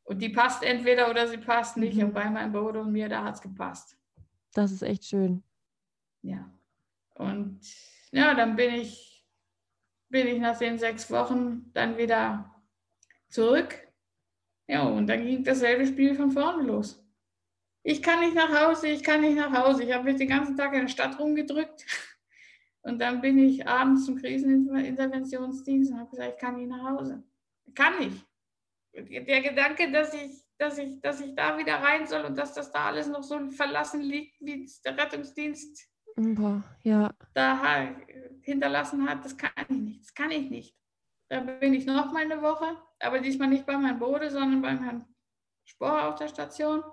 Und 0.03 0.21
die 0.21 0.29
passt 0.29 0.63
entweder 0.63 1.09
oder 1.09 1.27
sie 1.27 1.39
passt 1.39 1.75
nicht. 1.75 1.97
Mhm. 1.97 2.05
Und 2.05 2.13
bei 2.13 2.29
meinem 2.29 2.53
Bruder 2.53 2.81
und 2.81 2.93
mir, 2.93 3.09
da 3.09 3.25
hat 3.25 3.35
es 3.35 3.41
gepasst. 3.41 3.97
Das 4.53 4.71
ist 4.71 4.81
echt 4.81 5.03
schön. 5.03 5.43
Ja. 6.21 6.49
Und 7.15 7.59
ja, 8.11 8.33
dann 8.33 8.55
bin 8.55 8.73
ich, 8.73 9.08
bin 10.09 10.27
ich 10.27 10.39
nach 10.39 10.57
den 10.57 10.77
sechs 10.77 11.09
Wochen 11.11 11.71
dann 11.73 11.97
wieder 11.97 12.53
zurück. 13.29 13.75
Ja, 14.67 14.83
und 14.83 15.07
dann 15.07 15.23
ging 15.23 15.43
dasselbe 15.43 15.85
Spiel 15.87 16.15
von 16.15 16.31
vorne 16.31 16.63
los. 16.63 17.03
ich 17.83 18.01
kann 18.03 18.19
nicht 18.19 18.35
nach 18.35 18.67
Hause, 18.67 18.87
ich 18.87 19.03
kann 19.03 19.21
nicht 19.21 19.35
nach 19.35 19.51
Hause. 19.51 19.83
Ich 19.83 19.93
habe 19.93 20.03
mich 20.03 20.17
den 20.17 20.27
ganzen 20.27 20.55
Tag 20.57 20.73
in 20.73 20.81
der 20.81 20.87
Stadt 20.87 21.17
rumgedrückt. 21.19 21.85
Und 22.81 22.99
dann 22.99 23.19
bin 23.19 23.37
ich 23.37 23.67
abends 23.67 24.05
zum 24.05 24.15
Kriseninterventionsdienst 24.15 25.91
und 25.91 25.99
habe 25.99 26.09
gesagt, 26.09 26.33
ich 26.35 26.39
kann 26.39 26.55
nicht 26.55 26.69
nach 26.69 26.91
Hause. 26.91 27.21
Kann 27.75 27.99
nicht. 27.99 28.25
Der 28.93 29.41
Gedanke, 29.41 29.91
dass 29.91 30.13
ich, 30.13 30.45
dass, 30.57 30.77
ich, 30.77 31.01
dass 31.01 31.19
ich 31.19 31.35
da 31.35 31.57
wieder 31.57 31.75
rein 31.75 32.07
soll 32.07 32.23
und 32.23 32.37
dass 32.37 32.53
das 32.53 32.71
da 32.71 32.85
alles 32.85 33.07
noch 33.07 33.21
so 33.21 33.51
verlassen 33.51 34.01
liegt, 34.01 34.39
wie 34.39 34.65
der 34.85 34.97
Rettungsdienst 34.97 35.88
Boah, 36.19 36.63
ja. 36.83 37.13
da 37.33 37.95
hinterlassen 38.41 39.09
hat, 39.09 39.23
das 39.23 39.37
kann 39.37 39.51
ich 39.61 39.69
nicht. 39.69 40.01
Das 40.01 40.13
kann 40.13 40.31
ich 40.31 40.49
nicht. 40.49 40.75
Da 41.29 41.39
bin 41.39 41.73
ich 41.73 41.85
noch 41.85 42.11
mal 42.11 42.23
eine 42.23 42.41
Woche, 42.41 42.75
aber 42.99 43.19
diesmal 43.19 43.47
nicht 43.47 43.65
bei 43.65 43.77
meinem 43.77 43.99
Bode, 43.99 44.29
sondern 44.29 44.61
beim 44.61 44.83
Herrn 44.83 45.05
Spohr 45.63 46.09
auf 46.09 46.15
der 46.15 46.27
Station. 46.27 46.83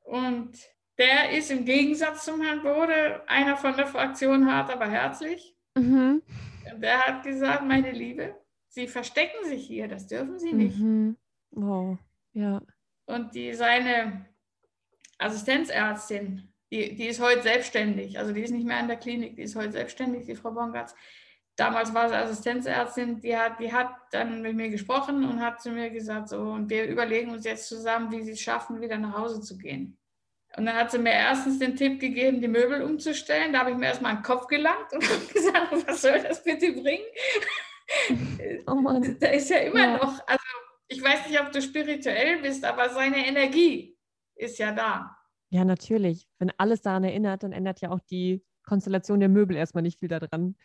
Und 0.00 0.58
der 0.98 1.30
ist 1.30 1.50
im 1.50 1.64
Gegensatz 1.64 2.24
zum 2.24 2.40
Herrn 2.40 2.62
Bode 2.62 3.22
einer 3.28 3.56
von 3.56 3.76
der 3.76 3.86
Fraktion 3.86 4.50
hart, 4.50 4.72
aber 4.72 4.86
herzlich. 4.86 5.54
Mhm. 5.74 6.22
Der 6.76 7.02
hat 7.02 7.22
gesagt, 7.22 7.64
meine 7.64 7.92
Liebe, 7.92 8.34
Sie 8.68 8.88
verstecken 8.88 9.44
sich 9.44 9.66
hier, 9.66 9.86
das 9.86 10.06
dürfen 10.06 10.38
Sie 10.38 10.52
nicht. 10.52 10.78
Mhm. 10.78 11.16
Wow, 11.50 11.98
ja. 12.32 12.62
Und 13.04 13.34
die, 13.34 13.52
seine 13.52 14.26
Assistenzärztin, 15.18 16.51
die, 16.72 16.94
die 16.94 17.06
ist 17.06 17.20
heute 17.20 17.42
selbstständig, 17.42 18.18
also 18.18 18.32
die 18.32 18.40
ist 18.40 18.50
nicht 18.50 18.66
mehr 18.66 18.80
in 18.80 18.88
der 18.88 18.96
Klinik, 18.96 19.36
die 19.36 19.42
ist 19.42 19.56
heute 19.56 19.72
selbstständig, 19.72 20.24
die 20.24 20.34
Frau 20.34 20.52
Bongatz. 20.52 20.94
Damals 21.54 21.92
war 21.92 22.08
sie 22.08 22.16
Assistenzärztin, 22.16 23.20
die 23.20 23.36
hat, 23.36 23.60
die 23.60 23.70
hat 23.70 23.90
dann 24.10 24.40
mit 24.40 24.56
mir 24.56 24.70
gesprochen 24.70 25.28
und 25.28 25.42
hat 25.42 25.60
zu 25.60 25.70
mir 25.70 25.90
gesagt, 25.90 26.30
so, 26.30 26.40
und 26.40 26.70
wir 26.70 26.86
überlegen 26.86 27.30
uns 27.30 27.44
jetzt 27.44 27.68
zusammen, 27.68 28.10
wie 28.10 28.22
sie 28.22 28.32
es 28.32 28.40
schaffen, 28.40 28.80
wieder 28.80 28.96
nach 28.96 29.18
Hause 29.18 29.42
zu 29.42 29.58
gehen. 29.58 29.98
Und 30.56 30.64
dann 30.64 30.74
hat 30.74 30.90
sie 30.90 30.98
mir 30.98 31.12
erstens 31.12 31.58
den 31.58 31.76
Tipp 31.76 32.00
gegeben, 32.00 32.40
die 32.40 32.48
Möbel 32.48 32.82
umzustellen. 32.82 33.52
Da 33.52 33.60
habe 33.60 33.72
ich 33.72 33.76
mir 33.76 33.86
erstmal 33.86 34.14
einen 34.14 34.22
Kopf 34.22 34.46
gelangt 34.46 34.92
und 34.92 35.04
habe 35.10 35.26
gesagt, 35.26 35.88
was 35.88 36.00
soll 36.00 36.20
das 36.22 36.42
bitte 36.42 36.72
bringen? 36.72 37.04
Oh 38.66 38.76
Mann. 38.76 39.18
Da 39.20 39.28
ist 39.28 39.50
ja 39.50 39.58
immer 39.58 39.80
ja. 39.80 39.96
noch, 39.98 40.26
also 40.26 40.44
ich 40.88 41.02
weiß 41.02 41.26
nicht, 41.26 41.38
ob 41.40 41.52
du 41.52 41.60
spirituell 41.60 42.40
bist, 42.40 42.64
aber 42.64 42.88
seine 42.88 43.26
Energie 43.26 43.98
ist 44.34 44.58
ja 44.58 44.72
da. 44.72 45.21
Ja, 45.52 45.64
natürlich. 45.64 46.26
Wenn 46.38 46.50
alles 46.56 46.80
daran 46.80 47.04
erinnert, 47.04 47.42
dann 47.42 47.52
ändert 47.52 47.82
ja 47.82 47.90
auch 47.90 48.00
die 48.00 48.42
Konstellation 48.64 49.20
der 49.20 49.28
Möbel 49.28 49.56
erstmal 49.56 49.82
nicht 49.82 49.98
viel 49.98 50.08
daran. 50.08 50.56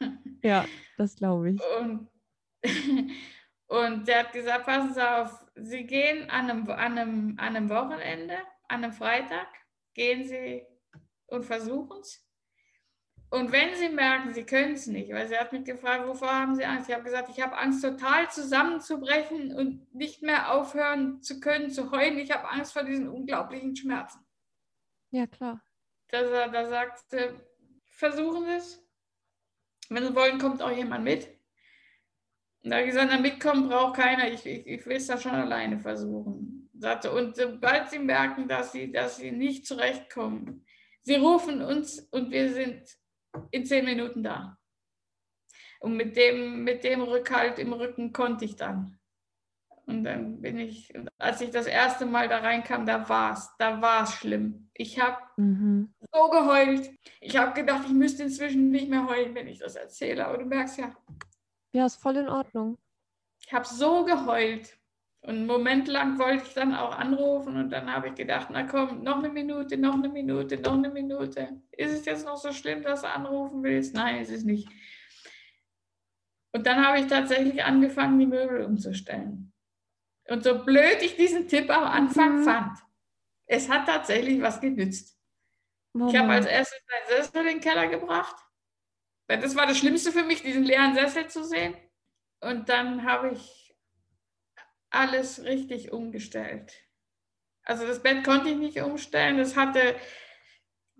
ja, 0.42 0.64
das 0.96 1.16
glaube 1.16 1.50
ich. 1.50 1.60
Und, 1.78 2.08
und 3.66 4.08
der 4.08 4.20
hat 4.20 4.32
gesagt, 4.32 4.64
passen 4.64 4.94
Sie 4.94 5.06
auf, 5.06 5.44
Sie 5.56 5.84
gehen 5.84 6.30
an 6.30 6.48
einem, 6.50 6.70
an 6.70 6.98
einem, 6.98 7.34
an 7.38 7.56
einem 7.56 7.68
Wochenende 7.68 8.38
an 8.70 8.84
einem 8.84 8.92
Freitag, 8.92 9.48
gehen 9.94 10.24
Sie 10.24 10.64
und 11.26 11.44
versuchen 11.44 12.00
es. 12.00 12.24
Und 13.28 13.52
wenn 13.52 13.74
Sie 13.74 13.88
merken, 13.88 14.32
Sie 14.32 14.44
können 14.44 14.74
es 14.74 14.86
nicht, 14.86 15.12
weil 15.12 15.28
sie 15.28 15.36
hat 15.36 15.52
mich 15.52 15.64
gefragt, 15.64 16.06
wovor 16.06 16.32
haben 16.32 16.56
Sie 16.56 16.64
Angst? 16.64 16.88
Ich 16.88 16.94
habe 16.94 17.04
gesagt, 17.04 17.28
ich 17.28 17.40
habe 17.40 17.56
Angst, 17.56 17.82
total 17.82 18.30
zusammenzubrechen 18.30 19.54
und 19.54 19.94
nicht 19.94 20.22
mehr 20.22 20.52
aufhören 20.52 21.22
zu 21.22 21.40
können, 21.40 21.70
zu 21.70 21.90
heulen. 21.90 22.18
Ich 22.18 22.32
habe 22.32 22.48
Angst 22.48 22.72
vor 22.72 22.82
diesen 22.82 23.08
unglaublichen 23.08 23.76
Schmerzen. 23.76 24.24
Ja, 25.10 25.26
klar. 25.26 25.62
Da, 26.08 26.48
da 26.48 26.68
sagt 26.68 27.10
sie, 27.10 27.30
versuchen 27.90 28.48
es. 28.48 28.82
Wenn 29.88 30.06
Sie 30.06 30.14
wollen, 30.14 30.38
kommt 30.38 30.62
auch 30.62 30.70
jemand 30.70 31.04
mit. 31.04 31.28
Und 32.62 32.70
da 32.70 32.76
habe 32.76 32.86
ich 32.86 32.92
gesagt, 32.92 33.20
mitkommen 33.20 33.68
braucht 33.68 33.96
keiner. 33.96 34.30
Ich, 34.30 34.44
ich, 34.46 34.66
ich 34.66 34.86
will 34.86 34.96
es 34.96 35.06
da 35.06 35.18
schon 35.18 35.32
alleine 35.32 35.78
versuchen. 35.78 36.70
Und 36.72 37.36
sobald 37.36 37.90
sie 37.90 37.98
merken, 37.98 38.48
dass 38.48 38.72
sie, 38.72 38.90
dass 38.90 39.16
sie 39.16 39.32
nicht 39.32 39.66
zurechtkommen, 39.66 40.64
sie 41.02 41.16
rufen 41.16 41.62
uns 41.62 42.00
und 42.10 42.30
wir 42.30 42.52
sind 42.52 42.98
in 43.50 43.66
zehn 43.66 43.84
Minuten 43.84 44.22
da. 44.22 44.58
Und 45.80 45.96
mit 45.96 46.16
dem, 46.16 46.64
mit 46.64 46.84
dem 46.84 47.02
Rückhalt 47.02 47.58
im 47.58 47.72
Rücken 47.72 48.12
konnte 48.12 48.44
ich 48.44 48.56
dann. 48.56 48.98
Und 49.86 50.04
dann 50.04 50.40
bin 50.40 50.58
ich, 50.58 50.92
als 51.18 51.40
ich 51.40 51.50
das 51.50 51.66
erste 51.66 52.06
Mal 52.06 52.28
da 52.28 52.38
reinkam, 52.38 52.86
da 52.86 53.08
war 53.08 53.32
es, 53.32 53.50
da 53.58 53.80
war 53.80 54.04
es 54.04 54.14
schlimm. 54.14 54.69
Ich 54.80 54.98
habe 54.98 55.18
mhm. 55.36 55.92
so 56.10 56.30
geheult. 56.30 56.90
Ich 57.20 57.36
habe 57.36 57.52
gedacht, 57.52 57.82
ich 57.84 57.92
müsste 57.92 58.22
inzwischen 58.22 58.70
nicht 58.70 58.88
mehr 58.88 59.06
heulen, 59.06 59.34
wenn 59.34 59.46
ich 59.46 59.58
das 59.58 59.76
erzähle. 59.76 60.26
Aber 60.26 60.38
du 60.38 60.46
merkst 60.46 60.78
ja. 60.78 60.96
Ja, 61.72 61.84
ist 61.84 62.00
voll 62.00 62.16
in 62.16 62.30
Ordnung. 62.30 62.78
Ich 63.44 63.52
habe 63.52 63.66
so 63.66 64.06
geheult. 64.06 64.78
Und 65.20 65.34
einen 65.34 65.46
Moment 65.46 65.86
lang 65.86 66.18
wollte 66.18 66.44
ich 66.46 66.54
dann 66.54 66.74
auch 66.74 66.98
anrufen 66.98 67.58
und 67.58 67.68
dann 67.68 67.92
habe 67.92 68.08
ich 68.08 68.14
gedacht, 68.14 68.48
na 68.50 68.62
komm, 68.62 69.02
noch 69.02 69.18
eine 69.18 69.28
Minute, 69.28 69.76
noch 69.76 69.92
eine 69.92 70.08
Minute, 70.08 70.58
noch 70.58 70.72
eine 70.72 70.88
Minute. 70.88 71.60
Ist 71.72 71.92
es 71.92 72.06
jetzt 72.06 72.24
noch 72.24 72.38
so 72.38 72.50
schlimm, 72.50 72.82
dass 72.82 73.02
du 73.02 73.08
anrufen 73.08 73.62
willst? 73.62 73.94
Nein, 73.94 74.22
ist 74.22 74.30
es 74.30 74.44
nicht. 74.44 74.66
Und 76.52 76.66
dann 76.66 76.82
habe 76.82 77.00
ich 77.00 77.06
tatsächlich 77.06 77.62
angefangen, 77.62 78.18
die 78.18 78.24
Möbel 78.24 78.64
umzustellen. 78.64 79.52
Und 80.26 80.42
so 80.42 80.64
blöd 80.64 81.02
ich 81.02 81.16
diesen 81.16 81.48
Tipp 81.48 81.68
am 81.68 81.84
Anfang 81.84 82.38
mhm. 82.38 82.44
fand, 82.44 82.78
es 83.50 83.68
hat 83.68 83.86
tatsächlich 83.86 84.40
was 84.40 84.60
genützt. 84.60 85.18
Oh 85.92 86.06
ich 86.08 86.16
habe 86.16 86.30
als 86.30 86.46
erstes 86.46 86.80
meinen 86.88 87.22
Sessel 87.22 87.40
in 87.40 87.46
den 87.46 87.60
Keller 87.60 87.88
gebracht. 87.88 88.36
Das 89.26 89.56
war 89.56 89.66
das 89.66 89.78
Schlimmste 89.78 90.12
für 90.12 90.22
mich, 90.22 90.42
diesen 90.42 90.62
leeren 90.62 90.94
Sessel 90.94 91.26
zu 91.28 91.44
sehen. 91.44 91.74
Und 92.40 92.68
dann 92.68 93.04
habe 93.04 93.32
ich 93.32 93.76
alles 94.90 95.42
richtig 95.44 95.92
umgestellt. 95.92 96.72
Also 97.64 97.86
das 97.86 98.02
Bett 98.02 98.24
konnte 98.24 98.50
ich 98.50 98.56
nicht 98.56 98.80
umstellen. 98.80 99.38
Das 99.38 99.56
hatte 99.56 99.96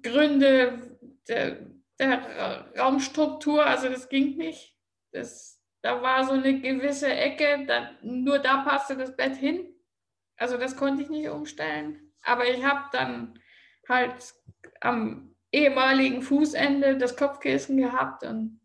Gründe 0.03 0.99
der, 1.29 1.67
der 2.01 2.73
Raumstruktur, 2.77 3.65
also 3.65 3.89
das 3.89 4.09
ging 4.09 4.37
nicht. 4.37 4.77
Das, 5.13 5.63
da 5.83 6.03
war 6.03 6.25
so 6.25 6.33
eine 6.33 6.61
gewisse 6.61 7.13
Ecke, 7.13 7.65
da, 7.67 7.93
nur 8.03 8.41
da 8.41 8.63
passte 8.65 8.97
das 8.97 9.17
Bett 9.17 9.37
hin. 9.37 9.73
Also 10.37 10.57
das 10.57 10.77
konnte 10.77 11.05
ich 11.05 11.11
nicht 11.11 11.29
umstellen. 11.29 12.10
Aber 12.23 12.47
ich 12.49 12.65
habe 12.65 12.85
dann 12.93 13.39
halt 13.89 14.35
am 14.81 15.35
ehemaligen 15.53 16.23
Fußende 16.23 16.97
das 16.97 17.17
Kopfkissen 17.17 17.77
gehabt 17.77 18.25
und 18.25 18.61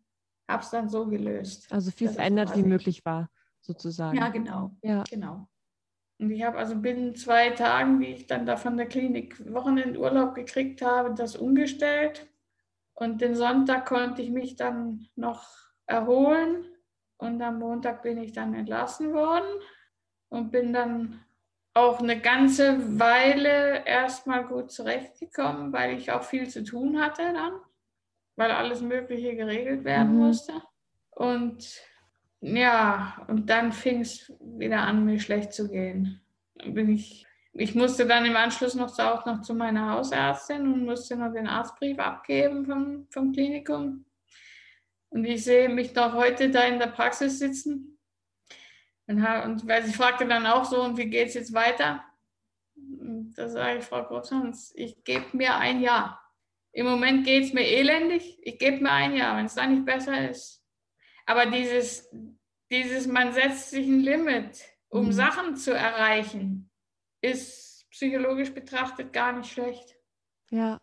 habe 0.48 0.62
es 0.62 0.70
dann 0.70 0.88
so 0.88 1.06
gelöst. 1.06 1.72
Also 1.72 1.90
viel 1.90 2.08
verändert, 2.08 2.56
wie 2.56 2.62
möglich 2.62 3.04
war 3.04 3.30
sozusagen. 3.60 4.16
Ja, 4.16 4.28
genau. 4.28 4.76
Ja. 4.82 5.02
genau. 5.08 5.48
Und 6.18 6.30
ich 6.30 6.42
habe 6.44 6.56
also 6.56 6.76
binnen 6.76 7.14
zwei 7.14 7.50
Tagen, 7.50 8.00
wie 8.00 8.06
ich 8.06 8.26
dann 8.26 8.46
da 8.46 8.56
von 8.56 8.76
der 8.76 8.86
Klinik 8.86 9.52
Wochenendurlaub 9.52 10.34
gekriegt 10.34 10.80
habe, 10.82 11.12
das 11.14 11.36
umgestellt. 11.36 12.26
Und 12.94 13.20
den 13.20 13.34
Sonntag 13.34 13.86
konnte 13.86 14.22
ich 14.22 14.30
mich 14.30 14.56
dann 14.56 15.06
noch 15.14 15.46
erholen. 15.86 16.64
Und 17.18 17.42
am 17.42 17.58
Montag 17.58 18.02
bin 18.02 18.18
ich 18.18 18.32
dann 18.32 18.54
entlassen 18.54 19.12
worden 19.12 19.60
und 20.28 20.50
bin 20.50 20.72
dann 20.72 21.20
auch 21.76 22.00
eine 22.00 22.18
ganze 22.18 22.98
Weile 22.98 23.84
erstmal 23.84 24.44
gut 24.44 24.70
zurechtgekommen, 24.70 25.72
weil 25.74 25.98
ich 25.98 26.10
auch 26.10 26.22
viel 26.22 26.48
zu 26.48 26.64
tun 26.64 27.00
hatte 27.00 27.22
dann, 27.34 27.52
weil 28.36 28.50
alles 28.50 28.80
Mögliche 28.80 29.36
geregelt 29.36 29.84
werden 29.84 30.14
mhm. 30.14 30.26
musste. 30.26 30.54
Und 31.10 31.82
ja, 32.40 33.22
und 33.28 33.50
dann 33.50 33.72
fing 33.72 34.00
es 34.00 34.32
wieder 34.40 34.80
an, 34.80 35.04
mir 35.04 35.20
schlecht 35.20 35.52
zu 35.52 35.68
gehen. 35.68 36.22
Dann 36.54 36.72
bin 36.72 36.94
ich, 36.94 37.26
ich 37.52 37.74
musste 37.74 38.06
dann 38.06 38.24
im 38.24 38.36
Anschluss 38.36 38.74
noch, 38.74 38.98
auch 38.98 39.26
noch 39.26 39.42
zu 39.42 39.54
meiner 39.54 39.92
Hausärztin 39.92 40.62
und 40.62 40.84
musste 40.84 41.14
noch 41.16 41.32
den 41.32 41.46
Arztbrief 41.46 41.98
abgeben 41.98 42.64
vom, 42.64 43.06
vom 43.10 43.32
Klinikum. 43.32 44.06
Und 45.10 45.24
ich 45.26 45.44
sehe 45.44 45.68
mich 45.68 45.94
noch 45.94 46.14
heute 46.14 46.50
da 46.50 46.64
in 46.64 46.78
der 46.78 46.88
Praxis 46.88 47.38
sitzen. 47.38 47.95
Und, 49.06 49.24
und 49.24 49.68
weil 49.68 49.84
sie 49.84 49.92
fragte 49.92 50.26
dann 50.26 50.46
auch 50.46 50.64
so, 50.64 50.82
und 50.82 50.96
wie 50.96 51.06
geht 51.06 51.28
es 51.28 51.34
jetzt 51.34 51.52
weiter? 51.52 52.04
Da 52.74 53.48
sage 53.48 53.78
ich, 53.78 53.84
Frau 53.84 54.02
Großhans, 54.04 54.72
ich 54.74 55.02
gebe 55.04 55.36
mir 55.36 55.56
ein 55.56 55.80
Jahr. 55.80 56.22
Im 56.72 56.86
Moment 56.86 57.24
geht 57.24 57.44
es 57.44 57.52
mir 57.52 57.66
elendig. 57.66 58.38
Ich 58.42 58.58
gebe 58.58 58.82
mir 58.82 58.90
ein 58.90 59.14
Jahr. 59.14 59.36
Wenn 59.36 59.46
es 59.46 59.54
dann 59.54 59.74
nicht 59.74 59.86
besser 59.86 60.28
ist, 60.28 60.62
aber 61.26 61.46
dieses, 61.46 62.08
dieses, 62.70 63.06
man 63.06 63.32
setzt 63.32 63.70
sich 63.70 63.86
ein 63.86 64.00
Limit, 64.00 64.64
um 64.88 65.06
mhm. 65.06 65.12
Sachen 65.12 65.56
zu 65.56 65.72
erreichen, 65.72 66.70
ist 67.20 67.88
psychologisch 67.90 68.52
betrachtet 68.54 69.12
gar 69.12 69.32
nicht 69.32 69.50
schlecht. 69.50 69.96
Ja. 70.50 70.78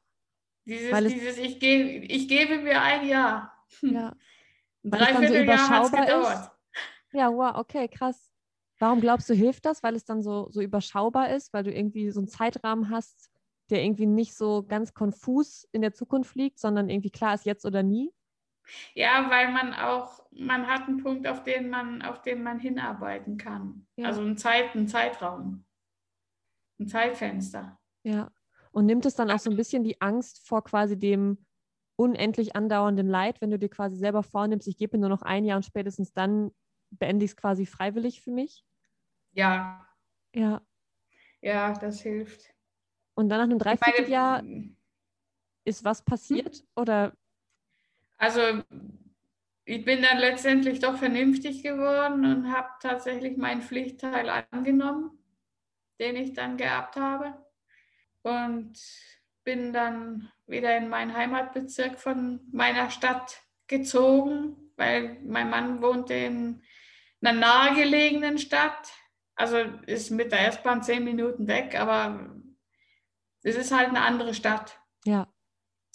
Dieses, 0.66 1.14
dieses 1.14 1.38
ich, 1.38 1.60
gebe, 1.60 2.06
ich 2.06 2.28
gebe 2.28 2.58
mir 2.60 2.82
ein 2.82 3.08
Jahr. 3.08 3.66
Ja. 3.82 4.16
Weil 4.84 5.28
so 5.28 5.34
überschaubar 5.36 6.34
ist. 6.34 6.52
Ja, 7.14 7.32
wow, 7.32 7.56
okay, 7.56 7.88
krass. 7.88 8.30
Warum 8.80 9.00
glaubst 9.00 9.30
du, 9.30 9.34
hilft 9.34 9.66
das? 9.66 9.84
Weil 9.84 9.96
es 9.96 10.04
dann 10.04 10.24
so, 10.24 10.50
so 10.50 10.62
überschaubar 10.62 11.30
ist, 11.30 11.54
weil 11.54 11.64
du 11.64 11.72
irgendwie 11.72 12.10
so 12.12 12.20
einen 12.20 12.28
Zeitrahmen 12.28 12.90
hast, 12.90 13.32
der 13.70 13.84
irgendwie 13.84 14.08
nicht 14.08 14.36
so 14.36 14.64
ganz 14.64 14.94
konfus 14.94 15.68
in 15.72 15.82
der 15.82 15.94
Zukunft 15.94 16.36
liegt, 16.36 16.60
sondern 16.60 16.90
irgendwie 16.90 17.12
klar 17.12 17.36
ist 17.36 17.46
jetzt 17.46 17.66
oder 17.66 17.84
nie? 17.84 18.12
Ja, 18.94 19.30
weil 19.30 19.52
man 19.52 19.74
auch, 19.74 20.26
man 20.32 20.68
hat 20.68 20.88
einen 20.88 21.04
Punkt, 21.04 21.28
auf 21.28 21.44
den 21.44 21.70
man, 21.70 22.02
auf 22.02 22.22
den 22.22 22.44
man 22.44 22.60
hinarbeiten 22.60 23.38
kann. 23.38 23.88
Ja. 23.96 24.08
Also 24.08 24.22
ein, 24.22 24.38
Zeit, 24.38 24.76
ein 24.76 24.88
Zeitraum, 24.88 25.66
ein 26.80 26.88
Zeitfenster. 26.88 27.80
Ja. 28.04 28.32
Und 28.72 28.86
nimmt 28.86 29.06
es 29.06 29.16
dann 29.16 29.30
auch 29.30 29.40
so 29.40 29.52
ein 29.52 29.58
bisschen 29.58 29.84
die 29.84 30.02
Angst 30.02 30.48
vor 30.48 30.64
quasi 30.64 30.98
dem 30.98 31.46
unendlich 31.96 32.56
andauernden 32.56 33.08
Leid, 33.08 33.40
wenn 33.40 33.52
du 33.52 33.60
dir 33.60 33.70
quasi 33.70 33.96
selber 33.98 34.24
vornimmst, 34.24 34.68
ich 34.68 34.78
gebe 34.78 34.98
mir 34.98 35.02
nur 35.02 35.10
noch 35.10 35.22
ein 35.22 35.46
Jahr 35.46 35.58
und 35.58 35.64
spätestens 35.64 36.12
dann 36.12 36.52
beende 37.00 37.26
ich 37.26 37.32
es 37.32 37.38
quasi 37.38 37.66
freiwillig 37.66 38.22
für 38.22 38.32
mich? 38.32 38.66
Ja. 39.34 39.88
Ja. 40.36 40.62
Ja, 41.42 41.74
das 41.74 42.02
hilft. 42.02 42.54
Und 43.16 43.30
dann 43.30 43.40
nach 43.40 43.46
einem 43.46 43.60
Dreivierteljahr 43.60 44.44
ist 45.66 45.84
was 45.84 46.04
passiert? 46.04 46.58
Hm? 46.58 46.68
Oder? 46.76 47.14
Also 48.18 48.64
ich 49.66 49.86
bin 49.86 50.02
dann 50.02 50.18
letztendlich 50.18 50.80
doch 50.80 50.98
vernünftig 50.98 51.64
geworden 51.64 52.26
und 52.26 52.52
habe 52.52 52.70
tatsächlich 52.82 53.38
meinen 53.38 53.62
Pflichtteil 53.62 54.30
angenommen, 54.52 55.18
den 56.00 56.16
ich 56.16 56.34
dann 56.34 56.58
geerbt 56.58 56.96
habe. 56.96 57.34
Und 58.24 58.80
bin 59.44 59.74
dann 59.74 60.32
wieder 60.48 60.78
in 60.78 60.90
meinen 60.90 61.14
Heimatbezirk 61.14 62.00
von 62.00 62.42
meiner 62.52 62.90
Stadt 62.90 63.42
gezogen, 63.68 64.72
weil 64.76 65.20
mein 65.26 65.50
Mann 65.50 65.82
wohnte 65.82 66.14
in 66.14 66.62
einer 67.24 67.40
nahegelegenen 67.40 68.38
Stadt. 68.38 68.94
Also 69.36 69.58
ist 69.88 70.12
mit 70.12 70.32
der 70.32 70.48
S-Bahn 70.48 70.84
zehn 70.84 71.04
Minuten 71.04 71.48
weg, 71.48 71.80
aber 71.80 72.30
es 73.42 73.56
ist 73.56 73.72
halt 73.72 73.90
eine 73.90 74.02
andere 74.02 74.34
Stadt. 74.34 74.80
Ja. 75.06 75.28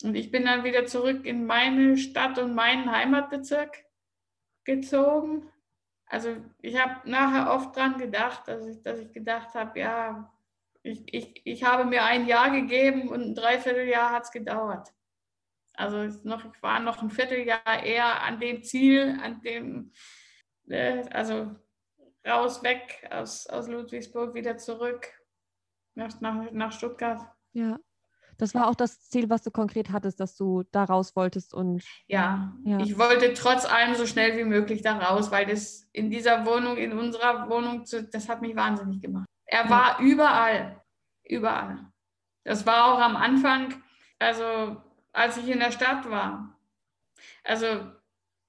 Und 0.03 0.15
ich 0.15 0.31
bin 0.31 0.45
dann 0.45 0.65
wieder 0.65 0.87
zurück 0.87 1.25
in 1.25 1.47
meine 1.47 1.97
Stadt 1.97 2.39
und 2.39 2.55
meinen 2.55 2.91
Heimatbezirk 2.91 3.85
gezogen. 4.65 5.51
Also 6.07 6.37
ich 6.61 6.81
habe 6.81 7.09
nachher 7.09 7.53
oft 7.53 7.77
dran 7.77 7.99
gedacht, 7.99 8.49
dass 8.49 8.67
ich, 8.67 8.83
dass 8.83 8.99
ich 8.99 9.13
gedacht 9.13 9.55
habe, 9.55 9.79
ja, 9.79 10.33
ich, 10.83 11.03
ich, 11.13 11.43
ich 11.45 11.65
habe 11.65 11.85
mir 11.85 12.05
ein 12.05 12.27
Jahr 12.27 12.51
gegeben 12.51 13.09
und 13.09 13.23
ein 13.23 13.35
Dreivierteljahr 13.35 14.11
hat 14.11 14.25
es 14.25 14.31
gedauert. 14.31 14.93
Also 15.75 16.05
noch, 16.25 16.45
ich 16.45 16.63
war 16.63 16.81
noch 16.81 17.03
ein 17.03 17.11
Vierteljahr 17.11 17.83
eher 17.83 18.23
an 18.23 18.41
dem 18.41 18.63
Ziel, 18.63 19.19
an 19.23 19.41
dem, 19.43 19.93
äh, 20.69 21.05
also 21.11 21.55
raus, 22.27 22.63
weg 22.63 23.07
aus, 23.11 23.47
aus 23.47 23.69
Ludwigsburg, 23.69 24.35
wieder 24.35 24.59
zurück 24.59 25.09
nach, 25.95 26.21
nach, 26.21 26.51
nach 26.53 26.73
Stuttgart. 26.73 27.21
Ja. 27.53 27.79
Das 28.39 28.55
war 28.55 28.69
auch 28.69 28.77
das 28.77 29.01
Ziel, 29.11 29.29
was 29.29 29.43
du 29.43 29.51
konkret 29.51 29.91
hattest, 29.91 30.21
dass 30.21 30.37
du 30.37 30.63
da 30.71 30.85
raus 30.85 31.17
wolltest 31.17 31.53
und. 31.53 31.83
Ja, 32.07 32.55
ja, 32.65 32.79
ich 32.79 32.97
wollte 32.97 33.35
trotz 33.35 33.67
allem 33.67 33.97
so 33.97 34.07
schnell 34.07 34.37
wie 34.39 34.45
möglich 34.45 34.81
da 34.81 34.97
raus, 34.97 35.33
weil 35.33 35.45
das 35.45 35.89
in 35.93 36.09
dieser 36.09 36.47
Wohnung, 36.47 36.77
in 36.77 36.93
unserer 36.93 37.51
Wohnung, 37.51 37.85
das 38.13 38.29
hat 38.29 38.41
mich 38.41 38.55
wahnsinnig 38.55 39.03
gemacht. 39.03 39.27
Er 39.45 39.69
war 39.69 39.99
überall, 39.99 40.81
überall. 41.25 41.91
Das 42.45 42.65
war 42.65 42.95
auch 42.95 43.01
am 43.01 43.17
Anfang, 43.17 43.83
also 44.21 44.77
als 45.13 45.37
ich 45.37 45.49
in 45.49 45.59
der 45.59 45.73
Stadt 45.73 46.09
war. 46.09 46.57
Also 47.43 47.91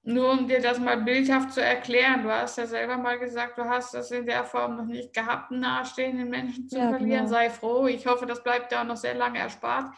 nur 0.02 0.32
um 0.32 0.48
dir 0.48 0.60
das 0.60 0.78
mal 0.78 1.02
bildhaft 1.02 1.52
zu 1.52 1.62
erklären, 1.62 2.22
du 2.22 2.30
hast 2.30 2.56
ja 2.56 2.66
selber 2.66 2.96
mal 2.96 3.18
gesagt, 3.18 3.58
du 3.58 3.64
hast 3.64 3.92
das 3.92 4.10
in 4.10 4.24
der 4.24 4.44
Form 4.44 4.76
noch 4.76 4.86
nicht 4.86 5.12
gehabt, 5.12 5.50
einen 5.50 5.60
nahestehenden 5.60 6.30
Menschen 6.30 6.68
zu 6.68 6.78
ja, 6.78 6.88
verlieren. 6.88 7.26
Genau. 7.26 7.30
Sei 7.30 7.50
froh. 7.50 7.86
Ich 7.86 8.06
hoffe, 8.06 8.24
das 8.24 8.42
bleibt 8.42 8.72
dir 8.72 8.80
auch 8.80 8.84
noch 8.84 8.96
sehr 8.96 9.14
lange 9.14 9.38
erspart. 9.38 9.94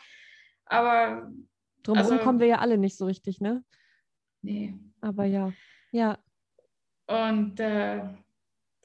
Aber 0.64 1.30
drumherum 1.82 2.12
also, 2.12 2.24
kommen 2.24 2.40
wir 2.40 2.48
ja 2.48 2.58
alle 2.58 2.78
nicht 2.78 2.96
so 2.96 3.06
richtig, 3.06 3.40
ne? 3.40 3.64
Nee. 4.42 4.74
Aber 5.00 5.24
ja, 5.24 5.52
ja. 5.92 6.18
Und 7.06 7.60
äh, 7.60 8.02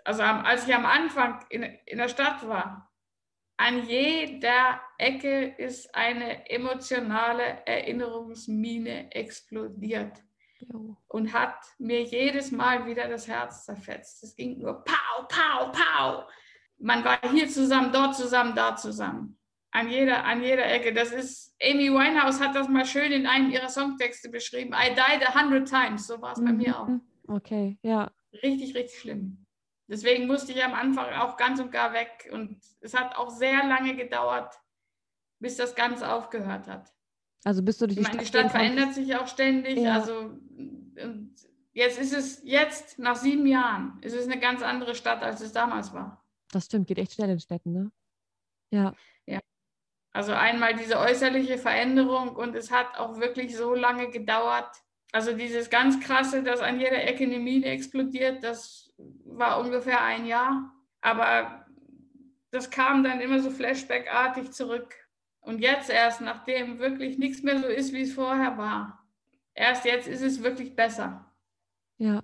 also 0.04 0.22
als 0.22 0.68
ich 0.68 0.76
am 0.76 0.86
Anfang 0.86 1.44
in, 1.50 1.64
in 1.64 1.98
der 1.98 2.10
Stadt 2.10 2.48
war, 2.48 2.92
an 3.58 3.88
jeder 3.88 4.80
Ecke 5.00 5.46
ist 5.46 5.96
eine 5.96 6.48
emotionale 6.48 7.66
Erinnerungsmine 7.66 9.12
explodiert 9.12 10.22
und 11.08 11.34
hat 11.34 11.56
mir 11.78 12.04
jedes 12.04 12.52
Mal 12.52 12.86
wieder 12.86 13.08
das 13.08 13.28
Herz 13.28 13.66
zerfetzt. 13.66 14.24
Es 14.24 14.36
ging 14.36 14.60
nur 14.60 14.84
Pau, 14.84 15.28
Pau, 15.28 15.72
Pau. 15.72 16.28
Man 16.80 17.04
war 17.04 17.20
hier 17.32 17.48
zusammen, 17.50 17.92
dort 17.92 18.16
zusammen, 18.16 18.56
da 18.56 18.76
zusammen. 18.76 19.38
An 19.72 19.90
jeder, 19.90 20.24
an 20.24 20.42
jeder 20.42 20.66
Ecke. 20.66 20.94
Das 20.94 21.12
ist, 21.12 21.56
Amy 21.62 21.92
Winehouse 21.92 22.40
hat 22.40 22.56
das 22.56 22.68
mal 22.68 22.86
schön 22.86 23.12
in 23.12 23.28
einem 23.28 23.52
ihrer 23.52 23.70
Songtexte 23.70 24.30
beschrieben. 24.30 24.74
I 24.74 24.90
died 24.90 25.28
a 25.28 25.40
hundred 25.40 25.68
times. 25.68 26.08
So 26.08 26.22
war 26.22 26.34
es 26.34 26.40
mhm. 26.40 26.46
bei 26.46 26.54
mir 26.54 26.80
auch. 26.80 26.88
Okay, 27.28 27.78
ja. 27.82 28.12
Richtig, 28.34 28.76
richtig 28.76 29.00
schlimm. 29.00 29.46
Deswegen 29.90 30.28
musste 30.28 30.52
ich 30.52 30.64
am 30.64 30.74
Anfang 30.74 31.14
auch 31.14 31.38
ganz 31.38 31.60
und 31.60 31.72
gar 31.72 31.94
weg. 31.94 32.30
Und 32.32 32.60
es 32.82 32.94
hat 32.94 33.16
auch 33.18 33.30
sehr 33.30 33.66
lange 33.68 33.96
gedauert, 33.96 34.54
bis 35.40 35.58
das 35.58 35.76
ganz 35.76 36.02
aufgehört 36.02 36.68
hat. 36.68 36.94
Also 37.44 37.64
bist 37.64 37.82
du 37.82 37.86
durch 37.86 37.96
die 37.96 38.02
ich 38.02 38.08
meine, 38.08 38.20
die 38.20 38.26
Stadt 38.26 38.52
verändert 38.52 38.94
sich 38.94 39.16
auch 39.16 39.28
ständig. 39.28 39.78
Ja. 39.78 39.94
Also 39.94 40.38
jetzt 41.74 42.00
ist 42.00 42.14
es, 42.14 42.42
jetzt 42.44 42.98
nach 43.00 43.16
sieben 43.16 43.46
Jahren, 43.46 44.00
ist 44.02 44.14
es 44.14 44.26
eine 44.26 44.40
ganz 44.40 44.62
andere 44.62 44.96
Stadt, 44.96 45.22
als 45.22 45.42
es 45.42 45.52
damals 45.52 45.94
war. 45.94 46.24
Das 46.52 46.66
stimmt, 46.66 46.88
geht 46.88 46.98
echt 46.98 47.14
schnell 47.14 47.30
in 47.30 47.40
Städten, 47.40 47.72
ne? 47.72 47.92
Ja. 48.72 48.94
Ja. 49.26 49.40
Also 50.12 50.34
einmal 50.34 50.76
diese 50.76 50.98
äußerliche 50.98 51.58
Veränderung 51.58 52.36
und 52.36 52.56
es 52.56 52.72
hat 52.72 52.98
auch 52.98 53.20
wirklich 53.20 53.56
so 53.56 53.74
lange 53.76 54.10
gedauert. 54.10 54.70
Also 55.12 55.34
dieses 55.34 55.70
ganz 55.70 56.00
krasse, 56.00 56.44
dass 56.44 56.60
an 56.60 56.80
jeder 56.80 57.04
Ecke 57.04 57.24
eine 57.24 57.40
Mine 57.40 57.68
explodiert, 57.68 58.44
das 58.44 58.94
war 58.98 59.60
ungefähr 59.60 60.02
ein 60.02 60.26
Jahr. 60.26 60.74
Aber 61.02 61.66
das 62.52 62.70
kam 62.70 63.04
dann 63.04 63.22
immer 63.22 63.40
so 63.40 63.52
flashbackartig 63.52 64.52
zurück. 64.52 64.96
Und 65.42 65.60
jetzt 65.60 65.90
erst, 65.90 66.22
nachdem 66.22 66.80
wirklich 66.80 67.18
nichts 67.18 67.44
mehr 67.44 67.60
so 67.60 67.68
ist, 67.68 67.94
wie 67.94 68.02
es 68.02 68.14
vorher 68.14 68.58
war, 68.58 68.97
erst 69.58 69.86
jetzt 69.86 70.08
ist 70.08 70.22
es 70.22 70.44
wirklich 70.44 70.76
besser. 70.76 71.26
Ja. 71.98 72.24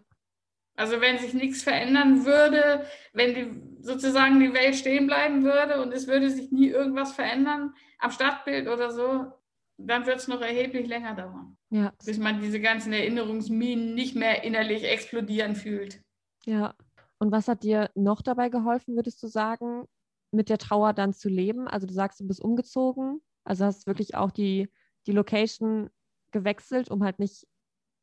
Also 0.76 1.02
wenn 1.02 1.20
sich 1.20 1.34
nichts 1.34 1.62
verändern 1.64 2.26
würde, 2.26 2.86
wenn 3.12 3.36
die, 3.36 3.84
sozusagen 3.84 4.40
die 4.40 4.54
Welt 4.54 4.76
stehen 4.76 5.08
bleiben 5.08 5.44
würde 5.44 5.82
und 5.82 5.92
es 5.92 6.08
würde 6.08 6.30
sich 6.30 6.52
nie 6.52 6.70
irgendwas 6.70 7.12
verändern 7.12 7.74
am 8.00 8.12
Stadtbild 8.12 8.68
oder 8.68 8.92
so, 8.92 9.32
dann 9.78 10.06
wird 10.06 10.18
es 10.18 10.28
noch 10.28 10.42
erheblich 10.42 10.88
länger 10.88 11.16
dauern. 11.16 11.58
Ja. 11.70 11.94
Bis 12.06 12.18
man 12.18 12.42
diese 12.42 12.60
ganzen 12.60 12.94
Erinnerungsminen 12.94 13.94
nicht 13.94 14.16
mehr 14.16 14.44
innerlich 14.44 14.84
explodieren 14.84 15.56
fühlt. 15.56 16.02
Ja. 16.46 16.76
Und 17.20 17.32
was 17.32 17.48
hat 17.48 17.64
dir 17.64 17.90
noch 17.96 18.22
dabei 18.22 18.50
geholfen, 18.50 18.96
würdest 18.96 19.22
du 19.24 19.28
sagen, 19.28 19.86
mit 20.32 20.50
der 20.50 20.58
Trauer 20.58 20.94
dann 20.94 21.14
zu 21.14 21.30
leben? 21.30 21.68
Also 21.68 21.88
du 21.88 21.94
sagst, 21.94 22.20
du 22.20 22.28
bist 22.28 22.42
umgezogen, 22.42 23.22
also 23.44 23.66
hast 23.66 23.88
wirklich 23.88 24.16
auch 24.16 24.32
die, 24.32 24.70
die 25.06 25.12
Location 25.12 25.90
gewechselt, 26.34 26.92
um 26.92 27.04
halt 27.04 27.20
nicht 27.20 27.48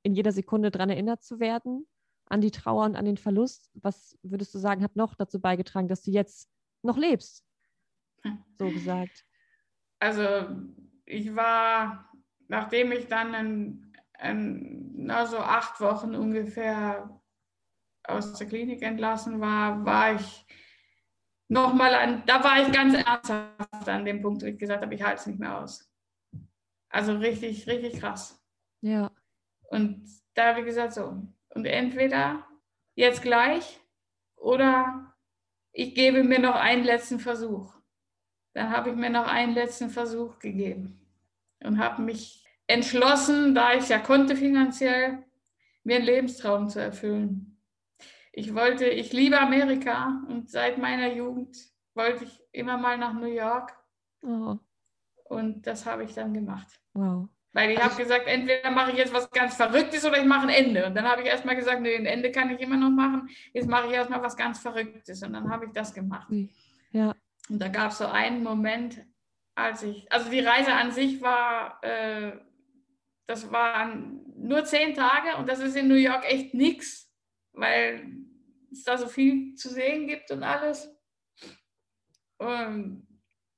in 0.02 0.14
jeder 0.14 0.32
Sekunde 0.32 0.70
daran 0.70 0.88
erinnert 0.88 1.22
zu 1.22 1.40
werden, 1.40 1.86
an 2.26 2.40
die 2.40 2.50
Trauer 2.50 2.84
und 2.86 2.96
an 2.96 3.04
den 3.04 3.18
Verlust. 3.18 3.70
Was 3.74 4.18
würdest 4.22 4.54
du 4.54 4.58
sagen, 4.58 4.82
hat 4.82 4.96
noch 4.96 5.14
dazu 5.14 5.40
beigetragen, 5.40 5.88
dass 5.88 6.02
du 6.02 6.10
jetzt 6.10 6.48
noch 6.82 6.96
lebst? 6.96 7.44
So 8.58 8.70
gesagt. 8.70 9.26
Also 9.98 10.48
ich 11.04 11.34
war, 11.34 12.10
nachdem 12.48 12.92
ich 12.92 13.08
dann 13.08 13.34
in, 13.34 13.92
in, 14.22 15.04
na, 15.06 15.26
so 15.26 15.38
acht 15.38 15.80
Wochen 15.80 16.14
ungefähr 16.14 17.20
aus 18.04 18.34
der 18.34 18.46
Klinik 18.46 18.82
entlassen 18.82 19.40
war, 19.40 19.84
war 19.84 20.14
ich 20.14 20.46
nochmal 21.48 21.94
an, 21.94 22.22
da 22.26 22.42
war 22.42 22.62
ich 22.62 22.72
ganz 22.72 22.94
ernsthaft 22.94 23.88
an 23.88 24.04
dem 24.04 24.22
Punkt, 24.22 24.42
wo 24.42 24.46
ich 24.46 24.58
gesagt 24.58 24.82
habe, 24.82 24.94
ich 24.94 25.02
halte 25.02 25.20
es 25.20 25.26
nicht 25.26 25.38
mehr 25.38 25.58
aus. 25.58 25.89
Also 26.90 27.14
richtig, 27.16 27.66
richtig 27.66 28.00
krass. 28.00 28.40
Ja. 28.82 29.10
Und 29.70 30.04
da 30.34 30.48
habe 30.48 30.60
ich 30.60 30.66
gesagt, 30.66 30.92
so, 30.92 31.22
und 31.50 31.64
entweder 31.64 32.46
jetzt 32.94 33.22
gleich 33.22 33.80
oder 34.36 35.14
ich 35.72 35.94
gebe 35.94 36.22
mir 36.24 36.38
noch 36.40 36.56
einen 36.56 36.84
letzten 36.84 37.18
Versuch. 37.18 37.74
Dann 38.52 38.70
habe 38.70 38.90
ich 38.90 38.96
mir 38.96 39.10
noch 39.10 39.26
einen 39.26 39.54
letzten 39.54 39.90
Versuch 39.90 40.38
gegeben 40.38 41.06
und 41.62 41.78
habe 41.78 42.02
mich 42.02 42.44
entschlossen, 42.66 43.54
da 43.54 43.74
ich 43.74 43.88
ja 43.88 43.98
konnte 43.98 44.36
finanziell, 44.36 45.24
mir 45.84 45.96
einen 45.96 46.04
Lebenstraum 46.04 46.68
zu 46.68 46.80
erfüllen 46.80 47.50
ich 48.32 48.54
wollte, 48.54 48.86
ich 48.86 49.12
liebe 49.12 49.38
Amerika 49.38 50.22
und 50.28 50.50
seit 50.50 50.78
meiner 50.78 51.12
Jugend 51.12 51.56
wollte 51.94 52.24
ich 52.24 52.42
immer 52.52 52.76
mal 52.78 52.96
nach 52.96 53.12
New 53.12 53.26
York. 53.26 53.76
Oh. 54.22 54.56
Und 55.24 55.66
das 55.66 55.86
habe 55.86 56.04
ich 56.04 56.14
dann 56.14 56.32
gemacht. 56.32 56.79
Wow. 56.94 57.28
Weil 57.52 57.72
ich 57.72 57.78
also 57.78 57.90
habe 57.90 58.02
gesagt, 58.02 58.26
entweder 58.28 58.70
mache 58.70 58.92
ich 58.92 58.98
jetzt 58.98 59.12
was 59.12 59.30
ganz 59.30 59.56
Verrücktes 59.56 60.04
oder 60.04 60.18
ich 60.18 60.24
mache 60.24 60.48
ein 60.48 60.66
Ende. 60.66 60.86
Und 60.86 60.94
dann 60.94 61.04
habe 61.04 61.22
ich 61.22 61.28
erstmal 61.28 61.56
gesagt, 61.56 61.80
nee, 61.80 61.96
ein 61.96 62.06
Ende 62.06 62.30
kann 62.30 62.50
ich 62.50 62.60
immer 62.60 62.76
noch 62.76 62.90
machen. 62.90 63.28
Jetzt 63.52 63.68
mache 63.68 63.88
ich 63.88 63.92
erstmal 63.92 64.22
was 64.22 64.36
ganz 64.36 64.60
Verrücktes. 64.60 65.22
Und 65.22 65.32
dann 65.32 65.50
habe 65.50 65.66
ich 65.66 65.72
das 65.72 65.92
gemacht. 65.92 66.32
Ja. 66.92 67.14
Und 67.48 67.58
da 67.58 67.68
gab 67.68 67.90
es 67.90 67.98
so 67.98 68.06
einen 68.06 68.44
Moment, 68.44 69.04
als 69.56 69.82
ich, 69.82 70.10
also 70.12 70.30
die 70.30 70.40
Reise 70.40 70.72
an 70.72 70.92
sich 70.92 71.20
war, 71.20 71.82
äh, 71.82 72.32
das 73.26 73.50
waren 73.50 74.20
nur 74.36 74.64
zehn 74.64 74.94
Tage 74.94 75.36
und 75.36 75.48
das 75.48 75.58
ist 75.58 75.76
in 75.76 75.88
New 75.88 75.94
York 75.94 76.24
echt 76.24 76.54
nichts 76.54 77.10
weil 77.52 78.06
es 78.72 78.84
da 78.84 78.96
so 78.96 79.06
viel 79.06 79.54
zu 79.54 79.68
sehen 79.68 80.06
gibt 80.06 80.30
und 80.30 80.42
alles. 80.42 80.88
Und 82.38 83.06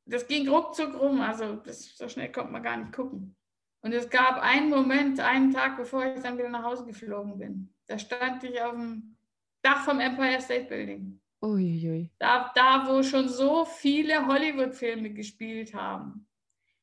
das 0.05 0.27
ging 0.27 0.49
ruckzuck 0.49 0.99
rum, 0.99 1.21
also 1.21 1.57
das, 1.57 1.97
so 1.97 2.09
schnell 2.09 2.33
kommt 2.33 2.53
man 2.53 2.63
gar 2.63 2.77
nicht 2.77 2.93
gucken. 2.93 3.37
Und 3.83 3.93
es 3.93 4.09
gab 4.09 4.41
einen 4.41 4.71
Moment, 4.71 5.19
einen 5.21 5.53
Tag, 5.53 5.77
bevor 5.77 6.05
ich 6.05 6.23
dann 6.23 6.39
wieder 6.39 6.49
nach 6.49 6.63
Hause 6.63 6.85
geflogen 6.85 7.39
bin. 7.39 7.75
Da 7.87 7.99
stand 7.99 8.45
ich 8.45 8.61
auf 8.61 8.73
dem 8.73 9.17
Dach 9.61 9.85
vom 9.85 10.01
Empire 10.01 10.41
State 10.41 10.67
Building. 10.67 11.21
Uiuiui. 11.43 12.11
Da, 12.19 12.53
da, 12.55 12.87
wo 12.87 13.03
schon 13.03 13.29
so 13.29 13.65
viele 13.65 14.27
Hollywood-Filme 14.27 15.11
gespielt 15.11 15.75
haben. 15.75 16.29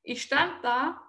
Ich 0.04 0.22
stand 0.24 0.54
da, 0.62 1.02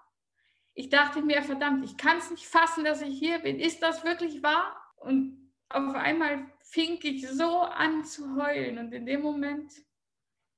ich 0.75 0.89
dachte 0.89 1.23
mir, 1.23 1.43
verdammt, 1.43 1.85
ich 1.85 1.97
kann 1.97 2.19
es 2.19 2.31
nicht 2.31 2.47
fassen, 2.47 2.85
dass 2.85 3.03
ich 3.03 3.19
hier 3.19 3.41
bin. 3.41 3.59
Ist 3.59 3.83
das 3.83 4.05
wirklich 4.05 4.43
wahr? 4.43 4.77
Und 4.97 5.51
auf 5.69 5.95
einmal 5.95 6.47
fing 6.61 6.99
ich 7.03 7.29
so 7.29 7.61
an 7.61 8.05
zu 8.05 8.37
heulen 8.37 8.79
und 8.79 8.93
in 8.93 9.07
dem 9.07 9.23
Moment 9.23 9.73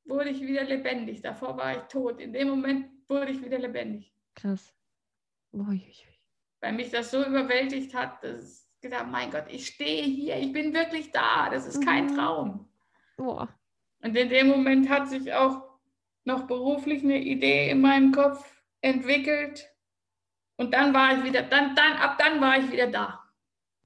wurde 0.05 0.31
ich 0.31 0.41
wieder 0.41 0.65
lebendig. 0.65 1.23
Davor 1.23 1.57
war 1.57 1.73
ich 1.73 1.83
tot. 1.85 2.21
In 2.21 2.33
dem 2.33 2.49
Moment 2.49 2.89
wurde 3.09 3.33
ich 3.33 3.45
wieder 3.45 3.59
lebendig. 3.59 4.13
Krass. 4.35 4.75
Uiuiui. 5.53 5.95
Weil 6.61 6.73
mich 6.73 6.91
das 6.91 7.11
so 7.11 7.25
überwältigt 7.25 7.95
hat, 7.95 8.23
dass 8.23 8.69
ich 8.75 8.81
gedacht, 8.81 9.07
mein 9.11 9.31
Gott, 9.31 9.45
ich 9.49 9.67
stehe 9.67 10.05
hier, 10.05 10.37
ich 10.37 10.53
bin 10.53 10.73
wirklich 10.73 11.11
da. 11.13 11.51
Das 11.51 11.67
ist 11.67 11.85
kein 11.85 12.07
mhm. 12.07 12.17
Traum. 12.17 12.69
Boah. 13.17 13.49
Und 14.03 14.17
in 14.17 14.29
dem 14.29 14.49
Moment 14.49 14.89
hat 14.89 15.09
sich 15.09 15.33
auch 15.33 15.63
noch 16.25 16.47
beruflich 16.47 17.03
eine 17.03 17.21
Idee 17.21 17.71
in 17.71 17.81
meinem 17.81 18.13
Kopf 18.13 18.63
entwickelt. 18.81 19.69
Und 20.57 20.73
dann 20.75 20.95
war 20.95 21.19
ich 21.19 21.25
wieder, 21.25 21.43
dann, 21.43 21.75
dann, 21.75 21.95
ab 21.95 22.19
dann 22.19 22.41
war 22.41 22.59
ich 22.59 22.71
wieder 22.71 22.89
da. 22.89 23.23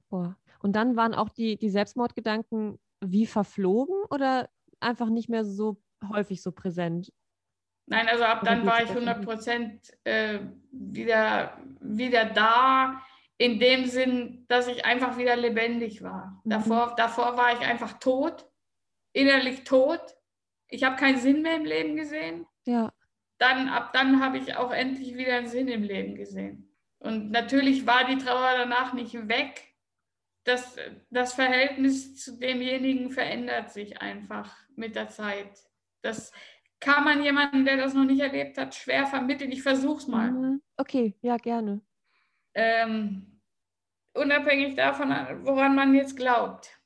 Boah. 0.09 0.37
Und 0.59 0.75
dann 0.75 0.95
waren 0.95 1.13
auch 1.13 1.29
die, 1.29 1.57
die 1.57 1.69
Selbstmordgedanken 1.69 2.79
wie 3.01 3.25
verflogen 3.25 3.95
oder 4.09 4.49
einfach 4.79 5.09
nicht 5.09 5.29
mehr 5.29 5.45
so 5.45 5.77
häufig 6.09 6.41
so 6.41 6.51
präsent? 6.51 7.11
Nein, 7.87 8.07
also 8.09 8.25
ab 8.25 8.41
dann 8.43 8.65
war 8.65 8.83
ich 8.83 8.89
100 8.89 9.23
Prozent 9.23 9.93
äh, 10.03 10.39
wieder, 10.71 11.57
wieder 11.79 12.25
da, 12.25 13.01
in 13.37 13.59
dem 13.59 13.85
Sinn, 13.85 14.45
dass 14.47 14.67
ich 14.67 14.85
einfach 14.85 15.17
wieder 15.17 15.35
lebendig 15.35 16.03
war. 16.03 16.41
Mhm. 16.43 16.49
Davor, 16.49 16.93
davor 16.97 17.37
war 17.37 17.53
ich 17.53 17.59
einfach 17.59 17.93
tot, 17.99 18.45
innerlich 19.13 19.63
tot. 19.63 20.01
Ich 20.67 20.83
habe 20.83 20.97
keinen 20.97 21.19
Sinn 21.19 21.43
mehr 21.43 21.55
im 21.55 21.65
Leben 21.65 21.95
gesehen. 21.95 22.45
Ja. 22.65 22.91
Dann, 23.37 23.69
ab 23.69 23.93
dann 23.93 24.21
habe 24.21 24.37
ich 24.37 24.55
auch 24.55 24.71
endlich 24.71 25.15
wieder 25.15 25.35
einen 25.35 25.47
Sinn 25.47 25.67
im 25.67 25.83
Leben 25.83 26.15
gesehen. 26.15 26.75
Und 26.99 27.29
natürlich 27.29 27.85
war 27.85 28.05
die 28.05 28.17
Trauer 28.17 28.53
danach 28.57 28.93
nicht 28.93 29.27
weg. 29.27 29.63
Das, 30.43 30.77
das 31.09 31.33
Verhältnis 31.33 32.17
zu 32.17 32.39
demjenigen 32.39 33.11
verändert 33.11 33.71
sich 33.71 34.01
einfach 34.01 34.55
mit 34.75 34.95
der 34.95 35.09
Zeit. 35.09 35.66
Das 36.07 36.31
kann 36.79 37.03
man 37.03 37.21
jemandem, 37.21 37.65
der 37.65 37.75
das 37.75 37.93
noch 37.93 38.05
nicht 38.05 38.21
erlebt 38.21 38.57
hat, 38.57 38.73
schwer 38.73 39.05
vermitteln. 39.05 39.51
Ich 39.51 39.61
versuche 39.61 39.97
es 39.97 40.07
mal. 40.07 40.31
Mhm. 40.31 40.61
Okay, 40.77 41.15
ja, 41.21 41.35
gerne. 41.37 41.81
Ähm, 42.53 43.41
unabhängig 44.13 44.75
davon, 44.75 45.09
woran 45.43 45.75
man 45.75 45.93
jetzt 45.93 46.15
glaubt. 46.15 46.79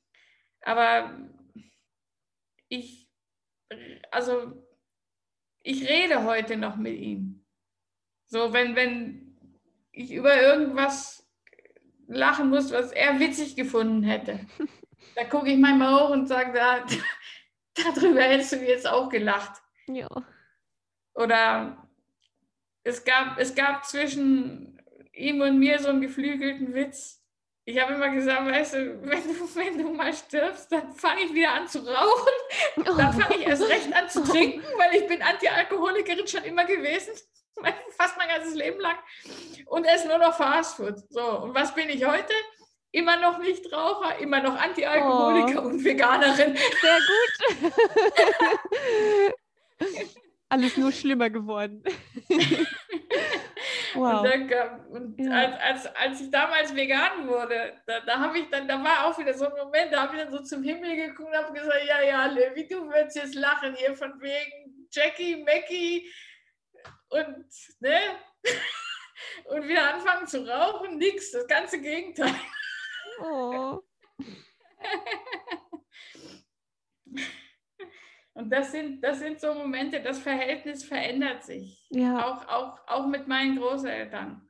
Aber 0.62 1.18
ich, 2.68 3.08
also 4.10 4.66
ich 5.62 5.88
rede 5.88 6.24
heute 6.24 6.58
noch 6.58 6.78
mit 6.78 6.98
ihm. 6.98 7.46
So, 8.26 8.54
wenn, 8.54 8.76
wenn 8.76 9.38
ich 9.92 10.12
über 10.12 10.42
irgendwas 10.42 11.30
lachen 12.08 12.50
muss, 12.50 12.72
was 12.72 12.92
er 12.92 13.20
witzig 13.20 13.56
gefunden 13.56 14.04
hätte, 14.04 14.40
da 15.16 15.26
gucke 15.26 15.52
ich 15.52 15.60
manchmal 15.60 15.94
hoch 15.94 16.10
und 16.10 16.28
sage, 16.28 16.54
da, 16.54 16.86
darüber 17.76 18.22
hättest 18.22 18.54
du 18.54 18.58
jetzt 18.58 18.88
auch 18.88 19.10
gelacht. 19.10 19.62
Ja. 19.88 20.08
Oder 21.14 21.88
es 22.84 23.04
gab, 23.04 23.38
es 23.38 23.54
gab 23.54 23.86
zwischen 23.86 24.82
ihm 25.14 25.42
und 25.42 25.60
mir 25.60 25.80
so 25.80 25.90
einen 25.90 26.02
geflügelten 26.02 26.74
Witz. 26.74 27.22
Ich 27.64 27.80
habe 27.80 27.94
immer 27.94 28.10
gesagt, 28.10 28.46
weißt 28.46 28.74
du, 28.74 29.02
wenn 29.04 29.24
du, 29.24 29.56
wenn 29.56 29.78
du 29.78 29.94
mal 29.94 30.14
stirbst, 30.14 30.72
dann 30.72 30.94
fange 30.94 31.22
ich 31.24 31.34
wieder 31.34 31.52
an 31.52 31.68
zu 31.68 31.80
rauchen. 31.80 32.32
Dann 32.84 33.14
fange 33.14 33.36
ich 33.36 33.46
erst 33.46 33.70
recht 33.70 33.94
an 33.94 34.10
zu 34.10 34.24
trinken, 34.24 34.64
weil 34.78 34.96
ich 35.00 35.08
bin 35.08 35.22
Antialkoholikerin 35.22 36.28
schon 36.28 36.44
immer 36.44 36.66
gewesen. 36.66 37.14
Fast 37.98 38.18
mein 38.18 38.30
ganzes 38.30 38.56
Leben 38.56 38.80
lang. 38.80 38.98
Und 39.68 39.86
esse 39.86 40.08
nur 40.08 40.18
noch 40.18 40.36
Fastfood. 40.36 40.98
So, 41.10 41.42
und 41.42 41.54
was 41.54 41.76
bin 41.76 41.90
ich 41.90 42.04
heute? 42.04 42.34
Immer 42.92 43.18
noch 43.18 43.40
Nichtraucher, 43.40 44.20
immer 44.20 44.42
noch 44.42 44.56
Antialkoholiker 44.56 45.64
oh. 45.64 45.68
und 45.68 45.84
Veganerin. 45.84 46.56
Sehr 46.56 47.00
gut. 47.60 47.82
Alles 50.50 50.76
nur 50.76 50.92
schlimmer 50.92 51.30
geworden. 51.30 51.82
wow. 53.94 54.20
Und, 54.20 54.50
dann, 54.50 54.86
und 54.90 55.18
ja. 55.18 55.32
als, 55.32 55.56
als, 55.62 55.96
als 55.96 56.22
ich 56.22 56.30
damals 56.30 56.76
vegan 56.76 57.26
wurde, 57.26 57.82
da, 57.88 58.02
da 58.02 58.20
habe 58.20 58.40
ich 58.40 58.50
dann, 58.50 58.68
da 58.68 58.84
war 58.84 59.06
auch 59.06 59.18
wieder 59.18 59.34
so 59.34 59.46
ein 59.46 59.54
Moment, 59.56 59.94
da 59.94 60.02
habe 60.02 60.18
ich 60.18 60.24
dann 60.24 60.32
so 60.32 60.44
zum 60.44 60.62
Himmel 60.62 60.98
geguckt 60.98 61.30
und 61.30 61.38
habe 61.38 61.54
gesagt, 61.54 61.86
ja, 61.88 62.02
ja, 62.02 62.26
Levi, 62.26 62.68
du 62.68 62.86
würdest 62.86 63.16
jetzt 63.16 63.36
lachen 63.36 63.76
hier 63.76 63.96
von 63.96 64.20
wegen 64.20 64.88
Jackie, 64.92 65.38
Mackie 65.38 66.12
und, 67.08 67.46
ne? 67.80 68.00
und 69.46 69.68
wieder 69.70 69.94
anfangen 69.94 70.28
zu 70.28 70.46
rauchen, 70.46 70.98
nix, 70.98 71.32
das 71.32 71.48
ganze 71.48 71.80
Gegenteil. 71.80 72.36
Oh. 73.22 73.82
Und 78.34 78.50
das 78.50 78.72
sind, 78.72 79.04
das 79.04 79.20
sind 79.20 79.40
so 79.40 79.54
Momente, 79.54 80.02
das 80.02 80.20
Verhältnis 80.20 80.84
verändert 80.84 81.44
sich. 81.44 81.86
Ja. 81.90 82.26
Auch, 82.26 82.48
auch, 82.48 82.80
auch 82.88 83.06
mit 83.08 83.28
meinen 83.28 83.58
Großeltern. 83.58 84.42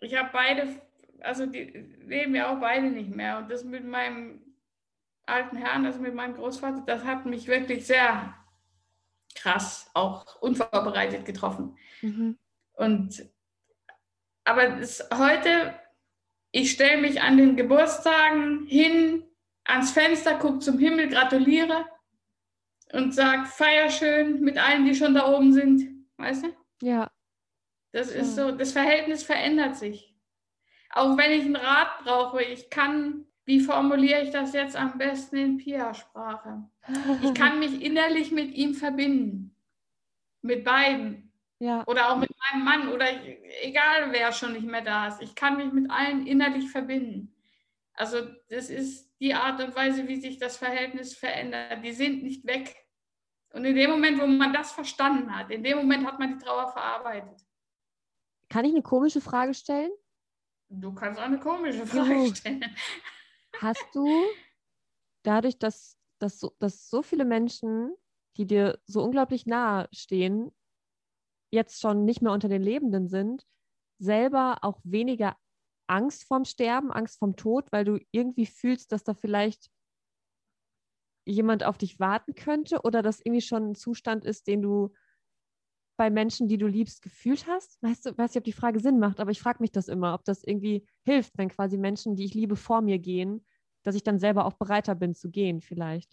Ich 0.00 0.14
habe 0.16 0.30
beide, 0.32 0.82
also 1.20 1.46
die 1.46 1.62
leben 1.62 2.34
ja 2.34 2.52
auch 2.52 2.60
beide 2.60 2.88
nicht 2.88 3.14
mehr. 3.14 3.38
Und 3.38 3.50
das 3.50 3.64
mit 3.64 3.84
meinem 3.84 4.42
alten 5.24 5.56
Herrn, 5.56 5.86
also 5.86 6.00
mit 6.00 6.14
meinem 6.14 6.34
Großvater, 6.34 6.82
das 6.86 7.04
hat 7.04 7.24
mich 7.26 7.46
wirklich 7.46 7.86
sehr 7.86 8.34
krass, 9.34 9.90
auch 9.94 10.40
unvorbereitet 10.42 11.24
getroffen. 11.24 11.78
Mhm. 12.02 12.38
Und 12.74 13.30
aber 14.44 14.78
es, 14.78 15.08
heute 15.14 15.74
ich 16.54 16.70
stelle 16.70 17.00
mich 17.00 17.20
an 17.20 17.36
den 17.36 17.56
Geburtstagen 17.56 18.64
hin, 18.66 19.24
ans 19.64 19.90
Fenster, 19.90 20.38
gucke 20.38 20.60
zum 20.60 20.78
Himmel, 20.78 21.08
gratuliere 21.08 21.84
und 22.92 23.12
sage, 23.12 23.46
feier 23.46 23.90
schön 23.90 24.40
mit 24.40 24.56
allen, 24.56 24.84
die 24.84 24.94
schon 24.94 25.14
da 25.14 25.34
oben 25.34 25.52
sind. 25.52 26.06
Weißt 26.16 26.44
du? 26.44 26.54
Ja. 26.80 27.10
Das 27.90 28.12
ist 28.12 28.36
so, 28.36 28.52
das 28.52 28.70
Verhältnis 28.70 29.24
verändert 29.24 29.74
sich. 29.74 30.14
Auch 30.90 31.16
wenn 31.16 31.32
ich 31.32 31.44
einen 31.44 31.56
Rat 31.56 31.98
brauche, 32.04 32.40
ich 32.40 32.70
kann, 32.70 33.26
wie 33.46 33.58
formuliere 33.58 34.22
ich 34.22 34.30
das 34.30 34.52
jetzt 34.52 34.76
am 34.76 34.96
besten 34.96 35.36
in 35.36 35.56
Pia-Sprache? 35.56 36.70
Ich 37.24 37.34
kann 37.34 37.58
mich 37.58 37.82
innerlich 37.82 38.30
mit 38.30 38.54
ihm 38.54 38.74
verbinden. 38.74 39.56
Mit 40.40 40.62
beiden. 40.62 41.23
Ja. 41.58 41.86
Oder 41.86 42.10
auch 42.10 42.16
mit 42.16 42.30
meinem 42.52 42.64
Mann 42.64 42.88
oder 42.88 43.06
egal 43.62 44.12
wer 44.12 44.32
schon 44.32 44.52
nicht 44.52 44.66
mehr 44.66 44.82
da 44.82 45.08
ist. 45.08 45.22
Ich 45.22 45.34
kann 45.34 45.56
mich 45.56 45.72
mit 45.72 45.90
allen 45.90 46.26
innerlich 46.26 46.70
verbinden. 46.70 47.34
Also 47.94 48.18
das 48.48 48.70
ist 48.70 49.10
die 49.20 49.34
Art 49.34 49.62
und 49.62 49.74
Weise, 49.76 50.08
wie 50.08 50.20
sich 50.20 50.38
das 50.38 50.56
Verhältnis 50.56 51.16
verändert. 51.16 51.84
Die 51.84 51.92
sind 51.92 52.22
nicht 52.22 52.44
weg. 52.44 52.74
Und 53.52 53.64
in 53.64 53.76
dem 53.76 53.90
Moment, 53.90 54.20
wo 54.20 54.26
man 54.26 54.52
das 54.52 54.72
verstanden 54.72 55.34
hat, 55.34 55.50
in 55.50 55.62
dem 55.62 55.78
Moment 55.78 56.04
hat 56.06 56.18
man 56.18 56.36
die 56.36 56.44
Trauer 56.44 56.72
verarbeitet. 56.72 57.40
Kann 58.48 58.64
ich 58.64 58.72
eine 58.72 58.82
komische 58.82 59.20
Frage 59.20 59.54
stellen? 59.54 59.92
Du 60.68 60.92
kannst 60.92 61.20
auch 61.20 61.24
eine 61.24 61.38
komische 61.38 61.86
Frage 61.86 62.14
jo. 62.14 62.34
stellen. 62.34 62.64
Hast 63.60 63.86
du 63.94 64.08
dadurch, 65.22 65.58
dass, 65.58 65.96
dass, 66.18 66.40
so, 66.40 66.54
dass 66.58 66.90
so 66.90 67.02
viele 67.02 67.24
Menschen, 67.24 67.94
die 68.36 68.46
dir 68.46 68.80
so 68.86 69.04
unglaublich 69.04 69.46
nahe 69.46 69.88
stehen, 69.92 70.52
jetzt 71.54 71.80
schon 71.80 72.04
nicht 72.04 72.20
mehr 72.20 72.32
unter 72.32 72.48
den 72.48 72.62
Lebenden 72.62 73.08
sind, 73.08 73.46
selber 73.98 74.58
auch 74.62 74.80
weniger 74.84 75.36
Angst 75.86 76.24
vorm 76.24 76.44
Sterben, 76.44 76.92
Angst 76.92 77.18
vorm 77.18 77.36
Tod, 77.36 77.70
weil 77.70 77.84
du 77.84 77.98
irgendwie 78.10 78.46
fühlst, 78.46 78.92
dass 78.92 79.04
da 79.04 79.14
vielleicht 79.14 79.70
jemand 81.26 81.64
auf 81.64 81.78
dich 81.78 82.00
warten 82.00 82.34
könnte 82.34 82.82
oder 82.82 83.02
das 83.02 83.20
irgendwie 83.20 83.40
schon 83.40 83.70
ein 83.70 83.74
Zustand 83.74 84.24
ist, 84.24 84.46
den 84.46 84.60
du 84.60 84.92
bei 85.96 86.10
Menschen, 86.10 86.48
die 86.48 86.58
du 86.58 86.66
liebst, 86.66 87.02
gefühlt 87.02 87.46
hast? 87.46 87.80
Weißt 87.82 88.06
du, 88.06 88.18
weiß 88.18 88.30
nicht, 88.30 88.38
ob 88.38 88.44
die 88.44 88.52
Frage 88.52 88.80
Sinn 88.80 88.98
macht, 88.98 89.20
aber 89.20 89.30
ich 89.30 89.40
frage 89.40 89.60
mich 89.60 89.72
das 89.72 89.88
immer, 89.88 90.14
ob 90.14 90.24
das 90.24 90.42
irgendwie 90.42 90.86
hilft, 91.04 91.38
wenn 91.38 91.48
quasi 91.48 91.78
Menschen, 91.78 92.16
die 92.16 92.24
ich 92.24 92.34
liebe, 92.34 92.56
vor 92.56 92.82
mir 92.82 92.98
gehen, 92.98 93.46
dass 93.84 93.94
ich 93.94 94.02
dann 94.02 94.18
selber 94.18 94.44
auch 94.44 94.54
bereiter 94.54 94.94
bin 94.94 95.14
zu 95.14 95.30
gehen, 95.30 95.60
vielleicht. 95.60 96.12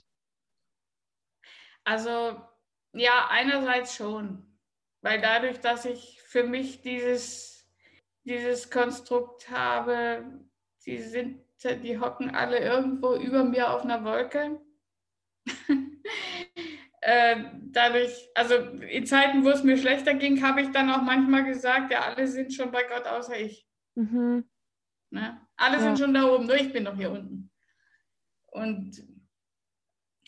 Also 1.83 2.39
ja, 2.93 3.27
einerseits 3.29 3.95
schon. 3.95 4.50
Weil 5.01 5.19
dadurch, 5.19 5.59
dass 5.59 5.85
ich 5.85 6.21
für 6.21 6.43
mich 6.43 6.81
dieses, 6.81 7.67
dieses 8.23 8.69
Konstrukt 8.69 9.49
habe, 9.49 10.39
die 10.85 10.99
sind, 10.99 11.41
die 11.63 11.99
hocken 11.99 12.33
alle 12.35 12.59
irgendwo 12.59 13.15
über 13.15 13.43
mir 13.43 13.71
auf 13.71 13.83
einer 13.83 14.03
Wolke. 14.03 14.61
äh, 17.01 17.43
dadurch, 17.71 18.29
also 18.35 18.55
in 18.55 19.05
Zeiten, 19.05 19.43
wo 19.43 19.49
es 19.49 19.63
mir 19.63 19.77
schlechter 19.77 20.13
ging, 20.13 20.43
habe 20.43 20.61
ich 20.61 20.71
dann 20.71 20.91
auch 20.91 21.01
manchmal 21.01 21.43
gesagt, 21.45 21.91
ja, 21.91 22.01
alle 22.01 22.27
sind 22.27 22.53
schon 22.53 22.71
bei 22.71 22.83
Gott 22.83 23.07
außer 23.07 23.39
ich. 23.39 23.67
Mhm. 23.95 24.45
Ne? 25.09 25.41
Alle 25.57 25.77
ja. 25.77 25.83
sind 25.83 25.99
schon 25.99 26.13
da 26.13 26.25
oben, 26.25 26.45
nur 26.45 26.55
ich 26.55 26.71
bin 26.71 26.83
noch 26.83 26.95
hier 26.95 27.11
unten. 27.11 27.51
Und 28.47 29.03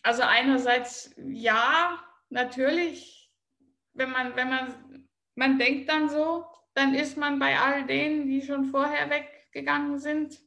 also 0.02 0.24
einerseits 0.24 1.14
ja, 1.18 2.04
natürlich, 2.30 3.23
wenn 3.94 4.12
man, 4.12 4.36
wenn 4.36 4.50
man, 4.50 5.08
man 5.36 5.60
denkt 5.60 5.90
dann 5.90 6.10
so, 6.10 6.46
dann 6.74 6.94
ist 6.96 7.18
man 7.18 7.40
bei 7.40 7.58
all 7.60 7.86
denen, 7.86 8.28
die 8.28 8.42
schon 8.42 8.66
vorher 8.66 9.10
weggegangen 9.10 10.00
sind. 10.00 10.40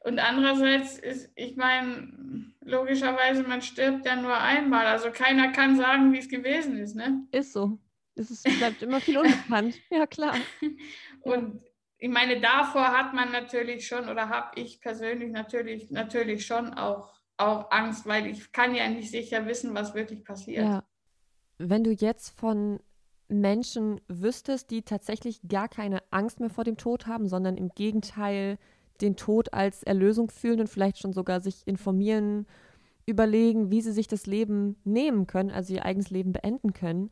Und 0.00 0.20
andererseits 0.20 0.98
ist, 0.98 1.32
ich 1.34 1.56
meine, 1.56 2.54
logischerweise, 2.60 3.42
man 3.42 3.62
stirbt 3.62 4.06
ja 4.06 4.16
nur 4.16 4.36
einmal. 4.36 4.86
Also 4.86 5.10
keiner 5.10 5.50
kann 5.52 5.76
sagen, 5.76 6.12
wie 6.12 6.18
es 6.18 6.28
gewesen 6.28 6.78
ist, 6.78 6.94
ne? 6.94 7.26
Ist 7.32 7.52
so. 7.52 7.78
Es 8.14 8.30
ist, 8.30 8.44
bleibt 8.58 8.82
immer 8.82 9.00
viel 9.00 9.18
unbekannt. 9.18 9.80
ja, 9.90 10.06
klar. 10.06 10.34
Und 11.20 11.62
ich 11.98 12.08
meine, 12.08 12.40
davor 12.40 12.96
hat 12.96 13.12
man 13.14 13.32
natürlich 13.32 13.86
schon 13.86 14.08
oder 14.08 14.28
habe 14.28 14.60
ich 14.60 14.80
persönlich 14.80 15.30
natürlich, 15.30 15.90
natürlich 15.90 16.46
schon 16.46 16.74
auch, 16.74 17.12
auch 17.36 17.70
Angst, 17.70 18.06
weil 18.06 18.26
ich 18.26 18.52
kann 18.52 18.74
ja 18.74 18.88
nicht 18.88 19.10
sicher 19.10 19.46
wissen, 19.46 19.74
was 19.74 19.94
wirklich 19.94 20.24
passiert. 20.24 20.64
Ja. 20.64 20.87
Wenn 21.58 21.84
du 21.84 21.92
jetzt 21.92 22.30
von 22.38 22.80
Menschen 23.28 24.00
wüsstest, 24.08 24.70
die 24.70 24.82
tatsächlich 24.82 25.40
gar 25.46 25.68
keine 25.68 26.02
Angst 26.10 26.40
mehr 26.40 26.50
vor 26.50 26.64
dem 26.64 26.76
Tod 26.76 27.06
haben, 27.06 27.28
sondern 27.28 27.56
im 27.56 27.68
Gegenteil 27.70 28.58
den 29.00 29.16
Tod 29.16 29.52
als 29.52 29.82
Erlösung 29.82 30.30
fühlen 30.30 30.60
und 30.60 30.68
vielleicht 30.68 30.98
schon 30.98 31.12
sogar 31.12 31.40
sich 31.40 31.66
informieren, 31.66 32.46
überlegen, 33.06 33.70
wie 33.70 33.80
sie 33.80 33.92
sich 33.92 34.06
das 34.06 34.26
Leben 34.26 34.76
nehmen 34.84 35.26
können, 35.26 35.50
also 35.50 35.72
ihr 35.72 35.84
eigenes 35.84 36.10
Leben 36.10 36.32
beenden 36.32 36.72
können. 36.72 37.10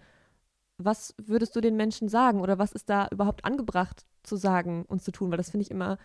Was 0.79 1.15
würdest 1.19 1.57
du 1.57 1.61
den 1.61 1.77
Menschen 1.77 2.09
sagen 2.09 2.41
oder 2.41 2.59
was 2.59 2.73
ist 2.73 2.91
da 2.91 3.09
überhaupt 3.11 3.45
angebracht 3.45 4.05
zu 4.23 4.37
sagen 4.37 4.85
und 4.87 5.03
zu 5.03 5.11
tun? 5.11 5.31
Weil 5.31 5.39
das 5.39 5.51
finde 5.51 5.63
ich 5.63 5.71
immer 5.71 5.99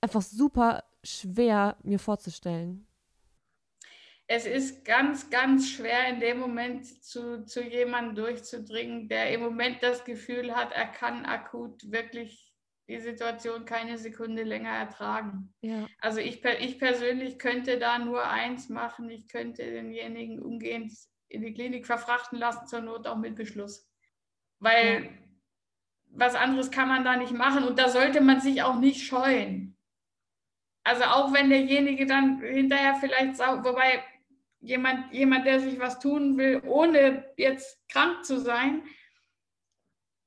einfach 0.00 0.22
super 0.22 0.84
schwer 1.02 1.76
mir 1.82 1.98
vorzustellen. 1.98 2.86
Es 4.34 4.46
ist 4.46 4.84
ganz, 4.84 5.30
ganz 5.30 5.70
schwer 5.70 6.08
in 6.08 6.18
dem 6.18 6.40
Moment 6.40 6.84
zu, 7.04 7.44
zu 7.44 7.62
jemandem 7.62 8.16
durchzudringen, 8.16 9.08
der 9.08 9.30
im 9.30 9.42
Moment 9.42 9.80
das 9.80 10.04
Gefühl 10.04 10.56
hat, 10.56 10.72
er 10.72 10.86
kann 10.86 11.24
akut 11.24 11.92
wirklich 11.92 12.52
die 12.88 12.98
Situation 12.98 13.64
keine 13.64 13.96
Sekunde 13.96 14.42
länger 14.42 14.72
ertragen. 14.72 15.54
Ja. 15.60 15.86
Also 16.00 16.18
ich, 16.18 16.44
ich 16.44 16.80
persönlich 16.80 17.38
könnte 17.38 17.78
da 17.78 18.00
nur 18.00 18.28
eins 18.28 18.68
machen, 18.68 19.08
ich 19.08 19.28
könnte 19.28 19.62
denjenigen 19.70 20.42
umgehend 20.42 20.92
in 21.28 21.42
die 21.42 21.54
Klinik 21.54 21.86
verfrachten 21.86 22.36
lassen, 22.36 22.66
zur 22.66 22.80
Not 22.80 23.06
auch 23.06 23.16
mit 23.16 23.36
Beschluss. 23.36 23.88
Weil 24.58 25.04
ja. 25.04 25.10
was 26.10 26.34
anderes 26.34 26.72
kann 26.72 26.88
man 26.88 27.04
da 27.04 27.14
nicht 27.16 27.32
machen 27.32 27.62
und 27.62 27.78
da 27.78 27.88
sollte 27.88 28.20
man 28.20 28.40
sich 28.40 28.64
auch 28.64 28.80
nicht 28.80 29.06
scheuen. 29.06 29.76
Also 30.82 31.04
auch 31.04 31.32
wenn 31.32 31.50
derjenige 31.50 32.04
dann 32.04 32.40
hinterher 32.40 32.96
vielleicht, 32.96 33.38
wobei 33.38 34.02
jemand, 34.64 35.12
jemand, 35.12 35.46
der 35.46 35.60
sich 35.60 35.78
was 35.78 35.98
tun 35.98 36.36
will, 36.36 36.62
ohne 36.66 37.24
jetzt 37.36 37.78
krank 37.88 38.24
zu 38.24 38.38
sein, 38.38 38.82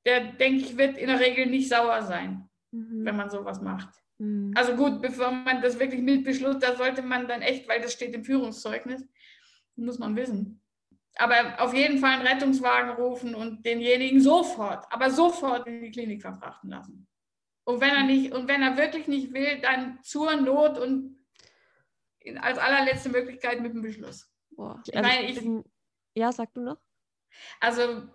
der, 0.06 0.32
denke 0.32 0.64
ich, 0.64 0.76
wird 0.76 0.96
in 0.96 1.08
der 1.08 1.20
Regel 1.20 1.46
nicht 1.46 1.68
sauer 1.68 2.02
sein 2.02 2.48
mhm. 2.72 3.04
wenn 3.04 3.16
man 3.16 3.30
sowas 3.30 3.60
macht. 3.60 3.88
Mhm. 4.18 4.52
Also 4.54 4.74
gut, 4.74 5.00
bevor 5.00 5.30
man 5.30 5.62
das 5.62 5.78
wirklich 5.78 6.02
mit 6.02 6.24
Beschluss, 6.24 6.58
da 6.58 6.76
sollte 6.76 7.02
man 7.02 7.28
dann 7.28 7.42
echt, 7.42 7.68
weil 7.68 7.80
das 7.80 7.92
steht 7.92 8.14
im 8.14 8.24
Führungszeugnis, 8.24 9.06
muss 9.76 9.98
man 9.98 10.16
wissen. 10.16 10.60
Aber 11.16 11.60
auf 11.60 11.74
jeden 11.74 11.98
Fall 11.98 12.12
einen 12.12 12.26
Rettungswagen 12.26 12.90
rufen 12.92 13.34
und 13.34 13.64
denjenigen 13.66 14.20
sofort, 14.20 14.86
aber 14.90 15.10
sofort 15.10 15.66
in 15.66 15.82
die 15.82 15.90
Klinik 15.90 16.22
verfrachten 16.22 16.70
lassen. 16.70 17.08
Und 17.64 17.80
wenn 17.80 17.90
er 17.90 18.04
nicht, 18.04 18.32
und 18.32 18.48
wenn 18.48 18.62
er 18.62 18.76
wirklich 18.76 19.08
nicht 19.08 19.32
will, 19.34 19.60
dann 19.60 19.98
zur 20.02 20.36
Not 20.36 20.78
und 20.78 21.17
als 22.36 22.58
allerletzte 22.58 23.08
Möglichkeit 23.08 23.60
mit 23.60 23.72
dem 23.72 23.82
Beschluss. 23.82 24.30
Boah. 24.50 24.82
Ich 24.86 24.96
also 24.96 25.08
meine, 25.08 25.30
ich, 25.30 25.40
ja, 26.14 26.32
sag 26.32 26.52
du 26.54 26.60
noch. 26.62 26.78
Also 27.60 28.08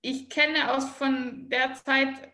ich 0.00 0.28
kenne 0.28 0.72
aus 0.72 0.88
von 0.88 1.48
der 1.48 1.74
Zeit, 1.74 2.30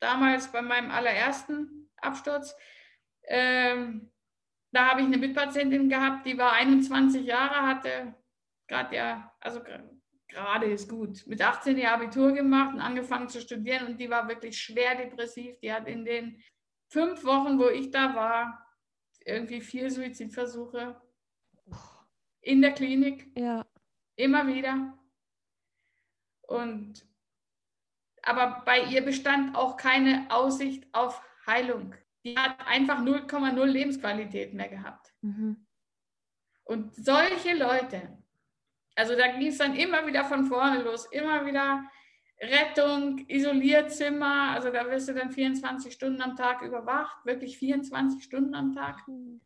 damals 0.00 0.52
bei 0.52 0.62
meinem 0.62 0.90
allerersten 0.90 1.90
Absturz. 1.96 2.54
Ähm, 3.26 4.10
da 4.70 4.90
habe 4.90 5.00
ich 5.00 5.06
eine 5.06 5.16
Mitpatientin 5.16 5.88
gehabt, 5.88 6.26
die 6.26 6.36
war 6.36 6.52
21 6.52 7.24
Jahre, 7.24 7.66
hatte 7.66 8.14
gerade 8.66 8.96
ja, 8.96 9.32
also 9.40 9.60
gerade 10.28 10.66
ist 10.66 10.88
gut, 10.88 11.26
mit 11.26 11.40
18 11.40 11.78
Jahren 11.78 12.02
Abitur 12.02 12.32
gemacht 12.32 12.74
und 12.74 12.80
angefangen 12.80 13.28
zu 13.28 13.40
studieren 13.40 13.86
und 13.86 14.00
die 14.00 14.10
war 14.10 14.28
wirklich 14.28 14.58
schwer 14.58 14.96
depressiv. 14.96 15.58
Die 15.60 15.72
hat 15.72 15.86
in 15.86 16.04
den 16.04 16.42
fünf 16.90 17.24
Wochen, 17.24 17.58
wo 17.58 17.68
ich 17.68 17.90
da 17.90 18.14
war, 18.14 18.63
irgendwie 19.24 19.60
vier 19.60 19.90
Suizidversuche 19.90 21.00
in 22.40 22.62
der 22.62 22.72
Klinik. 22.72 23.30
Ja. 23.36 23.66
Immer 24.16 24.46
wieder. 24.46 24.98
Und 26.42 27.06
aber 28.22 28.62
bei 28.64 28.84
ihr 28.84 29.04
bestand 29.04 29.56
auch 29.56 29.76
keine 29.76 30.26
Aussicht 30.30 30.86
auf 30.92 31.22
Heilung. 31.46 31.94
Die 32.24 32.36
hat 32.36 32.66
einfach 32.66 33.00
0,0 33.00 33.64
Lebensqualität 33.66 34.54
mehr 34.54 34.68
gehabt. 34.68 35.12
Mhm. 35.20 35.66
Und 36.64 36.94
solche 36.94 37.54
Leute, 37.54 38.16
also 38.94 39.14
da 39.14 39.28
ging 39.28 39.48
es 39.48 39.58
dann 39.58 39.76
immer 39.76 40.06
wieder 40.06 40.24
von 40.24 40.46
vorne 40.46 40.82
los, 40.82 41.04
immer 41.06 41.44
wieder 41.44 41.84
Rettung, 42.44 43.24
Isolierzimmer, 43.28 44.50
also 44.52 44.70
da 44.70 44.90
wirst 44.90 45.08
du 45.08 45.14
dann 45.14 45.30
24 45.30 45.92
Stunden 45.92 46.20
am 46.22 46.36
Tag 46.36 46.62
überwacht, 46.62 47.24
wirklich 47.24 47.58
24 47.58 48.22
Stunden 48.22 48.54
am 48.54 48.74
Tag. 48.74 49.06
Mhm. 49.08 49.40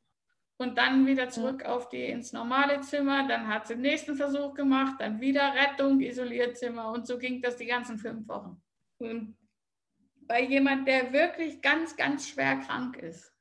Und 0.60 0.76
dann 0.76 1.06
wieder 1.06 1.28
zurück 1.28 1.64
auf 1.64 1.88
die 1.88 2.04
ins 2.04 2.32
normale 2.32 2.80
Zimmer, 2.80 3.28
dann 3.28 3.46
hat 3.46 3.68
sie 3.68 3.74
den 3.74 3.82
nächsten 3.82 4.16
Versuch 4.16 4.54
gemacht, 4.54 4.96
dann 4.98 5.20
wieder 5.20 5.54
Rettung, 5.54 6.00
Isolierzimmer 6.00 6.90
und 6.90 7.06
so 7.06 7.16
ging 7.16 7.40
das 7.40 7.56
die 7.56 7.66
ganzen 7.66 7.98
fünf 7.98 8.26
Wochen. 8.28 8.60
Und 8.98 9.36
bei 10.22 10.42
jemand, 10.42 10.86
der 10.86 11.12
wirklich 11.12 11.62
ganz, 11.62 11.96
ganz 11.96 12.28
schwer 12.28 12.56
krank 12.56 12.96
ist. 12.96 13.32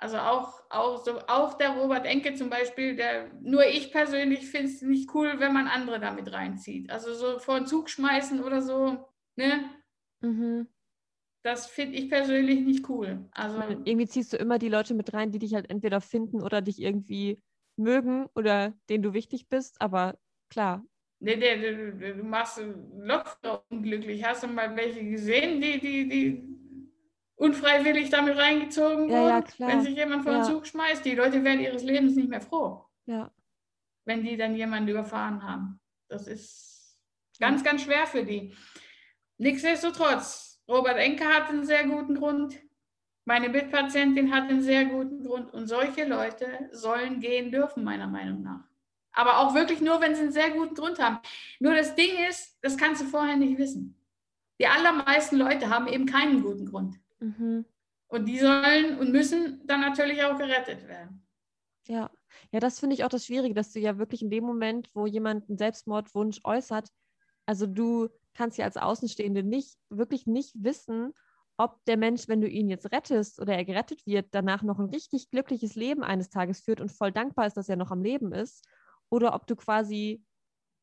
Also 0.00 0.16
auch, 0.16 0.62
auch, 0.70 1.04
so, 1.04 1.18
auch 1.28 1.54
der 1.58 1.76
Robert 1.76 2.06
Enke 2.06 2.32
zum 2.32 2.48
Beispiel, 2.48 2.96
der, 2.96 3.30
nur 3.42 3.66
ich 3.66 3.92
persönlich 3.92 4.46
finde 4.46 4.68
es 4.68 4.80
nicht 4.80 5.14
cool, 5.14 5.34
wenn 5.38 5.52
man 5.52 5.68
andere 5.68 6.00
damit 6.00 6.32
reinzieht. 6.32 6.88
Also 6.90 7.12
so 7.12 7.38
vor 7.38 7.58
den 7.58 7.66
Zug 7.66 7.90
schmeißen 7.90 8.42
oder 8.42 8.62
so, 8.62 9.06
ne? 9.36 9.70
Mhm. 10.22 10.68
Das 11.42 11.66
finde 11.66 11.98
ich 11.98 12.08
persönlich 12.08 12.60
nicht 12.60 12.88
cool. 12.88 13.28
Also 13.32 13.58
meine, 13.58 13.74
irgendwie 13.84 14.06
ziehst 14.06 14.32
du 14.32 14.38
immer 14.38 14.58
die 14.58 14.70
Leute 14.70 14.94
mit 14.94 15.12
rein, 15.12 15.32
die 15.32 15.38
dich 15.38 15.52
halt 15.52 15.68
entweder 15.68 16.00
finden 16.00 16.42
oder 16.42 16.62
dich 16.62 16.80
irgendwie 16.80 17.38
mögen 17.76 18.26
oder 18.34 18.72
denen 18.88 19.02
du 19.02 19.12
wichtig 19.12 19.48
bist. 19.48 19.82
Aber 19.82 20.18
klar, 20.48 20.82
Nee, 21.22 21.36
nee, 21.36 21.56
du, 21.60 22.14
du 22.16 22.22
machst 22.24 22.58
locker 22.96 23.62
unglücklich. 23.68 24.24
Hast 24.24 24.42
du 24.42 24.46
mal 24.46 24.74
welche 24.74 25.04
gesehen, 25.04 25.60
die, 25.60 25.78
die, 25.78 26.08
die 26.08 26.60
unfreiwillig 27.40 28.10
damit 28.10 28.36
reingezogen 28.36 29.08
wurden? 29.08 29.12
Ja, 29.12 29.28
ja, 29.28 29.42
klar. 29.42 29.68
Wenn 29.70 29.80
sich 29.80 29.96
jemand 29.96 30.24
vor 30.24 30.32
den 30.32 30.44
Zug 30.44 30.66
schmeißt, 30.66 31.04
die 31.04 31.14
Leute 31.14 31.42
werden 31.42 31.60
ihres 31.60 31.82
Lebens 31.82 32.14
nicht 32.14 32.28
mehr 32.28 32.42
froh. 32.42 32.84
Ja. 33.06 33.30
Wenn 34.04 34.22
die 34.22 34.36
dann 34.36 34.54
jemanden 34.54 34.90
überfahren 34.90 35.42
haben. 35.42 35.80
Das 36.08 36.26
ist 36.26 37.00
ganz, 37.38 37.64
ganz 37.64 37.82
schwer 37.82 38.06
für 38.06 38.24
die. 38.24 38.54
Nichtsdestotrotz, 39.38 40.62
Robert 40.68 40.98
Enke 40.98 41.24
hat 41.24 41.48
einen 41.48 41.64
sehr 41.64 41.84
guten 41.84 42.14
Grund. 42.14 42.58
Meine 43.24 43.48
Mitpatientin 43.48 44.34
hat 44.34 44.50
einen 44.50 44.62
sehr 44.62 44.84
guten 44.84 45.24
Grund. 45.24 45.50
Und 45.52 45.66
solche 45.66 46.04
Leute 46.04 46.68
sollen 46.72 47.20
gehen 47.20 47.50
dürfen, 47.50 47.84
meiner 47.84 48.06
Meinung 48.06 48.42
nach. 48.42 48.64
Aber 49.12 49.38
auch 49.38 49.54
wirklich 49.54 49.80
nur, 49.80 50.00
wenn 50.02 50.14
sie 50.14 50.22
einen 50.22 50.32
sehr 50.32 50.50
guten 50.50 50.74
Grund 50.74 50.98
haben. 50.98 51.20
Nur 51.58 51.74
das 51.74 51.94
Ding 51.94 52.10
ist, 52.28 52.58
das 52.60 52.76
kannst 52.76 53.00
du 53.00 53.06
vorher 53.06 53.36
nicht 53.36 53.56
wissen. 53.56 53.96
Die 54.60 54.66
allermeisten 54.66 55.36
Leute 55.36 55.70
haben 55.70 55.88
eben 55.88 56.04
keinen 56.04 56.42
guten 56.42 56.66
Grund. 56.66 57.00
Mhm. 57.20 57.64
Und 58.08 58.26
die 58.26 58.38
sollen 58.38 58.98
und 58.98 59.12
müssen 59.12 59.66
dann 59.66 59.80
natürlich 59.80 60.22
auch 60.24 60.36
gerettet 60.36 60.88
werden. 60.88 61.26
Ja, 61.86 62.10
ja, 62.52 62.60
das 62.60 62.78
finde 62.78 62.94
ich 62.94 63.04
auch 63.04 63.08
das 63.08 63.26
Schwierige, 63.26 63.54
dass 63.54 63.72
du 63.72 63.80
ja 63.80 63.98
wirklich 63.98 64.22
in 64.22 64.30
dem 64.30 64.44
Moment, 64.44 64.90
wo 64.94 65.06
jemand 65.06 65.48
einen 65.48 65.58
Selbstmordwunsch 65.58 66.40
äußert, 66.44 66.88
also 67.46 67.66
du 67.66 68.08
kannst 68.34 68.58
ja 68.58 68.64
als 68.64 68.76
Außenstehende 68.76 69.42
nicht, 69.42 69.76
wirklich 69.88 70.26
nicht 70.26 70.54
wissen, 70.56 71.12
ob 71.56 71.84
der 71.84 71.96
Mensch, 71.96 72.28
wenn 72.28 72.40
du 72.40 72.48
ihn 72.48 72.68
jetzt 72.68 72.90
rettest 72.92 73.40
oder 73.40 73.54
er 73.54 73.64
gerettet 73.64 74.06
wird, 74.06 74.28
danach 74.30 74.62
noch 74.62 74.78
ein 74.78 74.88
richtig 74.88 75.30
glückliches 75.30 75.74
Leben 75.74 76.02
eines 76.02 76.30
Tages 76.30 76.60
führt 76.60 76.80
und 76.80 76.90
voll 76.90 77.12
dankbar 77.12 77.46
ist, 77.46 77.56
dass 77.56 77.68
er 77.68 77.76
noch 77.76 77.90
am 77.90 78.02
Leben 78.02 78.32
ist 78.32 78.66
oder 79.10 79.34
ob 79.34 79.46
du 79.46 79.56
quasi 79.56 80.24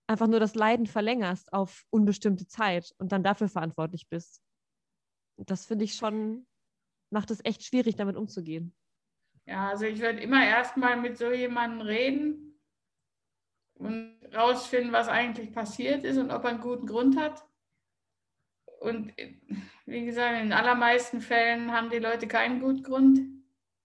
einfach 0.08 0.28
nur 0.28 0.40
das 0.40 0.56
Leiden 0.56 0.86
verlängerst 0.86 1.52
auf 1.52 1.84
unbestimmte 1.90 2.48
Zeit 2.48 2.94
und 2.98 3.12
dann 3.12 3.24
dafür 3.24 3.50
verantwortlich 3.50 4.08
bist. 4.10 4.42
Das 5.38 5.66
finde 5.66 5.86
ich 5.86 5.94
schon, 5.94 6.46
macht 7.12 7.32
es 7.32 7.44
echt 7.46 7.64
schwierig, 7.64 7.96
damit 7.96 8.16
umzugehen. 8.16 8.74
Ja, 9.46 9.70
also 9.70 9.86
ich 9.86 10.00
würde 10.00 10.20
immer 10.20 10.46
erstmal 10.46 10.98
mit 10.98 11.18
so 11.18 11.32
jemandem 11.32 11.82
reden, 11.82 12.48
und 13.80 14.18
rausfinden, 14.36 14.92
was 14.92 15.08
eigentlich 15.08 15.54
passiert 15.54 16.04
ist 16.04 16.18
und 16.18 16.32
ob 16.32 16.44
er 16.44 16.52
einen 16.52 16.62
guten 16.62 16.88
Grund 16.88 17.18
hat. 17.18 17.46
Und 18.80 19.14
wie 19.86 20.06
gesagt, 20.06 20.36
in 20.38 20.50
den 20.50 20.54
allermeisten 20.54 21.22
Fällen 21.22 21.72
haben 21.72 21.90
die 21.90 22.00
Leute 22.00 22.28
keinen 22.28 22.60
guten 22.60 22.84
Grund. 22.84 23.22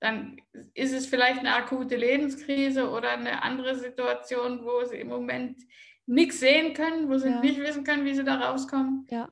Dann 0.01 0.41
ist 0.75 0.93
es 0.93 1.07
vielleicht 1.07 1.41
eine 1.41 1.55
akute 1.55 1.97
Lebenskrise 1.97 2.91
oder 2.91 3.11
eine 3.11 3.43
andere 3.43 3.77
Situation, 3.77 4.65
wo 4.65 4.85
sie 4.85 4.97
im 4.97 5.09
Moment 5.09 5.63
nichts 6.07 6.41
sehen 6.41 6.75
können, 6.75 7.09
wo 7.09 7.17
sie 7.17 7.31
ja. 7.31 7.41
nicht 7.41 7.61
wissen 7.61 7.85
können, 7.85 8.05
wie 8.05 8.15
sie 8.15 8.25
da 8.25 8.37
rauskommen. 8.37 9.07
Ja. 9.11 9.31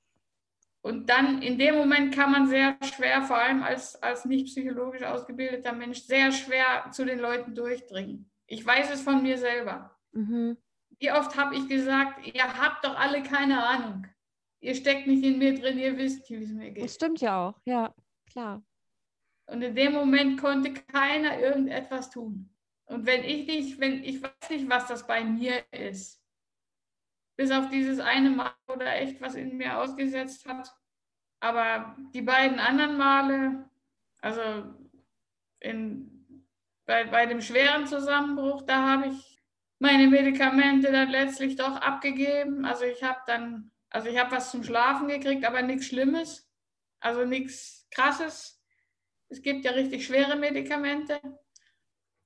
Und 0.83 1.11
dann 1.11 1.43
in 1.43 1.59
dem 1.59 1.75
Moment 1.75 2.15
kann 2.15 2.33
man 2.33 2.49
sehr 2.49 2.77
schwer, 2.83 3.23
vor 3.23 3.37
allem 3.37 3.63
als, 3.63 4.03
als 4.03 4.25
nicht 4.25 4.47
psychologisch 4.47 5.03
ausgebildeter 5.03 5.73
Mensch, 5.73 6.01
sehr 6.01 6.33
schwer 6.33 6.91
zu 6.91 7.05
den 7.05 7.19
Leuten 7.19 7.55
durchdringen. 7.55 8.31
Ich 8.47 8.65
weiß 8.65 8.91
es 8.91 9.03
von 9.03 9.23
mir 9.23 9.37
selber. 9.37 9.97
Mhm. 10.13 10.57
Wie 10.99 11.13
oft 11.13 11.37
habe 11.37 11.55
ich 11.55 11.69
gesagt, 11.69 12.27
ihr 12.27 12.45
habt 12.45 12.85
doch 12.85 12.99
alle 12.99 13.23
keine 13.23 13.63
Ahnung. 13.63 14.07
Ihr 14.61 14.75
steckt 14.75 15.07
nicht 15.07 15.25
in 15.25 15.39
mir 15.39 15.59
drin, 15.59 15.79
ihr 15.79 15.97
wisst, 15.97 16.29
wie 16.31 16.35
es 16.35 16.51
mir 16.51 16.71
geht. 16.71 16.85
Das 16.85 16.95
stimmt 16.95 17.21
ja 17.21 17.49
auch, 17.49 17.61
ja, 17.65 17.95
klar. 18.31 18.63
Und 19.47 19.63
in 19.63 19.75
dem 19.75 19.93
Moment 19.93 20.41
konnte 20.41 20.73
keiner 20.73 21.39
irgendetwas 21.41 22.11
tun. 22.11 22.51
Und 22.87 23.07
wenn 23.07 23.25
ich 23.25 23.47
nicht, 23.47 23.81
wenn 23.81 24.03
ich 24.05 24.23
weiß 24.23 24.51
nicht, 24.51 24.69
was 24.69 24.87
das 24.87 25.07
bei 25.07 25.25
mir 25.25 25.63
ist, 25.73 26.20
bis 27.41 27.53
auf 27.53 27.71
dieses 27.71 28.01
eine 28.01 28.29
Mal, 28.29 28.53
wo 28.67 28.75
er 28.75 29.01
echt 29.01 29.19
was 29.23 29.35
in 29.35 29.57
mir 29.57 29.79
ausgesetzt 29.79 30.47
hat. 30.47 30.77
Aber 31.41 31.97
die 32.13 32.21
beiden 32.21 32.59
anderen 32.59 32.99
Male, 32.99 33.65
also 34.21 34.43
in, 35.59 36.45
bei, 36.85 37.05
bei 37.05 37.25
dem 37.25 37.41
schweren 37.41 37.87
Zusammenbruch, 37.87 38.61
da 38.67 38.87
habe 38.87 39.07
ich 39.07 39.43
meine 39.79 40.09
Medikamente 40.09 40.93
dann 40.93 41.09
letztlich 41.09 41.57
doch 41.57 41.77
abgegeben. 41.77 42.67
Also 42.67 42.85
ich 42.85 43.03
habe 43.03 43.21
dann, 43.27 43.71
also 43.89 44.11
ich 44.11 44.19
habe 44.19 44.33
was 44.33 44.51
zum 44.51 44.63
Schlafen 44.63 45.09
gekriegt, 45.09 45.47
aber 45.47 45.63
nichts 45.63 45.87
Schlimmes, 45.87 46.47
also 47.01 47.25
nichts 47.25 47.89
Krasses. 47.91 48.63
Es 49.31 49.41
gibt 49.41 49.65
ja 49.65 49.71
richtig 49.71 50.05
schwere 50.05 50.37
Medikamente, 50.37 51.19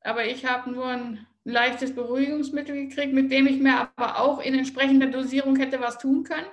aber 0.01 0.25
ich 0.25 0.45
habe 0.45 0.73
nur 0.73 0.89
ein 0.89 1.27
leichtes 1.45 1.95
Beruhigungsmittel 1.95 2.89
gekriegt, 2.89 3.13
mit 3.13 3.31
dem 3.31 3.47
ich 3.47 3.61
mir 3.61 3.91
aber 3.97 4.21
auch 4.21 4.41
in 4.41 4.55
entsprechender 4.55 5.07
Dosierung 5.07 5.57
hätte 5.57 5.81
was 5.81 5.99
tun 5.99 6.25
können. 6.25 6.47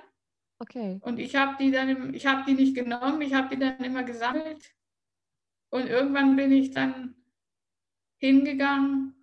Okay. 0.58 1.00
Und 1.02 1.18
ich 1.18 1.34
habe 1.34 1.56
die 1.58 1.70
dann, 1.70 2.14
ich 2.14 2.26
habe 2.26 2.44
die 2.46 2.54
nicht 2.54 2.74
genommen, 2.74 3.20
ich 3.22 3.34
habe 3.34 3.48
die 3.48 3.58
dann 3.58 3.82
immer 3.82 4.04
gesammelt. 4.04 4.72
Und 5.70 5.88
irgendwann 5.88 6.36
bin 6.36 6.52
ich 6.52 6.70
dann 6.70 7.16
hingegangen, 8.18 9.14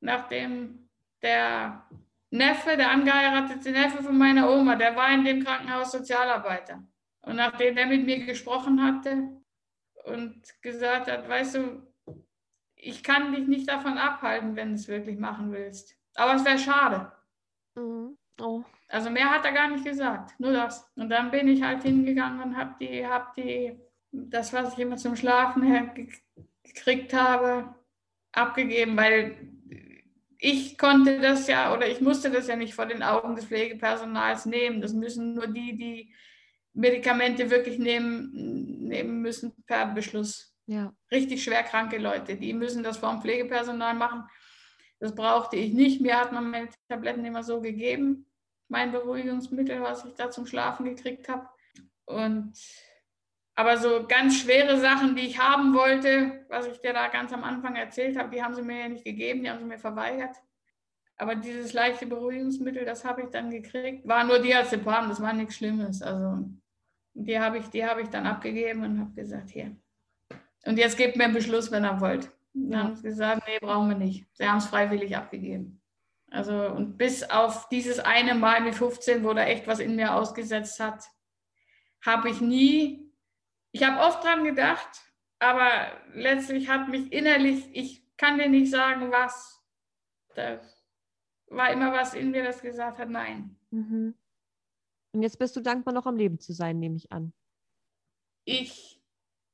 nachdem 0.00 0.90
der 1.22 1.88
Neffe, 2.30 2.76
der 2.76 2.90
angeheiratete 2.90 3.70
Neffe 3.70 4.02
von 4.02 4.18
meiner 4.18 4.50
Oma, 4.50 4.74
der 4.74 4.96
war 4.96 5.14
in 5.14 5.24
dem 5.24 5.44
Krankenhaus 5.44 5.92
Sozialarbeiter. 5.92 6.84
Und 7.22 7.36
nachdem 7.36 7.76
er 7.76 7.86
mit 7.86 8.04
mir 8.04 8.26
gesprochen 8.26 8.82
hatte 8.82 9.30
und 10.04 10.42
gesagt 10.60 11.10
hat, 11.10 11.28
weißt 11.28 11.54
du, 11.54 11.93
ich 12.84 13.02
kann 13.02 13.32
dich 13.32 13.46
nicht 13.46 13.68
davon 13.68 13.98
abhalten, 13.98 14.56
wenn 14.56 14.68
du 14.68 14.74
es 14.74 14.88
wirklich 14.88 15.18
machen 15.18 15.52
willst. 15.52 15.96
Aber 16.14 16.34
es 16.34 16.44
wäre 16.44 16.58
schade. 16.58 17.12
Mhm. 17.74 18.16
Oh. 18.40 18.62
Also 18.88 19.10
mehr 19.10 19.30
hat 19.30 19.44
er 19.44 19.52
gar 19.52 19.68
nicht 19.68 19.84
gesagt, 19.84 20.38
nur 20.38 20.52
das. 20.52 20.90
Und 20.96 21.08
dann 21.08 21.30
bin 21.30 21.48
ich 21.48 21.62
halt 21.62 21.82
hingegangen 21.82 22.42
und 22.42 22.56
habe 22.56 22.74
die, 22.80 23.06
hab 23.06 23.34
die, 23.34 23.78
das, 24.12 24.52
was 24.52 24.74
ich 24.74 24.80
immer 24.80 24.96
zum 24.96 25.16
Schlafen 25.16 25.90
gekriegt 26.62 27.14
habe, 27.14 27.74
abgegeben, 28.32 28.96
weil 28.96 29.36
ich 30.38 30.76
konnte 30.76 31.20
das 31.20 31.46
ja 31.46 31.72
oder 31.72 31.88
ich 31.88 32.00
musste 32.00 32.30
das 32.30 32.48
ja 32.48 32.56
nicht 32.56 32.74
vor 32.74 32.86
den 32.86 33.02
Augen 33.02 33.34
des 33.34 33.46
Pflegepersonals 33.46 34.46
nehmen. 34.46 34.80
Das 34.80 34.92
müssen 34.92 35.34
nur 35.34 35.46
die, 35.46 35.76
die 35.76 36.14
Medikamente 36.74 37.50
wirklich 37.50 37.78
nehmen, 37.78 38.84
nehmen 38.88 39.22
müssen 39.22 39.54
per 39.66 39.86
Beschluss. 39.86 40.53
Ja. 40.66 40.92
Richtig 41.10 41.44
schwerkranke 41.44 41.98
Leute, 41.98 42.36
die 42.36 42.52
müssen 42.52 42.82
das 42.82 42.96
vor 42.96 43.10
dem 43.10 43.20
Pflegepersonal 43.20 43.94
machen. 43.94 44.24
Das 44.98 45.14
brauchte 45.14 45.56
ich 45.56 45.72
nicht. 45.74 46.00
Mir 46.00 46.18
hat 46.18 46.32
man 46.32 46.50
meine 46.50 46.68
Tabletten 46.88 47.24
immer 47.24 47.42
so 47.42 47.60
gegeben, 47.60 48.26
mein 48.68 48.92
Beruhigungsmittel, 48.92 49.82
was 49.82 50.04
ich 50.04 50.14
da 50.14 50.30
zum 50.30 50.46
Schlafen 50.46 50.84
gekriegt 50.86 51.28
habe. 51.28 51.48
Und 52.06 52.54
aber 53.56 53.76
so 53.76 54.04
ganz 54.06 54.40
schwere 54.40 54.80
Sachen, 54.80 55.14
die 55.14 55.26
ich 55.26 55.38
haben 55.38 55.74
wollte, 55.74 56.44
was 56.48 56.66
ich 56.66 56.80
dir 56.80 56.92
da 56.92 57.08
ganz 57.08 57.32
am 57.32 57.44
Anfang 57.44 57.76
erzählt 57.76 58.18
habe, 58.18 58.30
die 58.34 58.42
haben 58.42 58.54
sie 58.54 58.62
mir 58.62 58.80
ja 58.80 58.88
nicht 58.88 59.04
gegeben, 59.04 59.42
die 59.42 59.50
haben 59.50 59.60
sie 59.60 59.64
mir 59.64 59.78
verweigert. 59.78 60.36
Aber 61.16 61.36
dieses 61.36 61.72
leichte 61.72 62.06
Beruhigungsmittel, 62.06 62.84
das 62.84 63.04
habe 63.04 63.22
ich 63.22 63.28
dann 63.28 63.50
gekriegt. 63.50 64.06
War 64.08 64.24
nur 64.24 64.40
Diazepam, 64.40 65.08
das 65.08 65.20
war 65.22 65.32
nichts 65.32 65.56
Schlimmes. 65.56 66.02
Also 66.02 66.48
die 67.12 67.38
habe 67.38 67.58
ich, 67.58 67.68
die 67.68 67.84
ich 68.00 68.08
dann 68.08 68.26
abgegeben 68.26 68.82
und 68.82 68.98
habe 68.98 69.12
gesagt, 69.12 69.50
hier. 69.50 69.76
Und 70.66 70.78
jetzt 70.78 70.96
gebt 70.96 71.16
mir 71.16 71.24
einen 71.24 71.34
Beschluss, 71.34 71.70
wenn 71.70 71.84
ihr 71.84 72.00
wollt. 72.00 72.30
Dann 72.54 72.82
haben 72.82 72.96
sie 72.96 73.02
gesagt, 73.02 73.42
nee, 73.46 73.58
brauchen 73.60 73.88
wir 73.88 73.96
nicht. 73.96 74.26
Sie 74.32 74.46
haben 74.46 74.58
es 74.58 74.66
freiwillig 74.66 75.16
abgegeben. 75.16 75.80
Also 76.30 76.68
und 76.68 76.96
bis 76.96 77.22
auf 77.28 77.68
dieses 77.68 77.98
eine 77.98 78.34
Mal 78.34 78.60
mit 78.60 78.74
15, 78.74 79.24
wo 79.24 79.34
da 79.34 79.44
echt 79.44 79.66
was 79.66 79.78
in 79.78 79.96
mir 79.96 80.14
ausgesetzt 80.14 80.80
hat, 80.80 81.04
habe 82.00 82.30
ich 82.30 82.40
nie 82.40 83.04
ich 83.74 83.82
habe 83.82 84.00
oft 84.06 84.22
dran 84.22 84.44
gedacht, 84.44 85.02
aber 85.40 85.68
letztlich 86.12 86.68
hat 86.68 86.88
mich 86.88 87.12
innerlich, 87.12 87.68
ich 87.72 88.06
kann 88.16 88.38
dir 88.38 88.48
nicht 88.48 88.70
sagen, 88.70 89.10
was. 89.10 89.60
Da 90.36 90.60
war 91.48 91.72
immer 91.72 91.92
was 91.92 92.14
in 92.14 92.30
mir, 92.30 92.44
das 92.44 92.62
gesagt 92.62 92.98
hat, 92.98 93.10
nein. 93.10 93.56
Mhm. 93.70 94.14
Und 95.12 95.22
jetzt 95.22 95.40
bist 95.40 95.56
du 95.56 95.60
dankbar, 95.60 95.92
noch 95.92 96.06
am 96.06 96.16
Leben 96.16 96.38
zu 96.38 96.52
sein, 96.52 96.78
nehme 96.78 96.94
ich 96.94 97.10
an. 97.10 97.32
Ich 98.44 99.02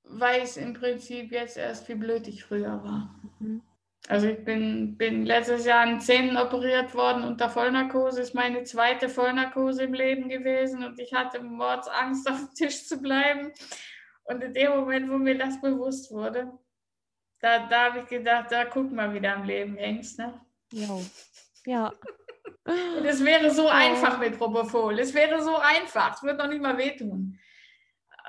weiß 0.04 0.58
im 0.58 0.74
Prinzip 0.74 1.32
jetzt 1.32 1.56
erst, 1.56 1.88
wie 1.88 1.94
blöd 1.94 2.26
ich 2.28 2.44
früher 2.44 2.82
war. 2.82 3.14
Mhm. 3.38 3.62
Also 4.08 4.26
ich 4.26 4.44
bin, 4.44 4.96
bin 4.96 5.24
letztes 5.24 5.66
Jahr 5.66 5.82
an 5.82 6.00
Zähnen 6.00 6.36
operiert 6.36 6.94
worden 6.94 7.22
unter 7.22 7.48
Vollnarkose, 7.48 8.22
ist 8.22 8.34
meine 8.34 8.64
zweite 8.64 9.08
Vollnarkose 9.08 9.84
im 9.84 9.94
Leben 9.94 10.28
gewesen 10.28 10.82
und 10.84 10.98
ich 10.98 11.12
hatte 11.14 11.42
Mordsangst, 11.42 12.28
auf 12.30 12.38
dem 12.38 12.54
Tisch 12.54 12.86
zu 12.86 13.00
bleiben. 13.00 13.52
Und 14.24 14.42
in 14.42 14.54
dem 14.54 14.70
Moment, 14.70 15.10
wo 15.10 15.18
mir 15.18 15.36
das 15.36 15.60
bewusst 15.60 16.10
wurde, 16.10 16.52
da, 17.40 17.66
da 17.68 17.86
habe 17.86 18.00
ich 18.00 18.06
gedacht, 18.06 18.50
da 18.50 18.64
guck 18.64 18.90
mal, 18.92 19.12
wie 19.14 19.20
du 19.20 19.32
am 19.32 19.44
Leben 19.44 19.76
hängst. 19.76 20.18
Ne? 20.18 20.40
Jo. 20.72 21.02
Ja. 21.66 21.92
Und 22.64 23.04
es 23.04 23.24
wäre 23.24 23.50
so 23.50 23.66
oh. 23.66 23.70
einfach 23.70 24.18
mit 24.18 24.38
Propofol. 24.38 24.98
Es 24.98 25.14
wäre 25.14 25.42
so 25.42 25.56
einfach. 25.56 26.14
Es 26.14 26.22
wird 26.22 26.38
noch 26.38 26.48
nicht 26.48 26.62
mal 26.62 26.76
wehtun. 26.76 27.38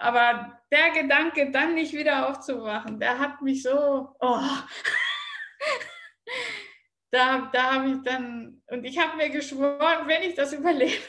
Aber 0.02 0.60
der 0.72 0.90
Gedanke, 0.92 1.52
dann 1.52 1.76
nicht 1.76 1.94
wieder 1.94 2.28
aufzuwachen, 2.28 3.00
der 3.00 3.20
hat 3.20 3.42
mich 3.44 3.62
so. 3.62 4.16
Oh. 4.20 4.42
da 7.12 7.52
da 7.54 7.76
habe 7.76 7.92
ich 7.92 8.02
dann. 8.02 8.64
Und 8.68 8.84
ich 8.84 8.98
habe 8.98 9.18
mir 9.18 9.30
geschworen, 9.30 10.08
wenn 10.08 10.24
ich 10.24 10.34
das 10.34 10.54
überlebe, 10.54 11.04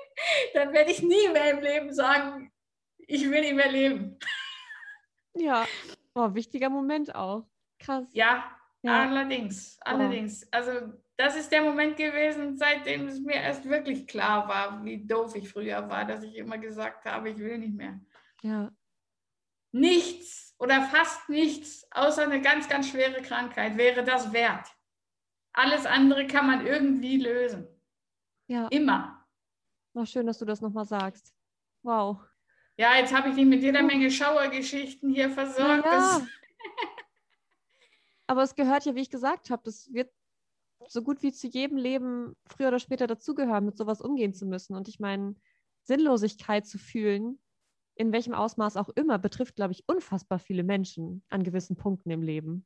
dann 0.54 0.72
werde 0.72 0.90
ich 0.90 1.02
nie 1.02 1.28
mehr 1.28 1.50
im 1.50 1.60
Leben 1.60 1.92
sagen, 1.92 2.50
ich 3.06 3.30
will 3.30 3.42
nicht 3.42 3.54
mehr 3.54 3.70
leben. 3.70 4.18
Ja, 5.34 5.66
oh, 6.14 6.34
wichtiger 6.34 6.68
Moment 6.68 7.14
auch. 7.14 7.46
Krass. 7.78 8.08
Ja, 8.12 8.50
ja. 8.82 9.04
allerdings, 9.04 9.78
allerdings. 9.82 10.44
Oh. 10.46 10.48
Also 10.50 10.72
das 11.16 11.36
ist 11.36 11.52
der 11.52 11.62
Moment 11.62 11.96
gewesen, 11.96 12.56
seitdem 12.56 13.06
es 13.06 13.20
mir 13.20 13.36
erst 13.36 13.68
wirklich 13.68 14.08
klar 14.08 14.48
war, 14.48 14.84
wie 14.84 15.06
doof 15.06 15.36
ich 15.36 15.48
früher 15.48 15.88
war, 15.88 16.04
dass 16.06 16.24
ich 16.24 16.34
immer 16.34 16.58
gesagt 16.58 17.04
habe, 17.04 17.30
ich 17.30 17.38
will 17.38 17.58
nicht 17.58 17.74
mehr. 17.74 18.00
Ja. 18.42 18.72
Nichts 19.72 20.54
oder 20.58 20.82
fast 20.82 21.28
nichts, 21.28 21.86
außer 21.90 22.22
eine 22.22 22.40
ganz, 22.40 22.68
ganz 22.68 22.88
schwere 22.88 23.22
Krankheit 23.22 23.76
wäre 23.76 24.04
das 24.04 24.32
wert. 24.32 24.68
Alles 25.52 25.86
andere 25.86 26.26
kann 26.26 26.46
man 26.46 26.66
irgendwie 26.66 27.16
lösen. 27.16 27.66
Ja. 28.46 28.68
Immer. 28.68 29.26
Ach, 29.94 30.06
schön, 30.06 30.26
dass 30.26 30.38
du 30.38 30.44
das 30.44 30.60
nochmal 30.60 30.84
sagst. 30.84 31.34
Wow. 31.82 32.18
Ja, 32.76 32.96
jetzt 32.96 33.12
habe 33.12 33.30
ich 33.30 33.34
dich 33.34 33.44
mit 33.44 33.62
jeder 33.62 33.82
Menge 33.82 34.10
Schauergeschichten 34.10 35.12
hier 35.12 35.30
versorgt. 35.30 35.84
Ja. 35.84 36.26
Aber 38.28 38.42
es 38.42 38.54
gehört 38.54 38.84
ja, 38.84 38.94
wie 38.94 39.00
ich 39.00 39.10
gesagt 39.10 39.50
habe, 39.50 39.62
das 39.64 39.92
wird 39.92 40.12
so 40.86 41.02
gut 41.02 41.22
wie 41.22 41.32
zu 41.32 41.48
jedem 41.48 41.76
Leben 41.76 42.36
früher 42.46 42.68
oder 42.68 42.78
später 42.78 43.06
dazugehören, 43.06 43.64
mit 43.64 43.76
sowas 43.76 44.00
umgehen 44.00 44.34
zu 44.34 44.46
müssen. 44.46 44.76
Und 44.76 44.86
ich 44.86 45.00
meine, 45.00 45.34
Sinnlosigkeit 45.82 46.66
zu 46.66 46.78
fühlen, 46.78 47.40
in 47.98 48.12
welchem 48.12 48.32
Ausmaß 48.32 48.76
auch 48.76 48.88
immer, 48.90 49.18
betrifft, 49.18 49.56
glaube 49.56 49.72
ich, 49.72 49.82
unfassbar 49.88 50.38
viele 50.38 50.62
Menschen 50.62 51.24
an 51.28 51.42
gewissen 51.42 51.76
Punkten 51.76 52.10
im 52.10 52.22
Leben. 52.22 52.64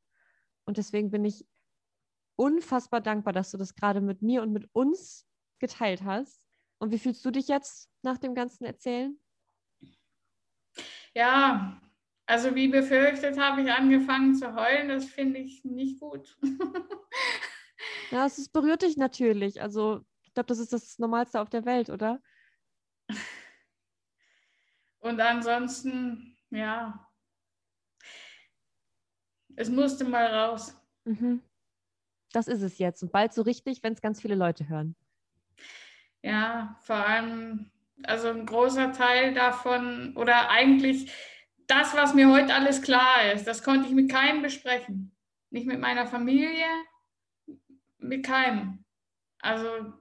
Und 0.67 0.77
deswegen 0.77 1.11
bin 1.11 1.25
ich 1.25 1.47
unfassbar 2.37 3.01
dankbar, 3.01 3.33
dass 3.33 3.51
du 3.51 3.57
das 3.57 3.75
gerade 3.75 4.03
mit 4.03 4.21
mir 4.21 4.43
und 4.43 4.53
mit 4.53 4.69
uns 4.73 5.27
geteilt 5.59 6.05
hast. 6.05 6.43
Und 6.79 6.93
wie 6.93 6.99
fühlst 6.99 7.25
du 7.25 7.31
dich 7.31 7.49
jetzt 7.49 7.89
nach 8.03 8.19
dem 8.19 8.35
ganzen 8.35 8.65
Erzählen? 8.65 9.19
Ja, 11.15 11.81
also 12.27 12.55
wie 12.55 12.69
befürchtet 12.69 13.39
habe 13.39 13.63
ich 13.63 13.73
angefangen 13.73 14.35
zu 14.35 14.55
heulen. 14.55 14.89
Das 14.89 15.07
finde 15.07 15.41
ich 15.41 15.65
nicht 15.65 15.99
gut. 15.99 16.39
Ja, 18.11 18.27
es 18.27 18.51
berührt 18.51 18.83
dich 18.83 18.99
natürlich. 18.99 19.63
Also 19.63 20.05
ich 20.21 20.35
glaube, 20.35 20.47
das 20.47 20.59
ist 20.59 20.75
das 20.75 20.99
Normalste 20.99 21.41
auf 21.41 21.49
der 21.49 21.65
Welt, 21.65 21.89
oder? 21.89 22.21
Und 25.13 25.21
ansonsten, 25.21 26.39
ja, 26.49 27.07
es 29.57 29.69
musste 29.69 30.07
mal 30.07 30.27
raus. 30.27 30.75
Mhm. 31.05 31.43
Das 32.33 32.49
ist 32.49 32.63
es 32.63 32.79
jetzt. 32.79 33.03
Und 33.03 33.13
bald 33.13 33.35
so 33.35 33.43
richtig, 33.43 33.83
wenn 33.83 33.93
es 33.93 34.01
ganz 34.01 34.23
viele 34.23 34.35
Leute 34.35 34.71
hören. 34.71 34.97
Ja, 36.23 36.79
vor 36.81 36.97
allem, 36.97 37.71
also 38.05 38.29
ein 38.29 38.47
großer 38.47 38.93
Teil 38.93 39.35
davon, 39.35 40.17
oder 40.17 40.49
eigentlich 40.49 41.13
das, 41.67 41.95
was 41.95 42.15
mir 42.15 42.31
heute 42.31 42.55
alles 42.55 42.81
klar 42.81 43.33
ist, 43.35 43.47
das 43.47 43.63
konnte 43.63 43.87
ich 43.87 43.93
mit 43.93 44.11
keinem 44.11 44.41
besprechen. 44.41 45.15
Nicht 45.51 45.67
mit 45.67 45.79
meiner 45.79 46.07
Familie, 46.07 46.65
mit 47.99 48.25
keinem. 48.25 48.83
Also, 49.41 49.93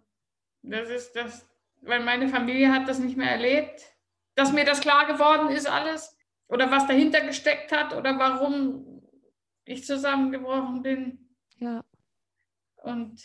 das 0.61 0.89
ist 0.89 1.17
das, 1.17 1.45
weil 1.81 1.99
meine 2.01 2.29
Familie 2.29 2.71
hat 2.71 2.87
das 2.87 2.99
nicht 2.99 3.17
mehr 3.17 3.31
erlebt, 3.31 3.90
dass 4.35 4.51
mir 4.51 4.65
das 4.65 4.81
klar 4.81 5.05
geworden 5.07 5.49
ist, 5.49 5.67
alles. 5.67 6.17
Oder 6.47 6.69
was 6.69 6.87
dahinter 6.87 7.21
gesteckt 7.21 7.71
hat 7.71 7.95
oder 7.95 8.17
warum 8.19 9.01
ich 9.65 9.85
zusammengebrochen 9.85 10.81
bin. 10.81 11.35
Ja. 11.57 11.83
Und 12.83 13.21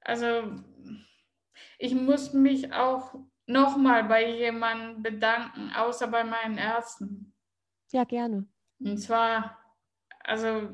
also 0.00 0.54
ich 1.78 1.94
muss 1.94 2.32
mich 2.32 2.72
auch 2.72 3.14
nochmal 3.46 4.04
bei 4.04 4.28
jemandem 4.30 5.02
bedanken, 5.02 5.70
außer 5.74 6.06
bei 6.08 6.24
meinen 6.24 6.58
Ärzten. 6.58 7.34
Ja, 7.92 8.04
gerne. 8.04 8.46
Und 8.80 8.98
zwar, 8.98 9.58
also 10.20 10.68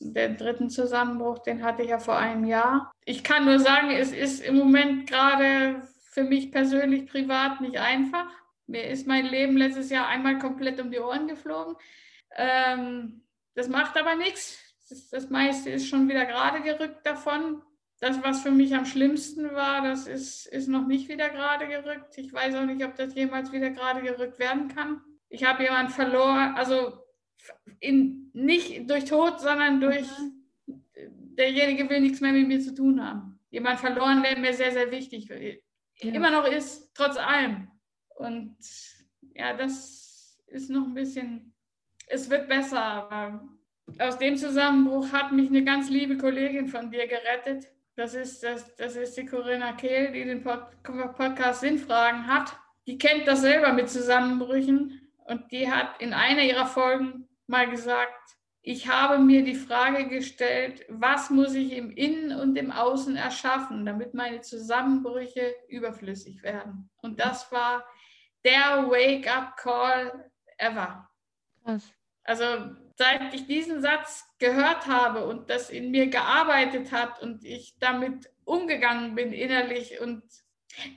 den 0.00 0.36
dritten 0.36 0.70
Zusammenbruch, 0.70 1.38
den 1.40 1.62
hatte 1.62 1.82
ich 1.82 1.90
ja 1.90 1.98
vor 1.98 2.16
einem 2.16 2.44
Jahr. 2.44 2.90
Ich 3.04 3.22
kann 3.22 3.44
nur 3.44 3.58
sagen, 3.58 3.90
es 3.90 4.12
ist 4.12 4.40
im 4.40 4.56
Moment 4.56 5.08
gerade 5.08 5.82
für 6.10 6.24
mich 6.24 6.50
persönlich 6.50 7.06
privat 7.06 7.60
nicht 7.60 7.78
einfach. 7.78 8.26
Mir 8.66 8.84
ist 8.88 9.06
mein 9.06 9.26
Leben 9.26 9.56
letztes 9.56 9.90
Jahr 9.90 10.08
einmal 10.08 10.38
komplett 10.38 10.80
um 10.80 10.90
die 10.90 10.98
Ohren 10.98 11.28
geflogen. 11.28 11.76
Ähm, 12.36 13.22
das 13.54 13.68
macht 13.68 13.96
aber 13.96 14.16
nichts. 14.16 14.58
Das, 14.88 15.08
das 15.08 15.30
meiste 15.30 15.70
ist 15.70 15.88
schon 15.88 16.08
wieder 16.08 16.26
gerade 16.26 16.62
gerückt 16.62 17.04
davon. 17.04 17.62
Das, 17.98 18.22
was 18.22 18.42
für 18.42 18.50
mich 18.50 18.74
am 18.74 18.84
schlimmsten 18.84 19.52
war, 19.54 19.82
das 19.82 20.06
ist, 20.06 20.46
ist 20.46 20.68
noch 20.68 20.86
nicht 20.86 21.08
wieder 21.08 21.30
gerade 21.30 21.66
gerückt. 21.66 22.18
Ich 22.18 22.32
weiß 22.32 22.54
auch 22.56 22.66
nicht, 22.66 22.84
ob 22.84 22.94
das 22.94 23.14
jemals 23.14 23.52
wieder 23.52 23.70
gerade 23.70 24.02
gerückt 24.02 24.38
werden 24.38 24.68
kann. 24.68 25.00
Ich 25.28 25.44
habe 25.44 25.62
jemanden 25.62 25.92
verloren, 25.92 26.54
also 26.56 26.98
in, 27.80 28.30
nicht 28.34 28.88
durch 28.88 29.06
Tod, 29.06 29.40
sondern 29.40 29.80
durch 29.80 30.06
mhm. 30.18 30.86
derjenige 31.36 31.88
will 31.88 32.00
nichts 32.00 32.20
mehr 32.20 32.32
mit 32.32 32.46
mir 32.46 32.60
zu 32.60 32.74
tun 32.74 33.02
haben. 33.04 33.40
Jemand 33.50 33.80
verloren, 33.80 34.22
der 34.22 34.38
mir 34.38 34.52
sehr, 34.52 34.72
sehr 34.72 34.90
wichtig 34.90 35.28
ja. 35.28 36.12
immer 36.12 36.30
noch 36.30 36.46
ist, 36.46 36.90
trotz 36.94 37.16
allem. 37.16 37.68
Und 38.16 38.56
ja, 39.34 39.54
das 39.54 40.38
ist 40.46 40.70
noch 40.70 40.86
ein 40.86 40.94
bisschen, 40.94 41.52
es 42.08 42.28
wird 42.30 42.48
besser, 42.48 42.80
aber 42.80 43.48
aus 43.98 44.18
dem 44.18 44.36
Zusammenbruch 44.36 45.12
hat 45.12 45.32
mich 45.32 45.48
eine 45.48 45.64
ganz 45.64 45.90
liebe 45.90 46.16
Kollegin 46.16 46.68
von 46.68 46.90
dir 46.90 47.06
gerettet. 47.06 47.68
Das 47.94 48.14
ist, 48.14 48.42
das, 48.42 48.74
das 48.76 48.96
ist 48.96 49.16
die 49.16 49.26
Corinna 49.26 49.72
Kehl, 49.72 50.12
die 50.12 50.24
den 50.24 50.42
Pod 50.42 50.66
Podcast 50.82 51.60
Sinnfragen 51.60 52.26
hat. 52.26 52.56
Die 52.86 52.98
kennt 52.98 53.26
das 53.26 53.40
selber 53.40 53.72
mit 53.72 53.88
Zusammenbrüchen 53.88 55.08
und 55.24 55.50
die 55.50 55.70
hat 55.70 56.00
in 56.00 56.12
einer 56.12 56.42
ihrer 56.42 56.66
Folgen 56.66 57.28
mal 57.46 57.68
gesagt, 57.68 58.12
ich 58.62 58.88
habe 58.88 59.18
mir 59.18 59.44
die 59.44 59.54
Frage 59.54 60.08
gestellt, 60.08 60.84
was 60.88 61.30
muss 61.30 61.54
ich 61.54 61.72
im 61.72 61.92
Innen 61.92 62.38
und 62.38 62.56
im 62.56 62.72
Außen 62.72 63.14
erschaffen, 63.14 63.86
damit 63.86 64.12
meine 64.12 64.40
Zusammenbrüche 64.40 65.54
überflüssig 65.68 66.42
werden. 66.42 66.90
Und 66.96 67.20
das 67.20 67.52
war 67.52 67.84
der 68.46 68.88
Wake-up-Call 68.88 70.30
ever. 70.56 71.10
Krass. 71.64 71.92
Also 72.24 72.44
seit 72.96 73.34
ich 73.34 73.46
diesen 73.46 73.82
Satz 73.82 74.24
gehört 74.38 74.86
habe 74.86 75.26
und 75.26 75.50
das 75.50 75.70
in 75.70 75.90
mir 75.90 76.06
gearbeitet 76.08 76.92
hat 76.92 77.20
und 77.20 77.44
ich 77.44 77.76
damit 77.78 78.30
umgegangen 78.44 79.14
bin 79.14 79.32
innerlich 79.32 80.00
und 80.00 80.22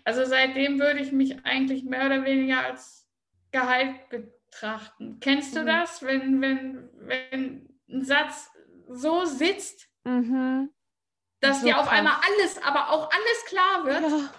also 0.04 0.26
seitdem 0.26 0.80
würde 0.80 1.00
ich 1.00 1.12
mich 1.12 1.46
eigentlich 1.46 1.84
mehr 1.84 2.06
oder 2.06 2.24
weniger 2.26 2.62
als 2.62 3.08
geheilt 3.52 4.10
betrachten. 4.10 5.20
Kennst 5.20 5.56
du 5.56 5.62
mhm. 5.62 5.66
das, 5.66 6.04
wenn, 6.04 6.42
wenn, 6.42 6.90
wenn 7.00 7.70
ein 7.90 8.04
Satz 8.04 8.52
so 8.90 9.26
sitzt, 9.26 9.90
mhm. 10.04 10.70
dass 11.40 11.62
so 11.62 11.68
dir 11.68 11.80
auf 11.80 11.88
krass. 11.88 11.98
einmal 11.98 12.18
alles, 12.28 12.62
aber 12.62 12.90
auch 12.90 13.10
alles 13.10 13.46
klar 13.46 13.86
wird? 13.86 14.02
Ja. 14.02 14.34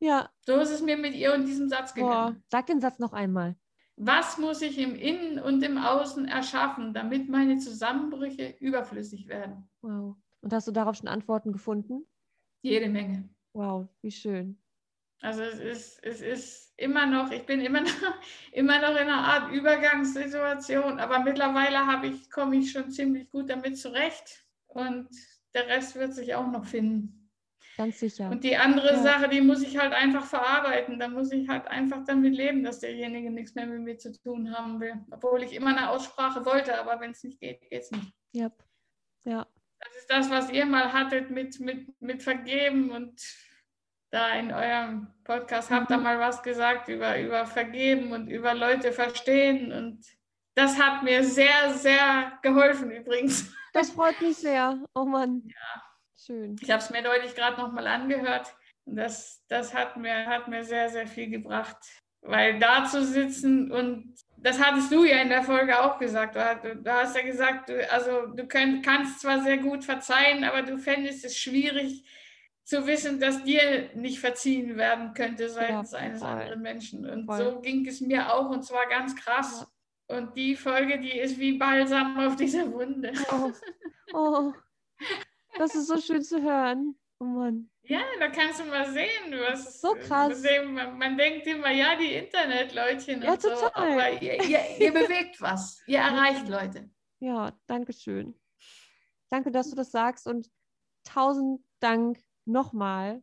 Ja. 0.00 0.30
So 0.46 0.56
ist 0.56 0.70
es 0.70 0.82
mir 0.82 0.96
mit 0.96 1.14
ihr 1.14 1.34
und 1.34 1.46
diesem 1.46 1.68
Satz 1.68 1.94
gegangen. 1.94 2.34
Boah. 2.34 2.42
Sag 2.50 2.66
den 2.66 2.80
Satz 2.80 2.98
noch 2.98 3.12
einmal. 3.12 3.56
Was 3.96 4.38
muss 4.38 4.62
ich 4.62 4.78
im 4.78 4.94
Innen 4.94 5.40
und 5.40 5.62
im 5.62 5.76
Außen 5.76 6.26
erschaffen, 6.28 6.94
damit 6.94 7.28
meine 7.28 7.58
Zusammenbrüche 7.58 8.54
überflüssig 8.60 9.26
werden? 9.26 9.68
Wow. 9.82 10.16
Und 10.40 10.52
hast 10.52 10.68
du 10.68 10.72
darauf 10.72 10.96
schon 10.96 11.08
Antworten 11.08 11.52
gefunden? 11.52 12.06
Jede 12.62 12.88
Menge. 12.88 13.28
Wow, 13.52 13.88
wie 14.02 14.12
schön. 14.12 14.60
Also 15.20 15.42
es 15.42 15.58
ist, 15.58 16.04
es 16.04 16.20
ist 16.20 16.72
immer 16.76 17.06
noch, 17.06 17.32
ich 17.32 17.44
bin 17.44 17.60
immer 17.60 17.80
noch, 17.82 18.14
immer 18.52 18.80
noch 18.80 18.90
in 18.90 19.08
einer 19.08 19.24
Art 19.24 19.52
Übergangssituation, 19.52 21.00
aber 21.00 21.18
mittlerweile 21.18 21.86
habe 21.86 22.06
ich, 22.06 22.30
komme 22.30 22.56
ich 22.56 22.70
schon 22.70 22.92
ziemlich 22.92 23.28
gut 23.30 23.50
damit 23.50 23.78
zurecht 23.78 24.46
und 24.68 25.08
der 25.54 25.66
Rest 25.66 25.96
wird 25.96 26.14
sich 26.14 26.36
auch 26.36 26.46
noch 26.46 26.64
finden. 26.64 27.17
Ganz 27.78 28.00
sicher. 28.00 28.28
Und 28.28 28.42
die 28.42 28.56
andere 28.56 28.94
ja. 28.94 29.02
Sache, 29.02 29.28
die 29.28 29.40
muss 29.40 29.62
ich 29.62 29.78
halt 29.78 29.92
einfach 29.92 30.24
verarbeiten. 30.24 30.98
Da 30.98 31.06
muss 31.06 31.30
ich 31.30 31.48
halt 31.48 31.68
einfach 31.68 32.02
damit 32.04 32.34
leben, 32.34 32.64
dass 32.64 32.80
derjenige 32.80 33.30
nichts 33.30 33.54
mehr 33.54 33.66
mit 33.66 33.82
mir 33.82 33.96
zu 33.96 34.12
tun 34.20 34.52
haben 34.52 34.80
will. 34.80 34.94
Obwohl 35.12 35.44
ich 35.44 35.52
immer 35.54 35.68
eine 35.68 35.88
Aussprache 35.88 36.44
wollte, 36.44 36.76
aber 36.76 37.00
wenn 37.00 37.12
es 37.12 37.22
nicht 37.22 37.38
geht, 37.38 37.60
geht 37.60 37.82
es 37.82 37.92
nicht. 37.92 38.12
Yep. 38.34 38.64
Ja. 39.26 39.46
Das 39.78 39.96
ist 39.96 40.10
das, 40.10 40.28
was 40.28 40.50
ihr 40.50 40.66
mal 40.66 40.92
hattet 40.92 41.30
mit, 41.30 41.60
mit, 41.60 41.88
mit 42.00 42.20
Vergeben 42.20 42.90
und 42.90 43.22
da 44.10 44.34
in 44.34 44.52
eurem 44.52 45.14
Podcast 45.22 45.70
habt 45.70 45.92
ihr 45.92 45.98
mhm. 45.98 46.02
mal 46.02 46.18
was 46.18 46.42
gesagt 46.42 46.88
über, 46.88 47.20
über 47.20 47.46
Vergeben 47.46 48.10
und 48.10 48.26
über 48.26 48.54
Leute 48.54 48.90
verstehen. 48.90 49.70
Und 49.70 50.04
das 50.56 50.80
hat 50.80 51.04
mir 51.04 51.22
sehr, 51.22 51.74
sehr 51.74 52.40
geholfen 52.42 52.90
übrigens. 52.90 53.54
Das 53.72 53.90
freut 53.90 54.20
mich 54.20 54.38
sehr. 54.38 54.82
Oh 54.96 55.04
Mann. 55.04 55.42
Ja. 55.46 55.87
Schön. 56.28 56.56
Ich 56.60 56.70
habe 56.70 56.82
es 56.82 56.90
mir 56.90 57.02
deutlich 57.02 57.34
gerade 57.34 57.58
nochmal 57.58 57.86
angehört. 57.86 58.54
Das, 58.84 59.42
das 59.48 59.72
hat, 59.72 59.96
mir, 59.96 60.26
hat 60.26 60.46
mir 60.46 60.62
sehr, 60.62 60.90
sehr 60.90 61.06
viel 61.06 61.30
gebracht. 61.30 61.78
Weil 62.20 62.58
da 62.58 62.84
zu 62.84 63.02
sitzen 63.02 63.72
und 63.72 64.14
das 64.36 64.62
hattest 64.62 64.92
du 64.92 65.04
ja 65.04 65.22
in 65.22 65.30
der 65.30 65.42
Folge 65.42 65.80
auch 65.80 65.98
gesagt. 65.98 66.36
Du, 66.36 66.76
du 66.76 66.92
hast 66.92 67.16
ja 67.16 67.22
gesagt, 67.22 67.70
du, 67.70 67.90
also 67.90 68.26
du 68.26 68.46
könnt, 68.46 68.84
kannst 68.84 69.20
zwar 69.20 69.40
sehr 69.42 69.56
gut 69.56 69.84
verzeihen, 69.84 70.44
aber 70.44 70.60
du 70.62 70.76
fändest 70.76 71.24
es 71.24 71.38
schwierig 71.38 72.04
zu 72.62 72.86
wissen, 72.86 73.18
dass 73.20 73.42
dir 73.44 73.88
nicht 73.94 74.20
verziehen 74.20 74.76
werden 74.76 75.14
könnte 75.14 75.48
seitens 75.48 75.92
ja, 75.92 75.98
eines 75.98 76.20
anderen 76.20 76.60
Menschen. 76.60 77.08
Und 77.08 77.24
voll. 77.24 77.38
so 77.38 77.60
ging 77.62 77.86
es 77.86 78.02
mir 78.02 78.34
auch 78.34 78.50
und 78.50 78.66
zwar 78.66 78.86
ganz 78.88 79.16
krass. 79.16 79.66
Ja. 80.10 80.18
Und 80.18 80.36
die 80.36 80.56
Folge, 80.56 81.00
die 81.00 81.18
ist 81.18 81.38
wie 81.38 81.56
Balsam 81.56 82.18
auf 82.18 82.36
dieser 82.36 82.70
Wunde. 82.70 83.14
Oh. 83.32 83.52
oh. 84.12 84.52
Das 85.58 85.74
ist 85.74 85.86
so 85.88 85.98
schön 85.98 86.22
zu 86.22 86.42
hören. 86.42 86.96
Oh 87.20 87.24
Mann. 87.24 87.70
Ja, 87.82 88.02
da 88.20 88.28
kannst 88.28 88.60
du 88.60 88.64
mal 88.64 88.90
sehen, 88.92 89.32
was 89.48 89.80
so 89.80 89.94
krass. 89.94 90.42
Man, 90.66 90.98
man, 90.98 91.16
denkt 91.16 91.46
immer, 91.46 91.70
ja, 91.70 91.96
die 91.96 92.12
Internetleutchen 92.12 93.22
ja, 93.22 93.36
total. 93.36 93.58
so, 93.58 93.74
aber 93.74 94.22
ihr, 94.22 94.42
ihr, 94.44 94.60
ihr 94.78 94.92
bewegt 94.92 95.40
was, 95.40 95.82
ihr 95.86 95.98
erreicht 95.98 96.48
Leute. 96.48 96.90
Ja, 97.18 97.52
danke 97.66 97.92
schön. 97.92 98.38
Danke, 99.30 99.50
dass 99.50 99.70
du 99.70 99.76
das 99.76 99.90
sagst 99.90 100.26
und 100.26 100.50
tausend 101.04 101.64
Dank 101.80 102.18
nochmal, 102.44 103.22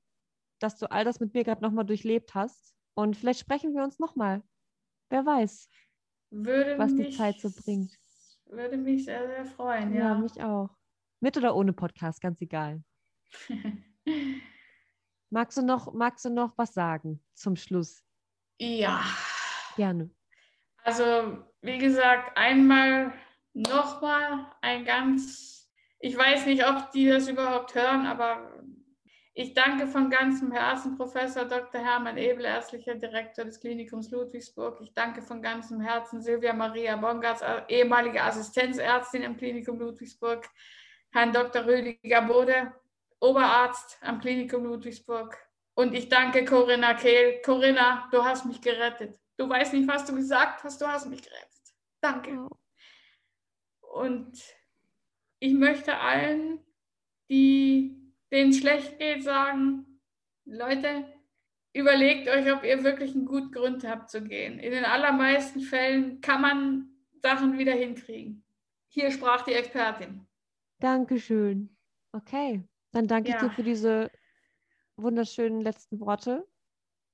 dass 0.60 0.78
du 0.78 0.91
all 0.91 1.06
das 1.06 1.20
mit 1.20 1.34
mir 1.34 1.44
gerade 1.44 1.62
nochmal 1.62 1.86
durchlebt 1.86 2.34
hast. 2.34 2.76
Und 2.95 3.16
vielleicht 3.18 3.40
sprechen 3.40 3.76
wir 3.76 3.84
uns 3.84 3.99
nochmal. 3.99 4.41
Wer 5.10 5.26
weiß, 5.26 5.70
würde 6.32 6.78
was 6.78 6.91
mich, 6.91 7.10
die 7.10 7.18
Zeit 7.18 7.40
so 7.40 7.49
bringt. 7.52 7.98
Würde 8.45 8.78
mich 8.78 9.06
sehr, 9.06 9.28
sehr 9.28 9.45
freuen, 9.45 9.94
ja. 9.94 9.99
Ja, 9.99 10.16
mich 10.16 10.41
auch. 10.41 10.70
Mit 11.26 11.38
oder 11.38 11.56
ohne 11.56 11.74
Podcast, 11.74 12.22
ganz 12.22 12.40
egal. 12.40 12.84
magst, 15.32 15.58
du 15.58 15.64
noch, 15.64 15.92
magst 15.92 16.24
du 16.24 16.30
noch 16.30 16.56
was 16.56 16.76
sagen 16.76 17.20
zum 17.34 17.56
Schluss? 17.56 18.04
Ja. 18.60 19.02
Gerne. 19.76 20.12
Also, 20.84 21.44
wie 21.62 21.80
gesagt, 21.80 22.38
einmal 22.38 23.12
nochmal 23.56 24.52
ein 24.62 24.86
ganz, 24.86 25.68
ich 25.98 26.16
weiß 26.16 26.46
nicht, 26.46 26.64
ob 26.64 26.92
die 26.92 27.08
das 27.08 27.28
überhaupt 27.28 27.74
hören, 27.74 28.06
aber 28.06 28.64
ich 29.34 29.56
danke 29.56 29.88
von 29.88 30.12
ganzem 30.12 30.52
Herzen 30.52 30.96
Professor 30.96 31.46
Dr. 31.46 31.82
Hermann 31.82 32.20
Ebel, 32.20 32.46
ärztlicher 32.46 32.94
Direktor 32.94 33.46
des 33.46 33.60
Klinikums 33.60 34.12
Ludwigsburg. 34.12 34.80
Ich 34.80 34.94
danke 34.94 35.24
von 35.24 35.42
ganzem 35.42 35.82
Herzen 35.82 36.22
Silvia 36.22 36.54
Maria 36.54 36.96
Bongartz, 36.98 37.42
ehemalige 37.68 38.22
Assistenzärztin 38.22 39.24
im 39.24 39.36
Klinikum 39.36 39.80
Ludwigsburg. 39.80 40.48
Herrn 41.16 41.32
Dr. 41.32 41.66
Rüdiger 41.66 42.24
Bode 42.24 42.74
Oberarzt 43.22 43.98
am 44.02 44.20
Klinikum 44.20 44.66
Ludwigsburg. 44.66 45.38
Und 45.74 45.94
ich 45.94 46.10
danke 46.10 46.44
Corinna 46.44 46.94
Kehl. 46.94 47.42
Corinna, 47.42 48.10
du 48.12 48.22
hast 48.22 48.46
mich 48.46 48.60
gerettet. 48.60 49.18
Du 49.38 49.48
weißt 49.48 49.72
nicht, 49.72 49.88
was 49.88 50.04
du 50.04 50.14
gesagt 50.14 50.66
hast, 50.66 50.82
du 50.82 50.86
hast 50.86 51.08
mich 51.08 51.24
gerettet. 51.24 51.74
Danke. 52.02 52.50
Und 53.80 54.44
ich 55.40 55.54
möchte 55.54 55.98
allen, 55.98 56.60
die 57.30 57.96
denen 58.30 58.52
schlecht 58.52 59.00
geht, 59.00 59.24
sagen, 59.24 60.02
Leute, 60.44 61.06
überlegt 61.72 62.28
euch, 62.28 62.52
ob 62.52 62.66
ihr 62.66 62.84
wirklich 62.84 63.16
einen 63.16 63.26
guten 63.26 63.54
Grund 63.54 63.88
habt 63.88 64.10
zu 64.10 64.22
gehen. 64.22 64.60
In 64.60 64.72
den 64.74 64.84
allermeisten 64.84 65.62
Fällen 65.62 66.20
kann 66.20 66.42
man 66.42 66.90
Sachen 67.22 67.58
wieder 67.58 67.74
hinkriegen. 67.74 68.44
Hier 68.90 69.12
sprach 69.12 69.44
die 69.44 69.54
Expertin. 69.54 70.28
Dankeschön. 70.80 71.76
Okay, 72.12 72.68
dann 72.92 73.08
danke 73.08 73.30
ja. 73.30 73.36
ich 73.36 73.42
dir 73.42 73.50
für 73.52 73.64
diese 73.64 74.12
wunderschönen 74.98 75.62
letzten 75.62 76.00
Worte 76.00 76.48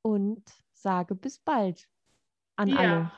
und 0.01 0.43
sage 0.73 1.15
bis 1.15 1.39
bald 1.39 1.87
an 2.55 2.67
ja. 2.69 2.77
alle. 2.77 3.11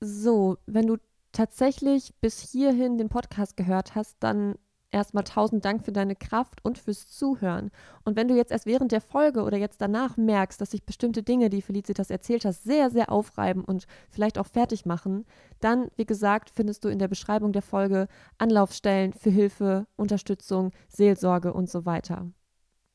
So, 0.00 0.58
wenn 0.66 0.86
du 0.86 0.98
tatsächlich 1.32 2.14
bis 2.20 2.40
hierhin 2.40 2.98
den 2.98 3.08
Podcast 3.08 3.56
gehört 3.56 3.94
hast, 3.94 4.16
dann 4.20 4.56
erstmal 4.96 5.24
tausend 5.24 5.64
Dank 5.64 5.84
für 5.84 5.92
deine 5.92 6.16
Kraft 6.16 6.64
und 6.64 6.78
fürs 6.78 7.08
Zuhören. 7.08 7.70
Und 8.04 8.16
wenn 8.16 8.28
du 8.28 8.34
jetzt 8.34 8.50
erst 8.50 8.64
während 8.64 8.92
der 8.92 9.02
Folge 9.02 9.42
oder 9.42 9.58
jetzt 9.58 9.80
danach 9.80 10.16
merkst, 10.16 10.58
dass 10.60 10.70
sich 10.70 10.84
bestimmte 10.84 11.22
Dinge, 11.22 11.50
die 11.50 11.60
Felicitas 11.60 12.10
erzählt 12.10 12.46
hast, 12.46 12.64
sehr, 12.64 12.90
sehr 12.90 13.12
aufreiben 13.12 13.62
und 13.62 13.86
vielleicht 14.08 14.38
auch 14.38 14.46
fertig 14.46 14.86
machen, 14.86 15.26
dann, 15.60 15.88
wie 15.96 16.06
gesagt, 16.06 16.50
findest 16.50 16.84
du 16.84 16.88
in 16.88 16.98
der 16.98 17.08
Beschreibung 17.08 17.52
der 17.52 17.62
Folge 17.62 18.08
Anlaufstellen 18.38 19.12
für 19.12 19.30
Hilfe, 19.30 19.86
Unterstützung, 19.96 20.72
Seelsorge 20.88 21.52
und 21.52 21.68
so 21.68 21.84
weiter. 21.84 22.26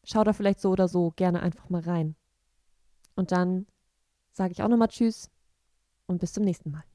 Schau 0.03 0.23
da 0.23 0.33
vielleicht 0.33 0.59
so 0.59 0.71
oder 0.71 0.87
so 0.87 1.13
gerne 1.15 1.41
einfach 1.41 1.69
mal 1.69 1.81
rein. 1.81 2.15
Und 3.15 3.31
dann 3.31 3.67
sage 4.33 4.53
ich 4.53 4.63
auch 4.63 4.69
nochmal 4.69 4.87
Tschüss 4.87 5.29
und 6.07 6.19
bis 6.19 6.33
zum 6.33 6.43
nächsten 6.43 6.71
Mal. 6.71 6.90